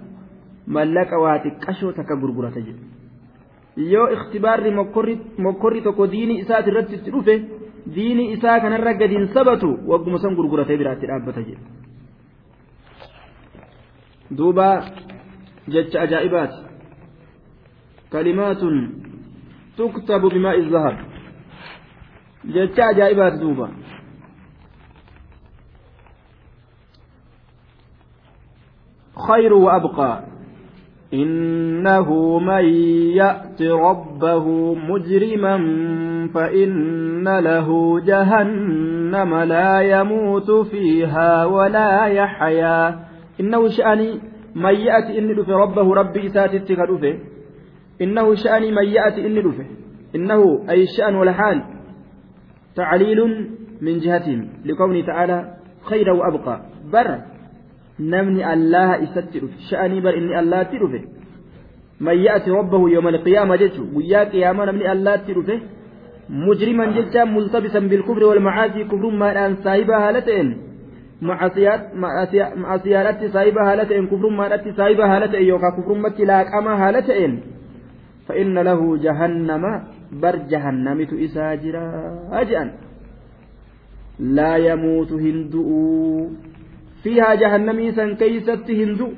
mallaqa 0.67 1.19
waa 1.19 1.39
xiqqashoo 1.45 1.93
takka 1.99 2.17
gurgurata 2.23 2.61
jedhu 2.67 2.85
yoo 3.93 4.07
ikhtibaarri 4.17 4.71
mokkorri 5.47 5.81
tokko 5.87 6.07
diini 6.15 6.35
isaati 6.43 6.71
irratti 6.71 6.95
itti 6.99 7.11
dhufe 7.15 7.35
diini 7.97 8.25
isaa 8.37 8.61
kanarra 8.65 8.93
gadiin 9.01 9.29
sabatu 9.35 9.69
wagguma 9.91 10.19
san 10.25 10.37
gurguratee 10.39 10.77
biraatti 10.83 11.07
dhaabbata 11.11 11.43
jedhu 11.49 11.65
duuba 14.31 14.85
jecha 15.69 16.01
ajaa'ibaati 16.01 16.59
kalimaatun 18.13 18.77
tuktabu 19.77 20.31
bimaa'i 20.31 20.71
zahab 20.71 20.97
jecha 22.55 22.83
ajaa'ibaati 22.93 23.39
duuba 23.45 23.69
خير 29.29 29.53
وأبقى 29.53 30.25
إنه 31.15 32.39
من 32.39 32.65
يأت 33.15 33.63
ربه 33.63 34.75
مجرما 34.75 35.57
فإن 36.35 37.39
له 37.39 38.01
جهنم 38.01 39.35
لا 39.35 39.81
يموت 39.81 40.51
فيها 40.51 41.45
ولا 41.45 42.07
يحيا 42.07 43.10
إنه 43.41 43.69
شأني 43.69 44.21
من 44.55 44.75
يأتي 44.75 45.19
إن 45.19 45.37
دفه 45.37 45.53
ربه 45.53 45.95
ربي 45.95 46.27
إساتي 46.27 46.59
كدفه 46.59 47.19
إنه 48.03 48.35
شأني 48.35 48.73
من 48.73 48.87
يأتي 48.97 49.27
إن 49.27 49.37
دفه 49.43 49.67
إنه 50.15 50.41
أي 50.71 50.83
الشأن 50.83 51.15
والحال 51.15 51.63
تعليل 52.77 53.21
من 53.81 53.99
جهتهم 53.99 54.49
لقوله 54.65 55.07
تعالى 55.07 55.55
خير 55.91 56.11
وأبقى 56.11 56.61
بر 56.93 57.09
namni 58.01 58.45
allaha 58.45 58.99
isatti 59.05 59.41
dhufe 59.41 59.57
sha'anii 59.71 60.01
bar 60.01 60.15
inni 60.17 60.35
allaatti 60.43 60.79
dhufe 60.79 61.01
man 62.01 62.17
ya'ti 62.17 62.51
rabbahu 62.51 62.89
yawma 62.89 63.11
alqiyaama 63.15 63.59
jechu 63.63 63.83
guyyaa 63.95 64.25
qiyaama 64.33 64.67
namni 64.67 64.87
allaatti 64.95 65.35
dhufe 65.35 65.61
mujriman 66.29 66.95
jecha 66.97 67.27
multabisan 67.27 67.89
bilkufri 67.93 68.25
walmacaasii 68.31 68.89
kufrummaadhaan 68.93 69.57
saahibaa 69.65 70.01
haala 70.05 70.23
ta'en 70.29 70.49
macasiyaadhatti 71.21 73.33
saahiba 73.33 73.65
haala 73.69 73.87
ta'een 73.87 74.09
kufrummaadhatti 74.13 74.73
saahiba 74.77 75.09
haala 75.13 75.29
ta'e 75.29 75.47
yookaan 75.47 75.75
kufrummatti 75.79 76.27
laaqama 76.33 76.77
haala 76.83 77.01
ta'een 77.09 77.35
fa'inna 78.29 78.61
lahu 78.69 78.87
jahannama 79.07 79.73
bar 80.23 80.35
jahannamitu 80.53 81.15
isaa 81.27 81.57
jira 81.57 81.83
jedhan. 82.51 82.71
Laa 84.37 84.57
yamuutu 84.59 85.19
hin 85.19 85.51
du'u. 85.53 86.31
Fiihaa 87.03 87.37
jahannamii 87.43 87.93
san 87.99 88.17
keeysatti 88.23 88.77
hin 88.81 88.97
du'u. 88.99 89.13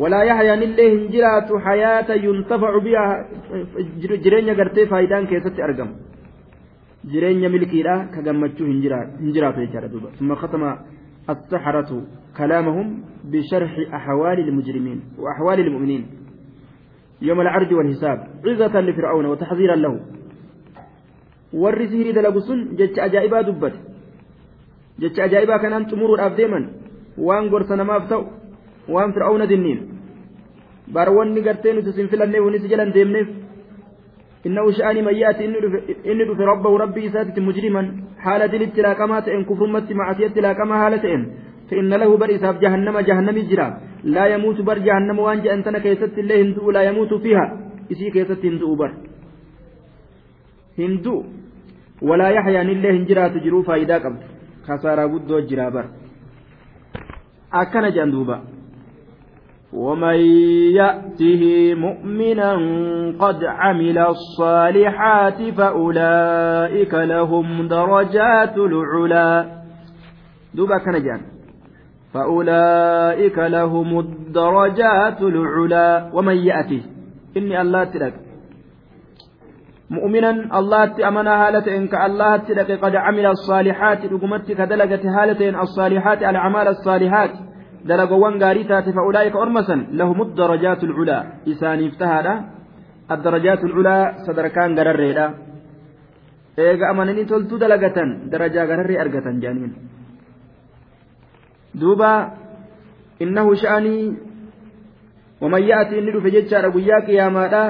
Walaa 0.00 0.24
yahyaan 0.24 0.62
illee 0.62 0.90
hin 0.90 1.08
jiraatu 1.12 1.58
hayaata 1.66 2.14
yuntafacu 2.24 2.80
biha 2.80 3.04
jireenya 4.24 4.54
gartee 4.54 4.86
faayidaan 4.92 5.26
keessatti 5.32 5.62
argamu. 5.68 5.94
كيست 7.10 7.14
أرقم 7.14 7.38
جرين 7.40 7.52
ملكي 7.52 7.82
لا 7.82 8.04
كجمتشو 8.14 8.64
هنجرات 8.64 9.58
يجرى 9.58 9.88
ثم 10.18 10.34
ختم 10.34 10.76
السحرة 11.30 12.02
كلامهم 12.36 13.02
بشرح 13.24 13.94
أحوال 13.94 14.38
المجرمين 14.48 15.00
وأحوال 15.18 15.60
المؤمنين 15.60 16.06
يوم 17.22 17.40
العرض 17.40 17.72
والحساب 17.72 18.18
عزة 18.46 18.80
لفرعون 18.80 19.26
وتحذيرا 19.26 19.76
له 19.76 20.00
warri 21.52 21.88
sihirii 21.88 22.12
dalagu 22.12 22.40
sun 22.40 22.76
jecha 22.76 23.02
ajaa'ibaa 23.02 23.42
dubbate 23.42 23.78
jecha 24.98 25.24
ajaa'ibaa 25.24 25.58
kanaan 25.58 25.84
xumuruudhaaf 25.90 26.36
deeman 26.36 26.64
waan 27.16 27.50
gorsa 27.52 27.76
namaaf 27.76 28.08
ta'u 28.08 28.24
waan 28.88 29.12
fir'aawna 29.12 29.46
dinniin 29.46 29.80
bar 30.88 31.08
wanni 31.12 31.42
gartee 31.42 31.72
nuti 31.72 31.92
sin 31.92 32.08
filannee 32.08 32.40
wani 32.40 32.58
si 32.60 32.68
jalan 32.68 32.92
deemneef 32.92 33.28
إنه 34.46 34.70
شأن 34.70 34.96
من 35.04 35.14
يأتي 35.14 35.44
إن 36.10 36.34
في 36.38 36.42
ربه 36.52 36.72
ربي 36.84 37.08
ساتت 37.14 37.38
مجرما 37.38 37.82
حالة 38.24 38.52
الاتلاقما 38.58 39.20
تئن 39.20 39.44
كفرمت 39.44 39.92
معصية 39.92 40.26
الاتلاقما 40.26 40.74
حالتين 40.82 41.20
فإن 41.70 41.90
له 42.00 42.10
بر 42.16 42.30
إساب 42.36 42.54
جهنم 42.62 42.96
جهنم 43.08 43.36
جرا 43.50 43.68
لا 44.14 44.24
يموت 44.34 44.58
بر 44.68 44.78
جهنم 44.78 45.18
وأنجا 45.18 45.54
أنتنا 45.54 45.78
كيست 45.84 46.18
الله 46.18 46.36
هندو 46.42 46.70
لا 46.70 46.82
يموت 46.88 47.12
فيها. 47.24 47.46
إسي 47.92 48.10
كيست 48.14 48.42
هندو 48.44 48.74
بر. 48.80 48.90
هندو. 50.78 51.16
ولا 52.08 52.28
يحيى 52.36 52.60
الله 52.62 52.90
هنجرا 52.96 53.28
تجرو 53.34 53.62
فايدا 53.68 53.96
قبل 54.04 54.20
خسارة 54.66 55.06
بدو 55.12 55.38
جرا 55.48 55.68
بر. 55.74 55.86
أكن 57.60 57.84
جندوبا 57.96 58.36
ومن 59.72 60.14
يأته 60.76 61.74
مؤمنا 61.74 62.52
قد 63.18 63.44
عمل 63.44 63.98
الصالحات 63.98 65.42
فأولئك 65.58 66.94
لهم 66.94 67.68
درجات 67.68 68.56
العلا. 68.56 69.46
دوبا 70.54 70.78
كنجان 70.78 71.20
فأولئك 72.14 73.38
لهم 73.38 73.98
الدرجات 73.98 75.22
العلا. 75.22 76.10
ومن 76.12 76.36
يأته. 76.36 76.82
إني 77.36 77.60
الله 77.60 77.84
تلك. 77.84 78.14
مؤمنا 79.90 80.58
الله 80.58 80.86
تأمنا 80.86 81.48
هالة 81.48 81.76
إنك 81.76 81.94
الله 81.94 82.36
تلك 82.36 82.70
قد 82.84 82.96
عمل 82.96 83.26
الصالحات. 83.26 84.04
رقمتك 84.04 84.60
دلقت 84.60 85.06
هالتين 85.06 85.54
الصالحات 85.56 86.18
الأعمال 86.22 86.68
الصالحات. 86.68 87.51
Dalagowwan 87.88 88.38
gaarii 88.42 88.68
taate 88.70 88.92
fa'ulaa'ika 88.96 89.38
ormasan 89.44 89.80
lahumud 90.00 90.34
darajaatu 90.40 90.86
lculaa 90.90 91.22
isaaniif 91.52 91.94
tahaadha 92.02 92.34
addarajaatu 93.14 93.68
lculaa 93.70 94.24
sadarkaan 94.26 94.76
gararreedha 94.78 95.26
eega 96.66 96.90
amananii 96.92 97.30
toltuu 97.32 97.58
dalagatan 97.62 98.10
darajaa 98.32 98.66
gararree 98.70 99.00
argatan 99.04 99.40
jedhaniin 99.42 99.72
duuba 101.80 102.10
innahu 103.24 103.56
sha'anii 103.62 104.04
waman 105.42 105.62
ya'ati 105.70 105.98
inni 106.00 106.14
dhufe 106.14 106.34
jechaadha 106.36 106.74
guyyaa 106.76 107.06
qiyaamaadha 107.08 107.64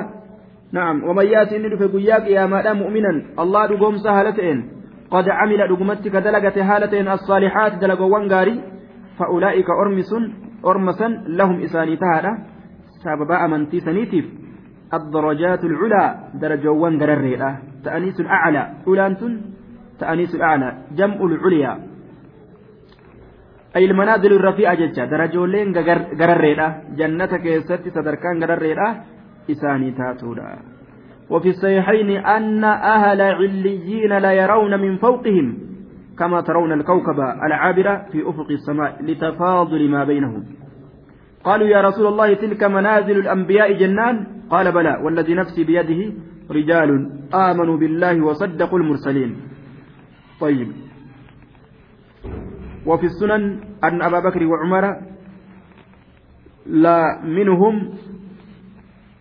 نعم 0.73 1.05
ومن 1.05 1.27
يأتي 1.27 1.57
إني 1.57 1.69
دفع 1.69 1.87
قياك 1.87 2.27
يا 2.29 2.47
مادام 2.47 2.77
مؤمنا 2.79 3.13
الله 3.43 3.67
دقوم 3.67 3.97
سهلتين 3.97 4.59
قد 5.11 5.29
عمل 5.29 5.61
دقمتك 5.69 6.17
دلقة 6.27 6.57
هالتين 6.69 7.09
الصالحات 7.09 7.73
دلقوان 7.83 8.25
غاري 8.33 8.55
فأولئك 9.19 9.67
أرمس 9.71 10.11
أرمسا 10.67 11.09
لهم 11.27 11.61
إساني 11.61 11.97
تهادا. 11.97 12.33
سببا 13.05 13.45
أمنتي 13.45 13.81
سنيتيف. 13.81 14.27
الدرجات 14.95 15.65
العلى 15.65 16.05
درجوان 16.35 17.03
قرريرا 17.03 17.51
تأنيس 17.85 18.21
الأعلى. 18.21 18.73
أولانتن 18.87 19.41
تأنيس 19.99 20.35
الأعلى. 20.35 20.79
جمع 20.97 21.17
العليا. 21.17 21.79
أي 23.77 23.85
المنازل 23.85 24.33
الرفيعة 24.33 24.75
ججة 24.75 25.05
درجولين 25.05 25.75
قرريرا 26.21 26.83
جنة 26.97 27.33
كيست 27.37 27.89
صدركان 27.89 28.45
قرريرا 28.45 28.89
إساني 29.51 29.91
تاتودا. 29.91 30.59
وفي 31.31 31.49
الصحيحين 31.49 32.11
أن 32.11 32.65
أهل 32.65 33.21
عليين 33.21 34.13
لا 34.19 34.33
يرون 34.33 34.81
من 34.81 34.97
فوقهم. 34.97 35.72
كما 36.23 36.41
ترون 36.41 36.73
الكوكب 36.73 37.20
العابرة 37.47 38.07
في 38.12 38.29
أفق 38.29 38.51
السماء 38.51 39.03
لتفاضل 39.03 39.91
ما 39.91 40.05
بينهم. 40.05 40.45
قالوا 41.45 41.66
يا 41.66 41.81
رسول 41.81 42.07
الله 42.07 42.35
تلك 42.35 42.64
منازل 42.64 43.18
الأنبياء 43.18 43.73
جنان؟ 43.73 44.27
قال 44.51 44.73
بلى 44.73 44.99
والذي 45.05 45.35
نفسي 45.35 45.64
بيده 45.64 46.12
رجال 46.51 47.11
آمنوا 47.35 47.77
بالله 47.77 48.25
وصدقوا 48.25 48.79
المرسلين. 48.79 49.37
طيب. 50.41 50.68
وفي 52.87 53.07
السنن 53.07 53.61
أن 53.85 54.03
أبا 54.03 54.20
بكر 54.20 54.47
وعمر 54.47 54.85
لا 56.66 57.20
منهم 57.25 57.95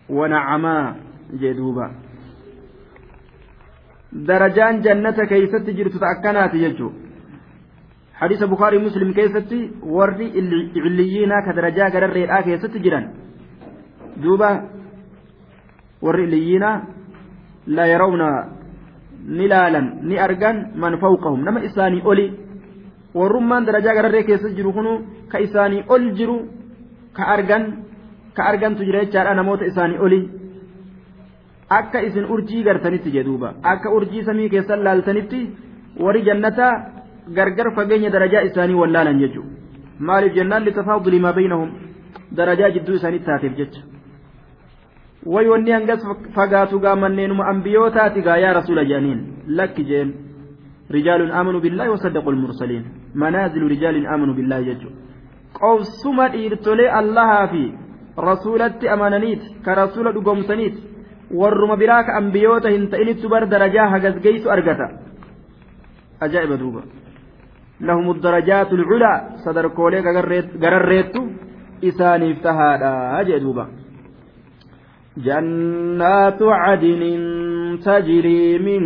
ونعما 0.08 0.96
جدوبا. 1.34 1.88
Darajaan 4.12 4.82
jannata 4.82 5.26
keeysatti 5.26 5.74
jirtu 5.74 5.98
ta 5.98 6.06
akkanaati 6.14 6.58
jechuu 6.64 6.92
hadiisa 8.20 8.46
bukaarii 8.46 8.78
muslim 8.86 9.12
keessatti 9.14 9.58
warri 9.96 10.26
illiyyiinaa 10.80 11.42
ka 11.46 11.52
darajaa 11.56 11.90
gararreedhaa 11.90 12.42
keessatti 12.48 12.82
jiran. 12.84 13.06
Duuba 14.22 14.50
warri 16.02 16.24
illiyyiinaa 16.28 16.76
la 17.66 17.86
yarawna 17.86 18.28
ni 19.38 19.48
laalan 19.48 19.86
ni 20.02 20.18
argan 20.18 20.56
man 20.76 20.98
fawqahum. 21.00 21.44
Nama 21.44 21.64
isaanii 21.68 22.02
oli 22.04 22.26
warrummaan 23.14 23.66
darajaa 23.66 23.94
gararree 23.94 24.22
keessa 24.28 24.54
jiru 24.58 24.72
kunu 24.72 24.92
ka 25.32 25.38
isaanii 25.46 25.84
ol 25.88 26.04
jiru 26.20 26.36
ka 27.16 27.26
argan 27.34 27.64
ka 28.36 28.42
argantu 28.50 28.84
jira 28.84 29.04
jechaadha 29.04 29.34
namoota 29.34 29.66
isaanii 29.72 29.98
oli 29.98 30.20
akka 31.78 31.98
isin 32.08 32.24
urjii 32.34 32.62
gartanitti 32.68 33.10
jedhuuba 33.16 33.48
akka 33.72 33.88
urjii 33.98 34.24
samii 34.28 34.48
keessan 34.54 34.84
laaltanitti 34.86 35.40
warri 36.04 36.22
jannataa 36.28 36.72
gargar 37.38 37.68
fageenya 37.78 38.10
darajaa 38.16 38.42
isaanii 38.50 38.78
wallaalan 38.82 39.20
jechuudha 39.22 39.50
maaliif 40.10 40.34
jennaan 40.38 40.64
litafaaduli 40.68 41.20
maa 41.24 41.32
baynahum 41.38 41.70
darajaa 42.40 42.70
jidduu 42.76 42.94
isaaniitti 43.00 43.26
taateef 43.30 43.54
jecha 43.60 43.82
way 45.34 45.46
wanni 45.52 45.70
hangas 45.76 46.02
fagaatu 46.38 46.80
gaa 46.84 46.96
manneenuma 47.04 47.44
ambiyootaati 47.52 48.20
gaa 48.28 48.36
yaa 48.44 48.52
rasuula 48.58 48.84
jedhaniin 48.90 49.20
lakki 49.58 49.84
jeen 49.90 50.10
rijaalun 50.96 51.30
aamanuu 51.38 51.60
billaahi 51.66 51.90
wasaddaqu 51.96 52.32
lmursaliin 52.36 52.84
manaazilu 53.24 53.68
rijaalin 53.74 54.06
aamanuu 54.14 54.34
billaahi 54.40 54.64
jechuudha 54.70 54.96
qobsuma 55.60 56.28
dhiirtolee 56.34 56.88
allahaa 57.00 57.46
fi 57.52 57.62
rasuulatti 58.28 58.88
amananiiti 58.94 59.46
ka 59.66 59.74
rasuula 59.82 60.12
dhugoomsaniiti 60.16 60.80
warruma 61.40 61.76
biraa 61.76 62.02
ka 62.04 62.16
ambiyoota 62.22 62.74
hin 62.74 62.88
ta'inittu 62.94 63.28
bar 63.28 63.46
darajaa 63.54 63.88
hagasgeessu 63.94 64.50
argata 64.56 64.88
ajaa'iba 66.20 66.56
duuba 66.64 66.82
lahum 67.80 68.20
darajaatu 68.26 68.80
lculaa 68.82 69.20
sadarkoolee 69.44 70.02
gararreettu 70.64 71.22
isaaniif 71.92 72.42
tahaadha 72.48 73.24
jee 73.30 73.40
duuba 73.46 73.68
جنات 75.18 76.42
عدن 76.42 77.02
تجري 77.84 78.58
من 78.58 78.82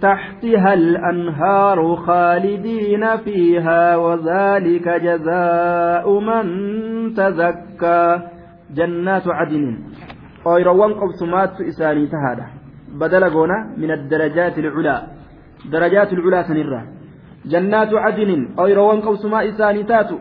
تحتها 0.00 0.74
الأنهار 0.74 1.96
خالدين 1.96 3.16
فيها 3.16 3.96
وذلك 3.96 4.88
جزاء 4.88 6.20
من 6.20 6.44
تزكى 7.14 8.20
جنات 8.76 9.22
عدن 9.28 9.78
ooyiroowwan 10.44 10.94
qobsumaattu 11.00 11.62
isaanii 11.70 12.06
tahaadha. 12.14 12.46
Badala 13.00 13.30
goona 13.30 13.56
min 13.76 13.90
addarajaati 13.90 14.60
ilculaa 14.60 15.00
darajaati 15.72 16.14
ilculaa 16.14 16.44
sanirra. 16.50 16.80
Jannaatu 17.52 17.96
cadinin 18.04 18.42
ooyiroowwan 18.62 19.02
qobsumaa 19.02 19.42
isaanii 19.50 19.84
taatu. 19.84 20.20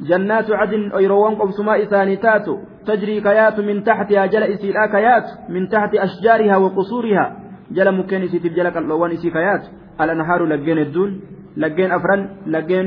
جنات 0.00 0.50
عدن 0.50 0.92
أيروان 0.92 1.34
قبسما 1.34 1.82
إساني 1.82 2.16
تاتو 2.16 2.58
تجري 2.86 3.20
كيات 3.20 3.60
من 3.60 3.84
تحتها 3.84 4.26
جل 4.26 4.42
إسيلا 4.42 4.86
كيات 4.86 5.26
من 5.48 5.68
تحت 5.68 5.94
أشجارها 5.94 6.56
وقصورها 6.56 7.26
جل 7.70 7.88
مكين 7.98 8.22
إسيتف 8.22 8.52
جل 8.52 8.68
كاللوان 8.68 9.10
إسي 9.10 9.30
كيات 9.30 9.64
الأنهار 10.00 10.44
لجين 10.44 10.78
الدون 10.78 11.20
لجين 11.56 11.92
أفرن 11.92 12.20
لجين 12.46 12.86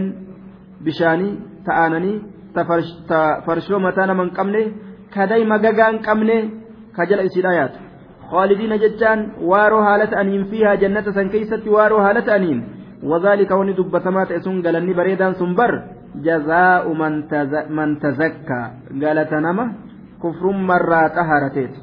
بشاني 0.86 1.30
تآنني 1.66 2.14
تفرشو 2.56 3.80
متانا 3.80 4.14
من 4.14 4.30
قمني 4.30 4.64
kadayma 5.18 5.59
gagaa 5.65 5.91
hin 5.91 5.99
qabne 6.07 6.38
ka 6.95 7.09
jala 7.11 7.28
isiidha 7.30 7.57
yaatu. 7.59 7.80
خالدين 8.32 8.74
جتان 8.84 9.20
وارو 9.51 9.80
هالة 9.88 10.11
أنين 10.22 10.43
فيها 10.51 10.76
جنة 10.76 11.07
سنكيست 11.18 11.63
وارو 11.68 11.97
هالة 11.97 12.28
أنين 12.36 12.59
وذلك 13.03 13.51
وني 13.51 13.74
دبتمات 13.80 14.32
اسون 14.32 14.59
قالني 14.65 14.93
بريدان 14.93 15.34
سنبر 15.39 15.72
جزاء 16.28 16.86
من, 17.01 17.13
تز... 17.32 17.53
من 17.78 17.89
تزكى 18.03 18.63
قالت 19.01 19.32
نما 19.45 19.65
كفر 20.24 20.45
مرة 20.72 21.01
طهرتيت 21.18 21.74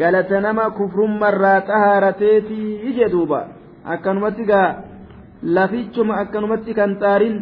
قالت 0.00 0.30
كفر 0.78 0.98
مرة 1.22 1.54
طهرتيت 1.68 2.48
يجدوبا 2.86 3.40
أكنمتك 3.86 4.52
lafichuma 5.44 6.16
akkanumatti 6.24 6.74
kan 6.74 6.96
xaariin 7.00 7.36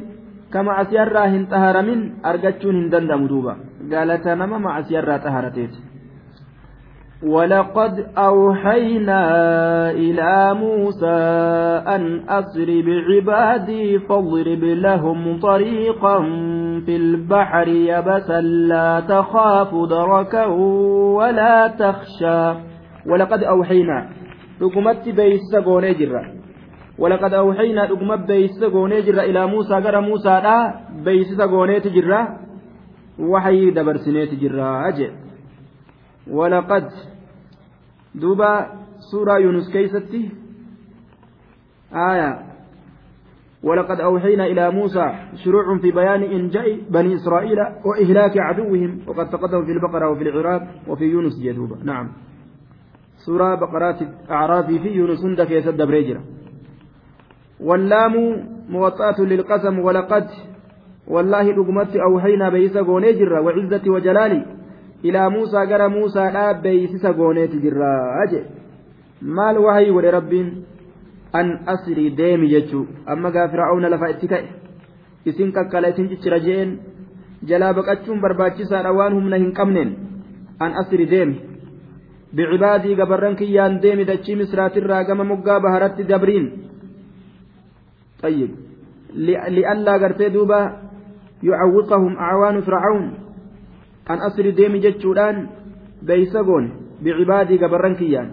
kama 0.50 0.76
asiyarraa 0.82 1.28
hin 1.30 1.46
xaharamin 1.46 2.00
argachuun 2.22 2.74
hin 2.74 2.90
dandamu 2.90 3.28
duuba. 3.28 3.56
Galata 3.88 4.36
nama 4.36 4.58
macasiyarraa 4.58 5.18
xaharateeti 5.18 5.92
ولقد 7.22 8.06
أوحينا 8.18 9.20
إلى 9.90 10.54
موسى 10.54 11.20
أن 11.86 12.28
أسر 12.28 12.82
بعبادي 12.86 13.98
فاضرب 13.98 14.64
لهم 14.64 15.40
طريقا 15.40 16.18
في 16.86 16.96
البحر 16.96 17.68
يبسا 17.68 18.40
لا 18.40 19.00
تخاف 19.08 19.74
دركا 19.90 20.46
ولا 21.16 21.68
تخشى. 21.68 22.54
ولقد 23.06 23.42
أوحينا. 23.42 24.08
رقمت 24.62 25.08
بيس 25.08 25.54
جرة 25.54 26.24
ولقد 26.98 27.34
أوحينا 27.34 27.84
رقمت 27.84 28.26
بيس 28.26 28.58
جرة 28.60 29.22
إلى 29.22 29.46
موسى. 29.46 29.74
قرى 29.74 30.00
موسى 30.00 30.28
لا 30.28 30.74
بيس 31.04 31.38
جرة 31.38 32.41
وحي 33.22 33.70
دبرسنيت 33.70 34.34
جرة 34.34 34.88
أجل 34.88 35.12
ولقد 36.30 36.88
دوبا 38.14 38.66
سورة 39.10 39.38
يونس 39.38 39.70
كيستي. 39.72 40.30
آية. 41.92 42.52
ولقد 43.62 44.00
أوحينا 44.00 44.46
إلى 44.46 44.70
موسى 44.70 45.14
شروع 45.44 45.78
في 45.78 45.90
بيان 45.90 46.22
إنجاء 46.22 46.80
بني 46.90 47.14
إسرائيل 47.14 47.58
وإهلاك 47.84 48.38
عدوهم 48.38 48.98
وقد 49.06 49.30
تقدم 49.30 49.64
في 49.64 49.72
البقرة 49.72 50.10
وفي 50.10 50.22
العراق 50.22 50.62
وفي 50.88 51.04
يونس 51.04 51.38
جدوبا 51.38 51.76
نعم. 51.84 52.12
سورة 53.16 53.54
بقرات 53.54 53.98
أعراف 54.30 54.66
في 54.66 54.88
يونس 54.88 55.24
هند 55.24 55.42
كيسد 55.42 55.82
بريجرة 55.82 56.22
واللام 57.60 58.14
موطأة 58.68 59.20
للقسم 59.20 59.78
ولقد 59.78 60.26
wallaahi 61.06 61.52
dhugumatti 61.52 62.00
awhaynaa 62.08 62.50
beeysisa 62.50 62.82
goonee 62.88 63.12
jirra 63.20 63.42
wacizzati 63.46 63.90
wajalaali 63.90 64.42
ilaa 65.02 65.30
muusaa 65.30 65.66
gara 65.66 65.88
muusaadhaa 65.88 66.54
beeysisa 66.54 67.12
gooneeti 67.12 67.62
jirraa 67.64 68.26
jee 68.34 68.44
maal 69.22 69.58
wahayii 69.58 69.92
godhe 69.92 70.10
rabbiin? 70.10 70.48
An 71.32 71.60
asrii 71.66 72.10
deemi 72.16 72.48
jechuu. 72.48 72.86
Amma 73.06 73.30
gaa 73.30 73.48
fir'aawna 73.48 73.88
lafa 73.88 74.10
itti 74.10 74.28
ka'e. 74.28 74.48
Isin 75.24 75.52
kakkala 75.52 75.88
isin 75.88 76.08
ciccira 76.08 76.38
je'een. 76.40 76.78
Jalaa 77.46 77.72
baqachuun 77.74 78.20
barbaachisaadha 78.20 78.92
waan 78.92 79.14
humna 79.14 79.36
hin 79.36 79.52
qabneen. 79.52 79.94
An 80.58 80.74
asrii 80.82 81.06
deemi. 81.10 81.40
Bicibaadii 82.34 82.96
gabarran 82.96 83.36
kiyyaan 83.36 83.80
deemi 83.82 84.04
dachii 84.04 84.36
misraatirraa 84.36 85.04
gama 85.04 85.24
moggaa 85.24 85.60
baharatti 85.60 86.04
dabriin 86.04 86.46
xayyib 88.22 88.50
li'allaa 89.14 89.98
gartee 89.98 90.30
duuba 90.32 90.60
يعوقهم 91.42 92.12
أعوان 92.18 92.60
فرعون 92.62 93.06
asri 94.12 94.52
deemi 94.52 94.82
jechuudhaan 94.84 95.36
beeysa 96.06 96.42
goone 96.44 96.70
bicibaadii 97.04 97.58
gabarran 97.62 97.94
kiyyaan 97.96 98.28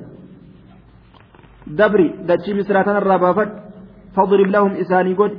dabri 1.79 2.07
dachii 2.29 2.57
misraa 2.59 2.83
tanarraa 2.83 3.19
baafadhu 3.25 3.55
fadrib 4.15 4.49
lahum 4.55 4.73
isaanii 4.83 5.15
godhi 5.21 5.37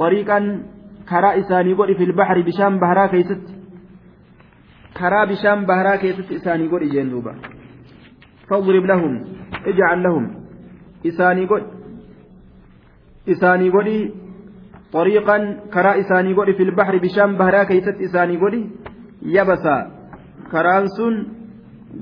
xariiqan 0.00 0.44
karaa 1.10 1.34
isaanii 1.42 1.76
godhi 1.80 1.94
fil 2.00 2.14
baxri 2.20 2.42
bishaan 2.48 2.80
baharaa 2.82 3.08
keeysatti 3.12 3.52
karaa 4.98 5.26
bishaan 5.32 5.66
baharaa 5.70 5.98
keessatti 6.02 6.38
isaanii 6.40 6.70
godhi 6.72 6.92
jeen 6.94 7.10
duuba 7.12 7.32
fadrib 8.48 8.84
lahum 8.92 9.12
ijcal 9.70 10.00
lahum 10.06 10.24
isaanii 11.10 11.46
godhi 13.76 13.96
isaanii 14.89 15.03
godhi 15.03 15.19
xariiqan 15.23 15.43
karaa 15.75 15.95
isaanii 16.03 16.37
godhi 16.39 16.57
fil 16.59 16.73
baxri 16.79 16.99
bishaan 17.05 17.37
baharaa 17.41 17.65
keeysatti 17.71 18.07
isaanii 18.09 18.37
godhi 18.43 18.61
yabasa 19.35 19.75
karaan 20.51 20.87
sun 20.97 21.15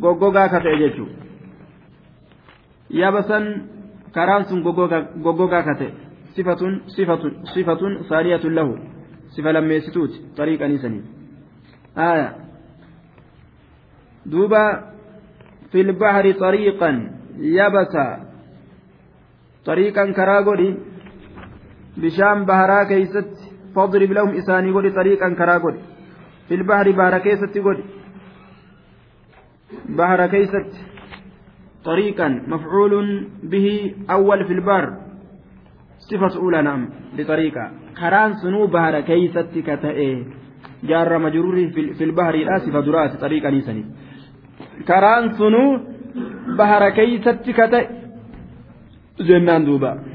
goggogaa 0.04 0.48
ka 0.54 0.60
ta'e 0.66 0.78
jechuudha 0.84 1.16
yabasan 3.02 3.46
karaan 4.16 4.46
sun 4.46 4.64
goggogaa 4.64 5.64
ka 5.70 5.76
ta'e 5.82 5.92
sifatun 6.36 6.74
sifatun 6.96 7.34
sifatun 7.54 8.00
saaniyatun 8.10 8.56
lahu 8.60 8.80
sifa 9.36 9.54
lammeessituuti 9.54 10.24
xariiqanii 10.38 10.82
saniif 10.86 11.24
آية 11.98 12.36
دوبا 14.26 14.94
في 15.72 15.82
البحر 15.82 16.32
طريقا 16.32 17.10
يبسا 17.38 18.08
طريقا 19.66 20.12
كراغوري 20.12 20.78
بشام 22.03 22.45
بهرا 22.45 22.85
كيست 22.85 23.31
فاضرب 23.75 24.13
لهم 24.13 24.31
إساني 24.41 24.71
غوري 24.71 24.91
طريقا 24.91 25.29
كراغوري 25.39 25.81
في 26.49 26.55
البحر 26.55 26.91
بحر 26.91 27.19
كيست 27.19 27.59
قد 27.59 27.79
بحر 29.99 30.27
كيست 30.27 30.71
طريقا 31.85 32.29
مفعول 32.49 33.27
به 33.43 33.95
أول 34.11 34.45
في 34.45 34.53
البحر 34.53 34.87
صفة 35.99 36.41
أولى 36.41 36.63
نعم 36.63 36.83
لطريقة 37.19 37.71
كران 38.01 38.33
سنو 38.43 38.67
بحر 38.67 39.01
كيست 39.01 39.53
كتئه 39.69 40.25
جار 40.85 41.19
مجرور 41.19 41.57
في 41.99 42.05
البحر 42.05 42.35
لا 42.37 42.59
صفة 42.59 42.81
دراسة 42.81 43.19
طريقة 43.21 43.51
نيسني 43.51 43.85
كران 44.89 45.25
سنو 45.39 45.65
بحر 46.59 46.83
كيست 46.91 47.39
كتئه 47.59 47.89
جنان 49.21 49.65
دوبا 49.65 50.08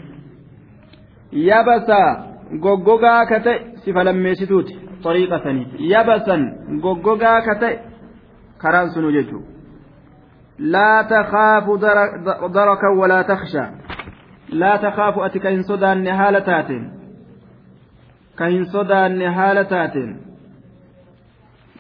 يبسا 1.34 2.34
goggogaa 2.64 3.26
ka 3.26 3.40
ta'e 3.40 3.82
sifa 3.84 4.04
lammeessituuti 4.04 4.84
طريقة 5.04 5.38
ثانية 5.38 5.68
يبسا 5.80 6.36
غوغوغا 6.84 7.40
كتئ 7.40 7.80
كران 8.62 8.90
سنو 8.90 9.12
جيتو 9.12 9.40
لا 10.60 11.02
تخاف 11.02 11.66
دركا 12.54 12.88
ولا 13.00 13.22
تخشى 13.22 13.66
لا 14.50 14.76
تخاف 14.78 15.20
أتي 15.20 15.40
كهن 15.40 15.62
صدى 15.62 15.92
النهالة 15.94 16.50
كهن 18.40 18.64
صدى 18.64 19.06
النهالة 19.06 19.74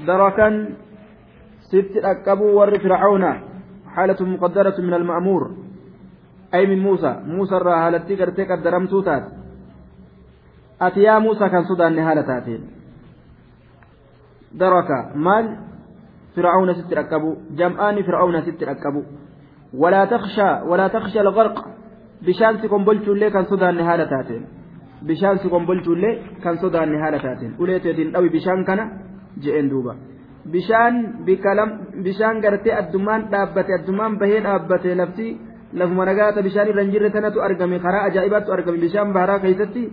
دركا 0.08 0.50
ست 1.60 1.98
أكبوا 1.98 2.52
ور 2.60 2.80
فرعون 2.80 3.26
حالة 3.96 4.26
مقدرة 4.26 4.76
من 4.82 4.94
المأمور 4.94 5.52
أي 6.54 6.66
من 6.68 6.80
موسى 6.80 7.20
موسى 7.26 7.56
الرهالة 7.56 8.16
قرتك 8.20 8.52
الدرمتوتات 10.88 10.92
أتي 10.92 11.00
يا 11.00 11.20
موسى 11.20 11.50
كان 11.50 11.64
صدى 11.64 11.88
النهالة 11.88 12.60
daraka 14.60 15.12
maal 15.16 15.46
fir'aawna 16.36 16.74
sitti 16.78 16.96
dhaqqabu 16.96 17.30
jam'aani 17.60 18.04
fir'aawna 18.04 18.42
sitti 18.46 18.66
dhaqqabu 18.66 19.02
walaa 19.82 20.08
takshaa 20.08 20.62
walaa 20.70 20.90
taksha 20.90 21.20
algarq 21.26 21.58
bishaan 22.26 22.62
si 22.62 22.68
kombolchuullee 22.74 23.32
kan 23.32 23.46
sodaanne 23.52 23.84
haala 23.90 24.06
taateen 24.06 24.44
bishaan 25.08 25.40
si 25.42 25.50
kombolchuullee 25.50 26.14
kan 26.44 26.56
sodaanne 26.62 26.98
haala 27.04 27.20
taateen 27.26 27.52
ulee 27.60 27.80
teetiin 27.80 28.12
dhawi 28.14 28.30
bishaan 28.30 28.66
kana 28.66 28.84
je'een 29.44 29.70
duuba 29.70 29.96
bishaan 30.54 30.94
bishaan 32.04 32.42
gartee 32.42 32.74
addummaan 32.82 33.22
dhaabbate 33.32 33.72
addummaan 33.80 34.20
bahee 34.22 34.42
dhaabbate 34.46 34.96
lafti 35.02 35.28
lafuma 35.80 36.06
nagaata 36.06 36.46
bishaan 36.48 36.68
irra 36.72 36.82
hin 36.84 36.92
jirre 36.94 37.10
tanatu 37.10 37.42
argame 37.48 37.80
karaa 37.86 38.04
ajaa'ibaatu 38.10 38.54
argame 38.56 38.78
bishaan 38.86 39.14
baharaa 39.16 39.40
keessatti 39.40 39.84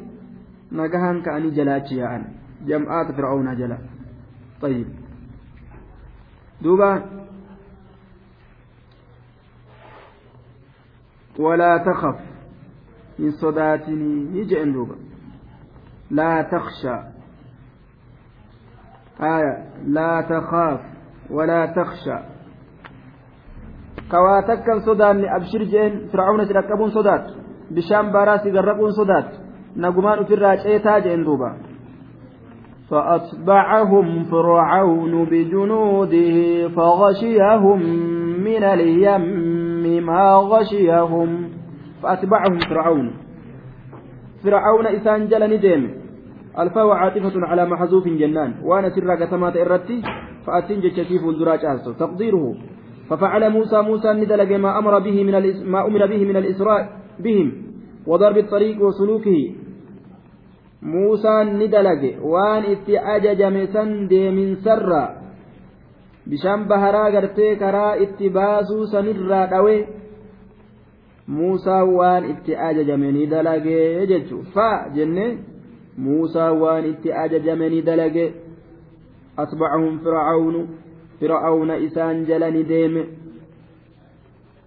nagahaan 0.73 1.23
ka'anii 1.23 1.51
jalaachi 1.51 1.99
yaa'an 1.99 2.25
jam'aata 2.67 3.13
fir'aawnaa 3.13 3.55
jala. 3.55 3.79
طيب. 4.61 4.89
دوبا. 6.63 7.03
ولا 11.39 11.77
تخف. 11.77 12.21
من 13.19 13.31
صداتني. 13.31 14.39
يجي 14.39 14.65
دوبا. 14.73 14.97
لا 16.11 16.43
تخشى. 16.43 16.97
آية. 19.21 19.55
لا 19.85 20.21
تخاف. 20.21 20.81
ولا 21.31 21.67
تخشى. 21.67 22.19
كواتكا 24.11 24.79
صدان 24.87 25.25
أبشر 25.25 25.63
جين. 25.65 26.09
فرعون 26.13 26.45
سرقبون 26.45 26.91
صدات. 26.91 27.27
بشام 27.71 28.13
باراسي 28.13 28.51
قرقون 28.51 28.91
صدات. 28.91 29.50
نقمان 29.77 30.25
في 30.25 30.35
الراجعي 30.35 30.79
تاج 30.79 31.25
دوبا. 31.25 31.57
فأتبعهم 32.91 34.25
فرعون 34.25 35.25
بجنوده 35.25 36.69
فغشيهم 36.69 37.81
من 38.45 38.63
اليم 38.65 40.07
ما 40.07 40.35
غشيهم. 40.35 41.49
فأتبعهم 42.03 42.59
فرعون. 42.59 43.13
فرعون 44.45 44.87
إسان 44.87 45.29
جل 45.29 45.57
ندم 45.57 45.83
الفاء 46.59 46.89
عاطفة 46.89 47.33
على 47.47 47.67
محذوف 47.67 48.09
جنان. 48.09 48.55
وأنا 48.65 48.89
سر 48.91 49.11
قسمات 49.11 49.57
إرتي. 49.57 50.03
فأتين 50.47 50.81
جتشيف 50.81 51.25
الدراج 51.25 51.61
تقديره. 51.99 52.55
ففعل 53.11 53.51
موسى 53.51 53.83
موسى 53.83 54.13
ندلج 54.13 54.53
ما 54.53 54.79
أمر 54.79 54.99
به 54.99 55.25
من 55.25 55.35
ما 55.71 55.87
أمر 55.87 56.07
به 56.07 56.25
من 56.25 56.37
الإسراء 56.37 56.89
بهم. 57.21 57.53
وضرب 58.07 58.39
الطريق 58.39 58.83
وسلوكه. 58.83 59.55
muusaan 60.83 61.59
ni 61.59 61.69
dalage. 61.69 62.17
Waan 62.23 62.65
itti 62.65 62.99
ajajame 62.99 63.67
san 63.73 64.09
deeminsarra 64.09 65.03
bishaan 66.29 66.65
baharaa 66.69 67.11
gartee 67.11 67.57
karaa 67.57 67.95
itti 67.95 68.31
baasuu 68.31 68.87
sanirraa 68.87 69.47
dhawe 69.51 69.77
muusaan 71.27 71.95
waan 71.95 72.25
itti 72.31 72.57
ajajame 72.57 73.13
ni 73.13 73.27
dalage 73.27 74.07
jechuun 74.07 74.47
faa 74.55 74.89
jenne 74.95 75.39
muusaan 75.97 76.61
waan 76.61 76.85
itti 76.85 77.13
ajajame 77.13 77.69
ni 77.69 77.83
dalage. 77.83 78.27
Asbacahum 79.37 80.01
fircaunu 80.05 80.69
fircaawna 81.21 81.77
isaan 81.77 82.27
jala 82.27 82.51
ni 82.51 82.65
deeme. 82.65 83.03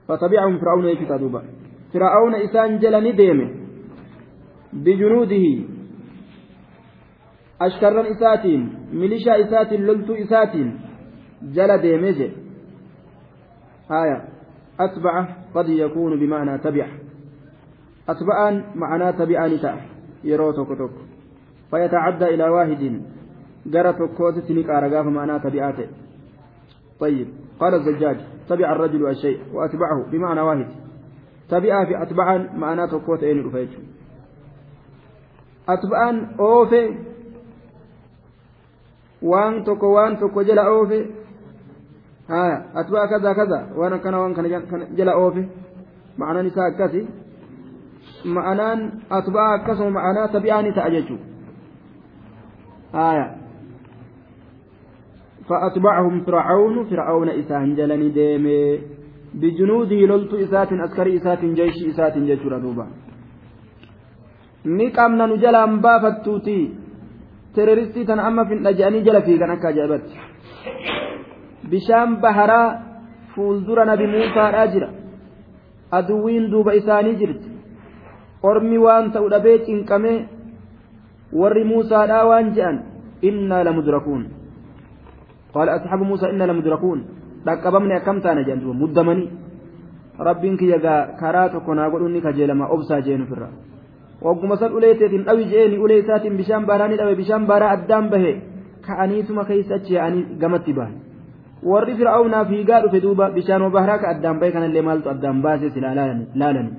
Fatabicahum 0.07 0.59
فرعون 0.59 0.86
jechuudha 0.86 1.18
duuba? 1.20 1.41
Fircaawna 1.91 2.38
isaan 2.43 2.80
jala 2.80 3.01
ni 3.01 3.14
فرعون 7.70 8.05
إسان 8.05 8.11
جل 8.11 8.11
نديم 8.11 8.11
بجنوده 8.11 8.11
أشكرا 8.11 8.11
إساتين 8.11 8.76
ميليشا 8.93 9.47
إساتين 9.47 9.86
لولتو 9.86 10.14
إساتين. 10.14 10.80
جل 11.41 11.78
ديميجي 11.78 12.32
آية. 13.91 14.24
أتبع 14.80 15.28
قد 15.55 15.70
يكون 15.70 16.20
بمعنى 16.20 16.57
تبع. 16.57 16.88
أتبعا 18.09 18.64
معنى 18.76 19.14
تبعان 19.14 19.61
تأ. 19.61 19.82
يرو 20.24 20.51
توك 20.51 20.91
فيتعدى 21.72 22.26
إلى 22.26 22.49
واحد. 22.49 23.01
جرى 23.66 23.93
توكوت 23.93 24.39
تنك 24.39 24.70
أرقاف 24.70 25.05
معنى 25.05 25.39
تبعاته 25.39 25.88
طيب. 26.99 27.28
قال 27.59 27.74
الزجاج. 27.74 28.18
تبع 28.49 28.72
الرجل 28.72 29.09
الشيء. 29.09 29.39
وأتبعه 29.53 30.11
بمعنى 30.11 30.41
واحد. 30.41 30.68
تبع 31.49 31.86
في 31.86 32.03
أتبعا 32.03 32.49
معنى 32.57 32.88
توكوت 32.88 33.24
أين 33.24 33.45
رفيج 33.45 33.70
أتبعا 35.70 36.36
أوفي 36.39 37.12
وان 39.24 39.63
توكو 39.63 39.88
وان 39.95 40.19
توكو 40.19 40.41
جلا 40.41 40.67
أوفي 40.67 41.24
haa 42.28 42.63
atbaa 42.74 43.07
kaza 43.07 43.36
kaza 43.36 43.67
waan 43.78 43.93
akkana 43.93 44.19
waan 44.19 44.34
kana 44.34 44.86
jala 44.95 45.17
oofe. 45.17 45.43
Ma'anaan 46.17 46.47
isaa 46.47 46.67
akkasi. 46.71 47.07
Ma'anaan 48.26 48.91
atbaa 49.09 49.53
akkasuma 49.53 49.99
ma'anaa 49.99 50.28
tabi'aa 50.28 50.61
ni 50.61 50.71
ta'a 50.71 50.89
jechuudha 50.89 51.26
haa 52.93 53.43
فأتبعهم 55.47 56.24
فرعون 56.24 56.86
فرعون 56.86 57.30
إسان 57.30 57.76
جلني 57.76 58.09
ديمي 58.09 58.80
بجنوده 59.34 59.95
لولت 59.95 60.34
إسات 60.34 60.74
أسكري 60.74 61.17
إسات 61.17 61.45
جيش 61.45 61.78
إسات 61.91 62.17
جيشورا 62.17 62.57
دوبا 62.63 62.86
نقامنا 64.65 65.26
نجلا 65.26 65.65
مبافتوتي 65.65 66.59
تيروريستي 66.59 66.82
تن 67.55 68.19
أما 68.19 68.43
في 68.47 68.53
النجاني 68.53 68.99
جلا 69.05 69.19
في 69.25 69.37
كان 69.37 69.51
أكا 69.55 69.71
جابت 69.71 70.05
bishaan 71.69 72.19
baharaa 72.23 72.79
fuuldura 73.35 73.85
nabi 73.87 74.07
muusaadhaa 74.07 74.67
jira 74.73 74.89
aduwwiin 75.97 76.51
duuba 76.51 76.75
isaanii 76.79 77.15
jirti 77.21 77.49
ormi 78.43 78.77
waan 78.85 79.11
ta'u 79.15 79.29
dhabee 79.33 79.57
cinqamee 79.67 80.17
warri 81.41 81.63
muusaadhaa 81.71 82.23
waan 82.29 82.51
je'an 82.57 82.77
innaa 83.29 83.63
lamudrakuun 83.67 84.23
qaala 85.53 85.77
asxaabu 85.77 86.09
muusaa 86.11 86.33
innaa 86.35 86.51
lamudrakuun 86.51 87.05
dhaqqabamne 87.45 87.95
akkam 87.99 88.21
taana 88.25 88.43
jedhan 88.43 88.63
duuba 88.63 88.79
muddamanii 88.83 89.29
rabbiin 90.27 90.57
kiyya 90.61 90.79
karaa 91.21 91.49
tokko 91.53 91.75
naa 91.75 91.89
godhuun 91.93 92.13
ni 92.13 92.25
kajeelama 92.25 92.71
obsaa 92.75 93.01
jeen 93.07 93.23
ofirra 93.25 93.49
wagguma 94.26 94.57
san 94.61 94.71
uleeteetiin 94.78 95.24
dhawi 95.28 95.45
je'eeni 95.51 95.78
ulee 95.86 95.99
isaatiin 96.03 96.38
bishaan 96.41 96.65
baaraa 96.69 96.88
ni 96.91 96.97
dhawe 96.99 97.15
bishaan 97.21 97.47
baaraa 97.51 97.71
addaan 97.78 98.09
bahe 98.13 98.34
ka'aniituma 98.88 99.43
keessa 99.49 99.76
achi 99.80 99.93
yaa'anii 99.97 100.24
gamatti 100.41 100.74
bahan 100.80 100.95
warri 101.71 101.93
fir'aawnaa 101.99 102.45
fiigaa 102.51 102.82
dhufe 102.84 102.99
duuba 103.05 103.30
bishaan 103.38 103.67
bahraa 103.76 103.97
ka 104.01 104.07
addaan 104.13 104.39
bahe 104.39 104.51
kanallee 104.55 104.84
maaltu 104.88 105.09
addaan 105.13 105.41
baasee 105.45 105.69
silaa 105.76 105.93
laalani 105.99 106.71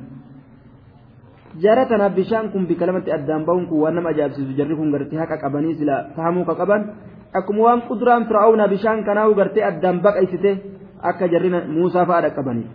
jara 1.63 1.85
tanaaf 1.91 2.15
bishaan 2.19 2.51
kun 2.53 2.67
bika 2.71 2.87
lamatti 2.87 3.13
addaan 3.17 3.45
bahuun 3.49 3.67
kun 3.71 3.79
waan 3.85 3.95
nama 3.97 4.09
ajaa'ibsiisu 4.15 4.57
jarri 4.59 4.77
kun 4.81 4.91
gartee 4.95 5.19
haqa 5.23 5.37
qabanii 5.45 5.75
silaa 5.81 6.01
fahamuu 6.17 6.45
qaban 6.61 6.83
akkuma 7.39 7.63
waan 7.67 7.81
quduraan 7.89 8.27
fir'aawnaa 8.29 8.69
bishaan 8.75 9.05
kanaa 9.09 9.29
gartee 9.41 9.65
addaan 9.71 10.03
baqaysite 10.07 10.51
akka 11.11 11.29
jarri 11.33 11.51
muusaa 11.77 12.07
fa'aa 12.09 12.23
dhaqqabanii 12.27 12.67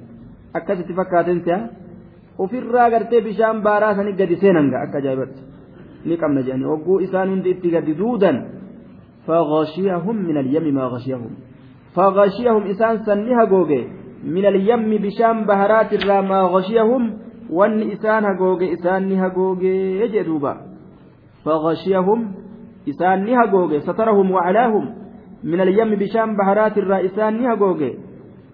akkasitti 0.57 0.93
fakkaateen 0.99 1.41
si'a 1.45 1.59
ofirraa 2.43 2.89
gartee 2.93 3.21
bishaan 3.27 3.61
baaraa 3.67 3.95
sanii 3.97 4.19
gadi 4.21 4.35
seenan 4.43 4.71
akka 4.85 4.97
ajaa'ibatti 5.01 5.41
ni 6.05 6.17
qabna 6.21 6.41
jedhanii. 6.45 6.71
Hogguu 6.73 6.99
isaan 7.07 7.29
hundi 7.33 7.49
itti 7.55 7.69
gadi 7.75 7.99
duudan 8.01 8.37
فغشيهم 9.29 10.15
من 10.15 10.37
اليم 10.37 10.75
ما 10.75 10.85
غشيهم 10.85 11.31
فغشيهم 11.95 12.63
إسان 12.67 12.97
سنها 12.97 13.43
جوجي 13.45 13.87
من 14.23 14.45
اليم 14.45 14.89
بشام 15.05 15.45
بهرات 15.45 15.93
الراما 15.93 16.41
غشيهم 16.41 17.17
وان 17.49 17.91
إسان 17.91 18.25
هجوجي 18.25 18.73
إسان 18.73 19.11
هجوجي 19.11 19.99
يجدوبا 20.01 20.53
فغشيهم 21.45 22.31
إسان 22.89 23.29
هجوجي 23.29 23.79
سترهم 23.79 24.31
وعلاهم 24.31 24.85
من 25.43 25.61
اليم 25.61 25.95
بشام 25.95 26.37
بهرات 26.37 26.77
إسان 26.77 27.45
هجوجي 27.45 27.91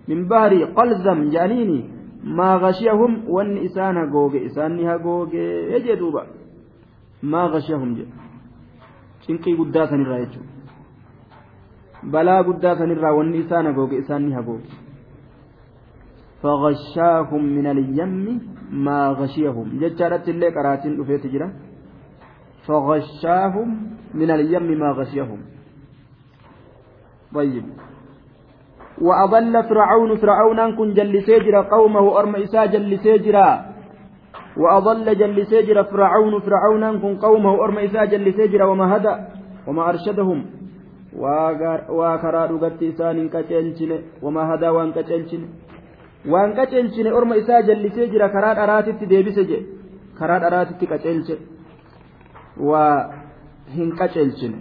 من 0.07 0.27
بهر 0.27 0.63
قلزم 0.63 1.29
جانيني 1.29 1.94
ما 2.25 2.55
غشيهم 2.55 3.29
وان 3.29 3.57
إسان 3.57 3.97
هجوجي 3.97 4.45
إسان 4.45 4.79
هجوجي 4.79 5.37
يجدوبا 5.73 6.23
ما 7.23 7.41
غشيهم 7.53 7.93
جي. 7.95 8.05
شنقي 9.27 9.53
قداسا 9.53 9.95
الرايتشو 9.95 10.41
balaa 12.13 12.43
guddaa 12.43 12.75
sanirraa 12.77 13.17
wanni 13.17 13.37
isaan 13.43 13.65
hagooge 13.65 13.97
isaan 13.97 14.25
ni 14.25 14.33
hagooge 14.37 14.69
فغشاهم 16.45 17.43
من 17.57 17.65
اليم 17.73 18.41
ما 18.71 18.99
غشيهم. 19.19 19.67
ججارت 19.81 20.29
اللي 20.29 20.47
قراتين 20.55 20.97
دفيت 20.97 21.27
جرا. 21.33 21.47
فغشاهم 22.67 23.69
من 24.13 24.29
اليم 24.31 24.67
ما 24.81 24.89
غشيهم. 24.99 25.39
طيب. 27.35 27.65
وأضل 29.01 29.63
فرعون 29.63 30.15
فرعون 30.17 30.75
كن 30.75 30.93
جلسي 30.93 31.39
جرا 31.39 31.61
قومه 31.61 32.19
أرم 32.19 32.35
إسا 32.35 32.65
جلسي 32.65 33.17
جرا 33.17 33.65
وأضل 34.57 35.17
جلسي 35.17 35.61
جرا 35.61 35.83
فرعون 35.83 36.39
فرعون 36.39 36.99
كن 36.99 37.15
قومه 37.17 37.63
أرم 37.63 37.77
إسا 37.77 38.05
جلسي 38.05 38.47
جرا 38.47 38.65
وما 38.65 38.95
هدى 38.95 39.15
وما 39.67 39.89
أرشدهم 39.89 40.45
hin 43.17 43.29
qaceelchine 43.35 43.97
wamaa 44.21 44.45
hadaa 44.45 44.71
waan 44.77 44.89
qaceelchine 44.93 45.47
waan 46.33 46.53
qaceelchine 46.57 47.13
orma 47.19 47.35
isaa 47.41 47.61
jallisee 47.69 48.07
jira 48.13 48.29
karaa 48.29 48.55
dharaatitti 48.59 49.09
deebise 49.11 49.45
je 49.51 49.59
karaa 50.19 50.39
dharaatitti 50.43 50.89
qaceelche 50.93 51.37
waa 52.69 52.95
hin 53.77 53.95
qaceelchine 54.01 54.57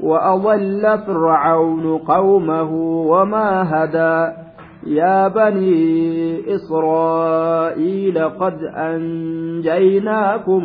وأضل 0.00 0.98
فرعون 1.06 1.98
قومه 1.98 2.72
وما 3.12 3.48
هدى. 3.72 4.46
يا 4.86 5.28
بني 5.28 6.54
إسرائيل 6.54 8.18
قد 8.18 8.58
أنجيناكم 8.76 10.64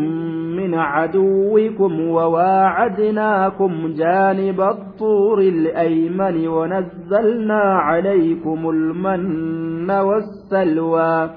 من 0.57 0.73
عدوكم 0.73 1.99
وواعدناكم 1.99 3.93
جانب 3.97 4.61
الطور 4.61 5.39
الأيمن 5.39 6.47
ونزلنا 6.47 7.61
عليكم 7.61 8.69
المن 8.69 9.91
والسلوى. 9.91 11.29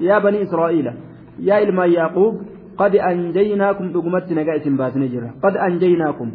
يا 0.00 0.18
بني 0.18 0.42
إسرائيل 0.42 0.92
يا 1.38 1.62
إلما 1.62 1.86
يعقوب 1.86 2.34
قد 2.78 2.96
أنجيناكم 2.96 3.92
تقمتنا 3.92 4.42
قائس 4.42 4.68
باسنجرة 4.68 5.30
قد 5.44 5.56
أنجيناكم. 5.56 6.30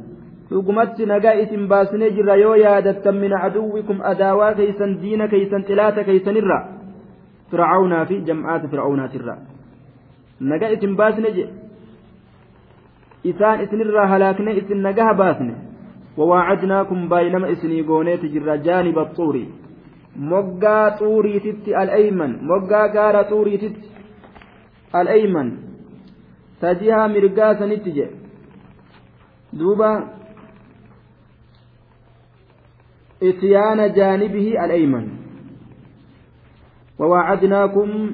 dhugumatti 0.49 1.05
nagaa 1.11 1.35
isin 1.43 1.67
baasnee 1.71 2.11
jirra 2.17 2.35
yoo 2.43 2.55
yaadattan 2.55 3.21
min 3.23 3.33
aduwwikum 3.47 4.01
adaawaa 4.11 4.53
keeysan 4.59 4.97
diina 5.01 5.27
keeysan 5.33 5.67
xilaata 5.69 6.03
keeysanirra 6.09 6.57
fircaunaa 7.51 8.05
fi 8.09 8.21
jam'aata 8.29 8.71
fircaunaatirra 8.73 9.35
nagaa 10.51 10.71
isin 10.77 10.95
baasne 11.01 11.31
je 11.37 11.45
isaan 13.31 13.63
isinirraa 13.65 14.07
halaakne 14.13 14.57
isin 14.61 14.83
nagaha 14.87 15.13
baasne 15.21 15.53
wawaacadnaakum 16.17 17.07
baay'inama 17.13 17.53
isinii 17.55 17.83
gooneeti 17.91 18.33
jirra 18.35 18.57
jaaniba 18.67 19.05
xuuri 19.19 19.45
moggaa 20.31 20.83
xuuriititti 20.99 21.75
al'eyman 21.81 22.35
moggaa 22.51 22.87
gaara 22.97 23.23
xuuriititti 23.31 23.89
al'eyman 24.99 25.49
tajihaa 26.61 27.07
mirgaa 27.15 27.55
sanitti 27.59 27.91
je. 27.97 28.05
Duuba 29.59 29.89
إتيان 33.24 33.92
جانبه 33.92 34.64
الأيمن 34.64 35.06
ووعدناكم 36.98 38.10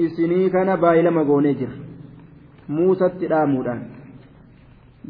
إسني 0.00 0.50
كان 0.50 0.76
بايل 0.76 1.10
مغونيجر 1.10 1.72
موسى 2.68 3.08
تلامودان 3.08 3.80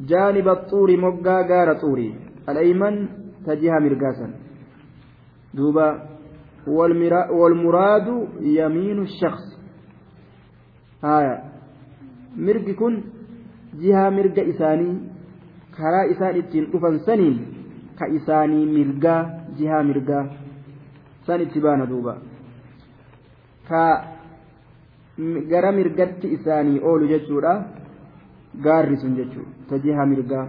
جانب 0.09 0.49
الطور 0.49 0.97
مقا 0.97 1.37
غار 1.49 1.69
طوري 1.81 2.15
الأيمن 2.49 3.09
تجيها 3.47 3.79
مرقاسا 3.79 4.29
duuba 5.53 6.09
والمراد 6.67 8.09
يمين 8.41 8.99
الشخص 9.03 9.45
آية 11.05 11.53
mirgi 12.37 12.73
kun 12.75 12.95
jihaa 13.77 14.11
mirga 14.11 14.43
isaanii 14.43 14.95
karaa 15.77 16.09
isaan 16.13 16.37
ittiin 16.41 16.71
dhufan 16.73 16.97
saniin 17.05 17.37
ka 17.99 18.07
isaanii 18.19 18.67
mirgaa 18.67 19.36
itti 21.46 21.60
baana 21.60 21.86
duuba 21.86 22.14
ka 23.68 23.82
gara 25.52 25.72
mirgatti 25.72 26.28
isaanii 26.28 26.80
oolu 26.80 27.08
jechuudha 27.08 27.54
gaarri 28.66 28.98
sun 28.98 29.16
jechuudha 29.16 29.52
ta 29.70 29.80
jihaa 29.86 30.06
mirgaa 30.06 30.46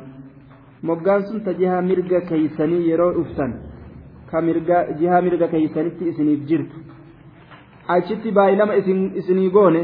moggaan 0.82 1.22
sun 1.28 1.44
ta 1.44 1.52
jihaa 1.61 1.82
mirga 1.82 2.20
keeysanii 2.20 2.88
yeroo 2.90 3.12
dhuftan 3.12 3.52
ka 4.30 4.40
mirga 4.40 4.76
jihaa 4.98 5.22
mirga 5.26 5.46
keeysanitti 5.48 6.09
isiniif 6.11 6.42
jirtu 6.48 6.76
achitti 7.96 8.30
baay'ilama 8.30 8.74
isinii 9.20 9.50
goone 9.50 9.82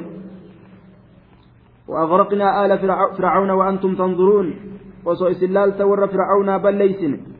وأغرقنا 1.88 2.64
آل 2.64 2.78
فرعون 3.16 3.50
وأنتم 3.50 3.94
تنظرون 3.94 4.48
وسو 5.04 5.26
إسلال 5.26 5.76
تور 5.78 6.00
فرعون 6.08 6.58
بل 6.58 6.74
ليسن 6.74 7.33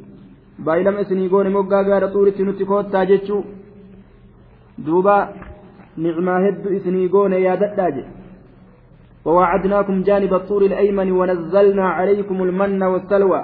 بايلم 0.58 0.96
إسني 0.96 1.28
قوني 1.28 1.50
مقا 1.50 1.82
قال 1.88 2.12
طورة 2.12 2.38
نتكوت 2.40 2.86
تاجتشو 2.92 3.38
دوبا 4.78 5.16
نعما 5.96 6.34
هد 6.48 6.66
إسني 6.66 7.08
قوني 7.08 7.36
يا 7.42 7.54
دتاج 7.54 7.96
ووعدناكم 9.24 10.02
جانب 10.02 10.34
الطور 10.34 10.62
الأيمن 10.62 11.12
ونزلنا 11.12 11.86
عليكم 11.88 12.42
المن 12.42 12.82
والسلوى 12.82 13.42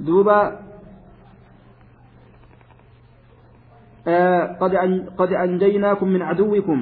دوبا 0.00 0.40
آه 4.08 4.42
قد 4.60 4.72
قد 5.18 5.32
أنجيناكم 5.32 6.08
من 6.08 6.22
عدوكم 6.22 6.80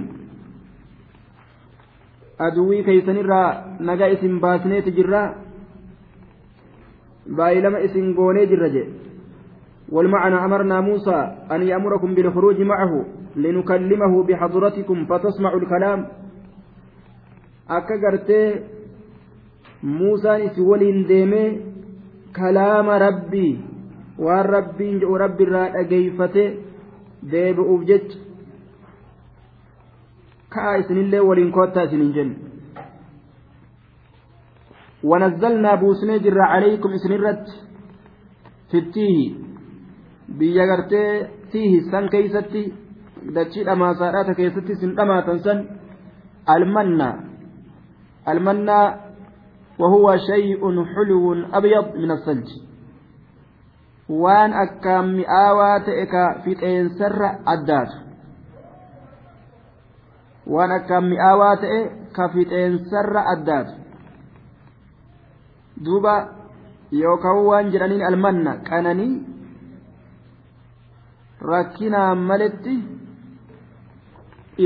aduwii 2.38 2.82
keeysanirraa 2.84 3.76
nagaa 3.80 4.08
isin 4.08 4.40
baasneeti 4.40 4.92
jirra 4.92 5.20
baay'ilama 7.37 7.79
isin 7.87 8.13
goonee 8.15 8.47
jirra 8.53 8.69
jedhe 8.77 9.07
والمعنى 9.95 10.37
أمرنا 10.45 10.81
موسى 10.81 11.17
أن 11.51 11.61
يأمركم 11.71 12.09
بالخروج 12.15 12.61
معه 12.61 12.93
لنكلمه 13.35 14.13
بحضرتكم 14.27 14.97
فتسمعوا 15.09 15.59
الكلام 15.59 15.99
akka 17.77 17.95
gartee 18.03 18.61
muusaan 19.81 20.41
isi 20.45 20.61
waliin 20.61 21.07
deemee 21.09 21.49
kalaama 22.37 22.99
rabbii 23.05 23.53
waan 24.25 24.45
rabbiin 24.55 24.99
jedhu 25.01 25.17
rabbi 25.23 25.43
irraa 25.47 25.67
dhageeyfate 25.75 26.45
deebi'uuf 27.31 27.81
jecha 27.89 28.17
ka'a 30.53 30.77
isinillee 30.81 31.21
waliin 31.29 31.51
koottaa 31.57 31.83
isinin 31.89 32.13
jenne 32.13 32.35
ونزلنا 35.04 35.74
بوسني 35.74 36.18
جر 36.18 36.40
عليكم 36.40 36.90
اسنرت 36.92 37.46
في 38.70 38.78
التيه. 38.78 39.34
بيا 40.28 40.64
غرتي 40.64 41.28
تيه 41.52 41.80
سن 41.90 42.08
كيستي. 42.08 42.72
دچي 43.34 43.64
دما 43.64 43.94
سارات 43.94 44.36
كيستي 44.36 44.74
سن 44.74 44.94
دما 44.94 45.20
تنسن. 45.20 45.58
المنّا 46.50 47.10
المنّا 48.28 49.00
وهو 49.78 50.16
شيء 50.16 50.62
حلو 50.84 51.34
أبيض 51.52 51.86
من 51.96 52.10
الثلج. 52.10 52.48
وان 54.08 54.52
أكام 54.52 55.16
مئاوات 55.16 55.88
إكا 55.88 56.42
في 56.44 56.54
تينسر 56.54 57.20
أدات 57.46 58.04
waan 60.46 60.72
akkaan 60.72 61.08
mi'aawaa 61.08 61.56
ta'e 61.56 61.80
ka 62.12 62.28
fixeensarra 62.36 63.20
addaatu 63.32 63.83
duuba 65.86 66.14
yookaan 67.02 67.40
waan 67.48 67.72
jedhaniin 67.72 68.06
almanna 68.10 68.52
qananii 68.68 69.14
rakkinaan 71.52 72.18
maletti 72.30 72.74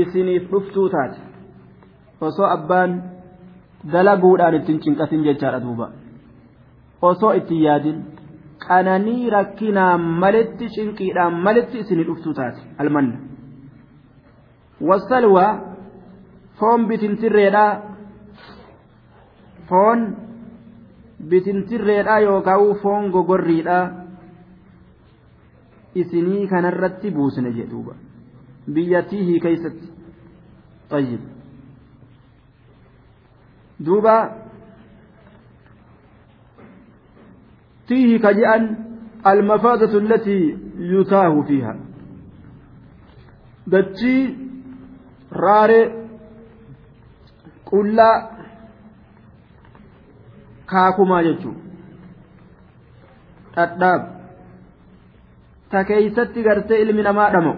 isiniif 0.01 0.43
dhuftuu 0.51 0.89
taate 0.95 1.19
osoo 2.27 2.47
abbaan 2.57 2.91
dalaguudhaan 3.93 4.55
ittiin 4.59 4.79
cinqasin 4.85 5.23
jechaadha 5.27 5.59
duuba 5.65 5.87
osoo 7.09 7.31
ittiin 7.39 7.63
yaadin 7.67 7.97
qananii 8.67 9.29
rakkinaan 9.35 10.01
maletti 10.23 10.69
cinqiidhaan 10.75 11.33
maletti 11.45 11.79
isinii 11.83 12.07
dhuftuu 12.09 12.33
taate 12.39 12.61
almanna 12.83 13.17
wasalwaa 14.89 15.51
foon 16.59 16.87
bitintirreedha 16.89 17.65
foon 19.69 19.99
bitintirreedha 21.29 22.19
yookaan 22.19 22.75
foon 22.81 23.09
gogorriidha 23.11 23.79
isinii 25.95 26.47
kanarratti 26.47 27.11
buusne 27.11 27.51
jedhuuba 27.51 27.93
biyyattiihii 28.73 29.39
keessatti 29.39 29.87
tayyib 30.89 31.21
duuba 33.85 34.15
tiihi 37.87 38.19
ka 38.19 38.33
je'an 38.33 38.63
almafaadatu 39.23 39.97
allatii 39.97 40.43
yutaahu 40.93 41.43
fiiha 41.51 41.73
dachii 43.71 44.21
raaree 45.31 45.85
qullaa 47.71 48.38
kaakumaa 50.71 51.23
jechuun. 51.23 51.57
Dhadhaab. 53.55 54.01
Ta 55.71 55.83
keeysatti 55.83 56.43
gartee 56.43 56.81
ilmi 56.81 57.03
namaa 57.03 57.31
dhamo. 57.31 57.55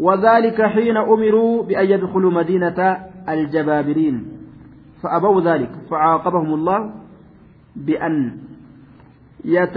وذلك 0.00 0.62
حين 0.62 0.96
أمروا 0.96 1.62
بأن 1.62 1.86
يدخلوا 1.90 2.30
مدينة 2.32 2.96
الجبابرين 3.28 4.16
فأبوا 5.02 5.40
ذلك 5.40 5.70
فعاقبهم 5.90 6.54
الله 6.54 6.94
بأن 7.76 8.38
يت 9.44 9.76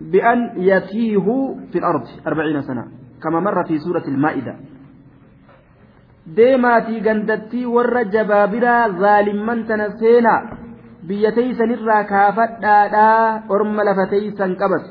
بأن 0.00 0.38
يتيهوا 0.56 1.54
في 1.72 1.78
الأرض 1.78 2.04
أربعين 2.26 2.62
سنة 2.62 2.84
كما 3.22 3.40
مر 3.40 3.64
في 3.64 3.78
سورة 3.78 4.04
المائدة 4.08 4.56
deemaatii 6.36 7.00
gandattii 7.00 7.66
warra 7.66 8.04
jabaabiraa 8.04 8.88
zaalimman 9.02 9.64
tana 9.66 9.90
seenaa 10.02 10.40
biyya 11.06 11.32
teeysanirraa 11.32 12.04
kaafadhaadhaa 12.04 13.42
orma 13.48 13.84
lafa 13.84 14.06
teeysan 14.06 14.56
qabatu 14.56 14.90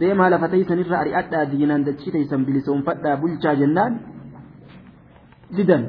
deemaa 0.00 0.30
lafa 0.34 0.48
teeysanirraa 0.54 1.00
ari'adhaa 1.04 1.44
diinaan 1.52 1.86
dachii 1.88 2.12
teeysan 2.16 2.46
bilisoonfadhaa 2.46 3.16
bulchaa 3.24 3.54
jennaan 3.64 4.00
didan 5.56 5.84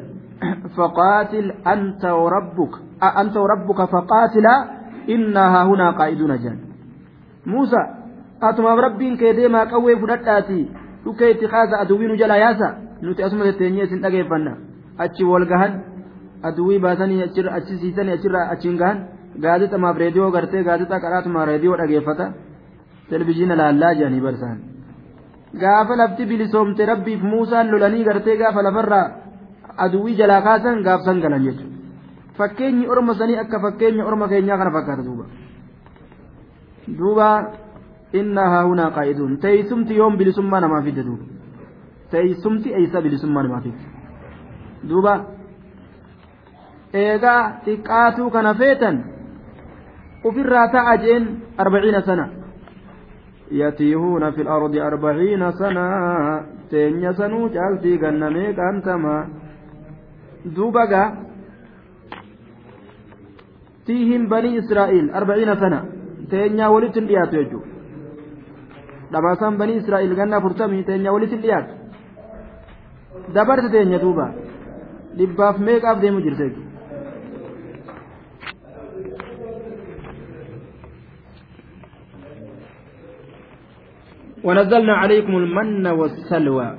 فقاتل 0.78 1.52
أنت 1.74 2.06
وربك 2.06 2.74
أنت 3.22 3.38
وربك 3.38 3.80
فقاتلا 3.94 4.56
إنا 5.10 5.64
هنا 5.64 5.92
قائدون 5.92 6.34
جان 6.44 6.58
موسى 7.46 7.82
أتما 8.44 8.76
ربين 8.76 9.18
كيديما 9.18 9.64
قوي 9.64 9.96
فدتاتي 10.02 10.62
لكي 11.06 11.32
اتخاذ 11.32 11.70
أدوين 11.74 12.16
جلا 12.16 12.36
ياسا 12.36 12.70
nuti 13.04 13.24
asuma 13.24 13.44
tetteenyee 13.48 13.86
isin 13.88 14.02
dhageeffanna. 14.04 14.54
Achi 15.04 15.24
wal 15.32 15.46
gahan 15.52 15.74
aduwii 16.48 16.80
baasanii 16.86 17.22
achi 17.58 17.78
siisanii 17.82 18.16
achirraa 18.18 18.46
achiin 18.54 18.78
gahan 18.82 18.98
gaazexamaaf 19.44 19.98
reediyoo 20.04 20.32
gartee 20.36 20.64
gaazexaa 20.68 21.00
qaraatuma 21.06 21.46
reediyoo 21.52 21.78
dhageeffata. 21.82 22.26
Televizyiina 23.10 23.56
laallaa 23.62 23.94
jedhanii 24.00 24.22
barsaan 24.28 24.58
gaafa 25.62 25.96
lafti 26.02 26.26
bilisoomte 26.26 26.86
rabbiif 26.92 27.22
muusaan 27.32 27.72
lolanii 27.72 28.04
gartee 28.10 28.38
gaafa 28.42 28.62
lafarraa 28.68 29.06
aduwii 29.86 30.16
jalaa 30.20 30.42
kaasan 30.48 30.84
gaafsan 30.88 31.22
galan 31.24 31.44
jechuudha. 31.48 31.78
Fakkeenyi 32.38 32.88
orma 32.94 33.14
sanii 33.20 33.38
akka 33.44 33.60
fakkeenya 33.66 34.06
orma 34.06 34.28
keenyaa 34.28 34.58
kana 34.58 34.72
fakkaata 34.78 35.04
duuba. 35.08 35.26
Duuba 37.00 37.28
innaa 38.20 38.50
haahunaa 38.54 38.90
qaa'iduun. 38.98 39.38
Teessumti 39.44 39.96
yoom 40.00 40.18
bilisummaa 40.18 40.60
namaa 40.66 40.82
fidde 40.88 41.04
duuba 41.10 41.33
teessumti 42.14 42.70
eeysa 42.80 43.02
bilisummaa 43.06 43.44
namaatiif 43.48 43.78
duuba 44.90 45.14
eegaa 47.04 47.42
xiqqaatuu 47.66 48.30
kana 48.36 48.54
feetan 48.62 48.96
ufirraa 50.30 50.68
ta'a 50.76 50.94
jeen 51.04 51.24
arbaciina 51.66 52.02
sana 52.10 52.26
yatiihuuna 53.62 54.32
fi 54.36 54.44
lardi 54.50 54.80
arbaciina 54.90 55.52
sana 55.62 55.84
teenya 56.72 57.12
sanuu 57.20 57.50
caaltii 57.56 57.98
gannamee 58.04 58.54
qaantamaa 58.60 59.22
duuba 60.56 60.84
gaa 60.94 61.08
tiihin 63.86 64.24
banii 64.34 64.56
israa'iil 64.62 65.08
arbaciina 65.20 65.56
sana 65.64 65.80
teenyaa 66.32 66.74
walitti 66.76 67.00
hin 67.00 67.08
dhiyaatu 67.12 67.36
jechuudha 67.42 67.70
dhabaasaan 69.14 69.58
banii 69.62 69.80
israa'il 69.84 70.16
gannaa 70.20 70.42
furtamii 70.46 70.84
teenya 70.90 71.16
walitti 71.16 71.38
dhiyaatu 71.46 71.83
dabarte 73.36 73.70
teenya 73.72 74.00
duuba 74.04 74.28
dhibbaaf 75.18 75.58
meeqaaf 75.60 75.98
deemu 76.02 76.20
jirte 76.26 76.48
ونزلنا 84.44 84.94
عليكم 84.94 85.38
المن 85.38 85.88
والسلوى 85.88 86.78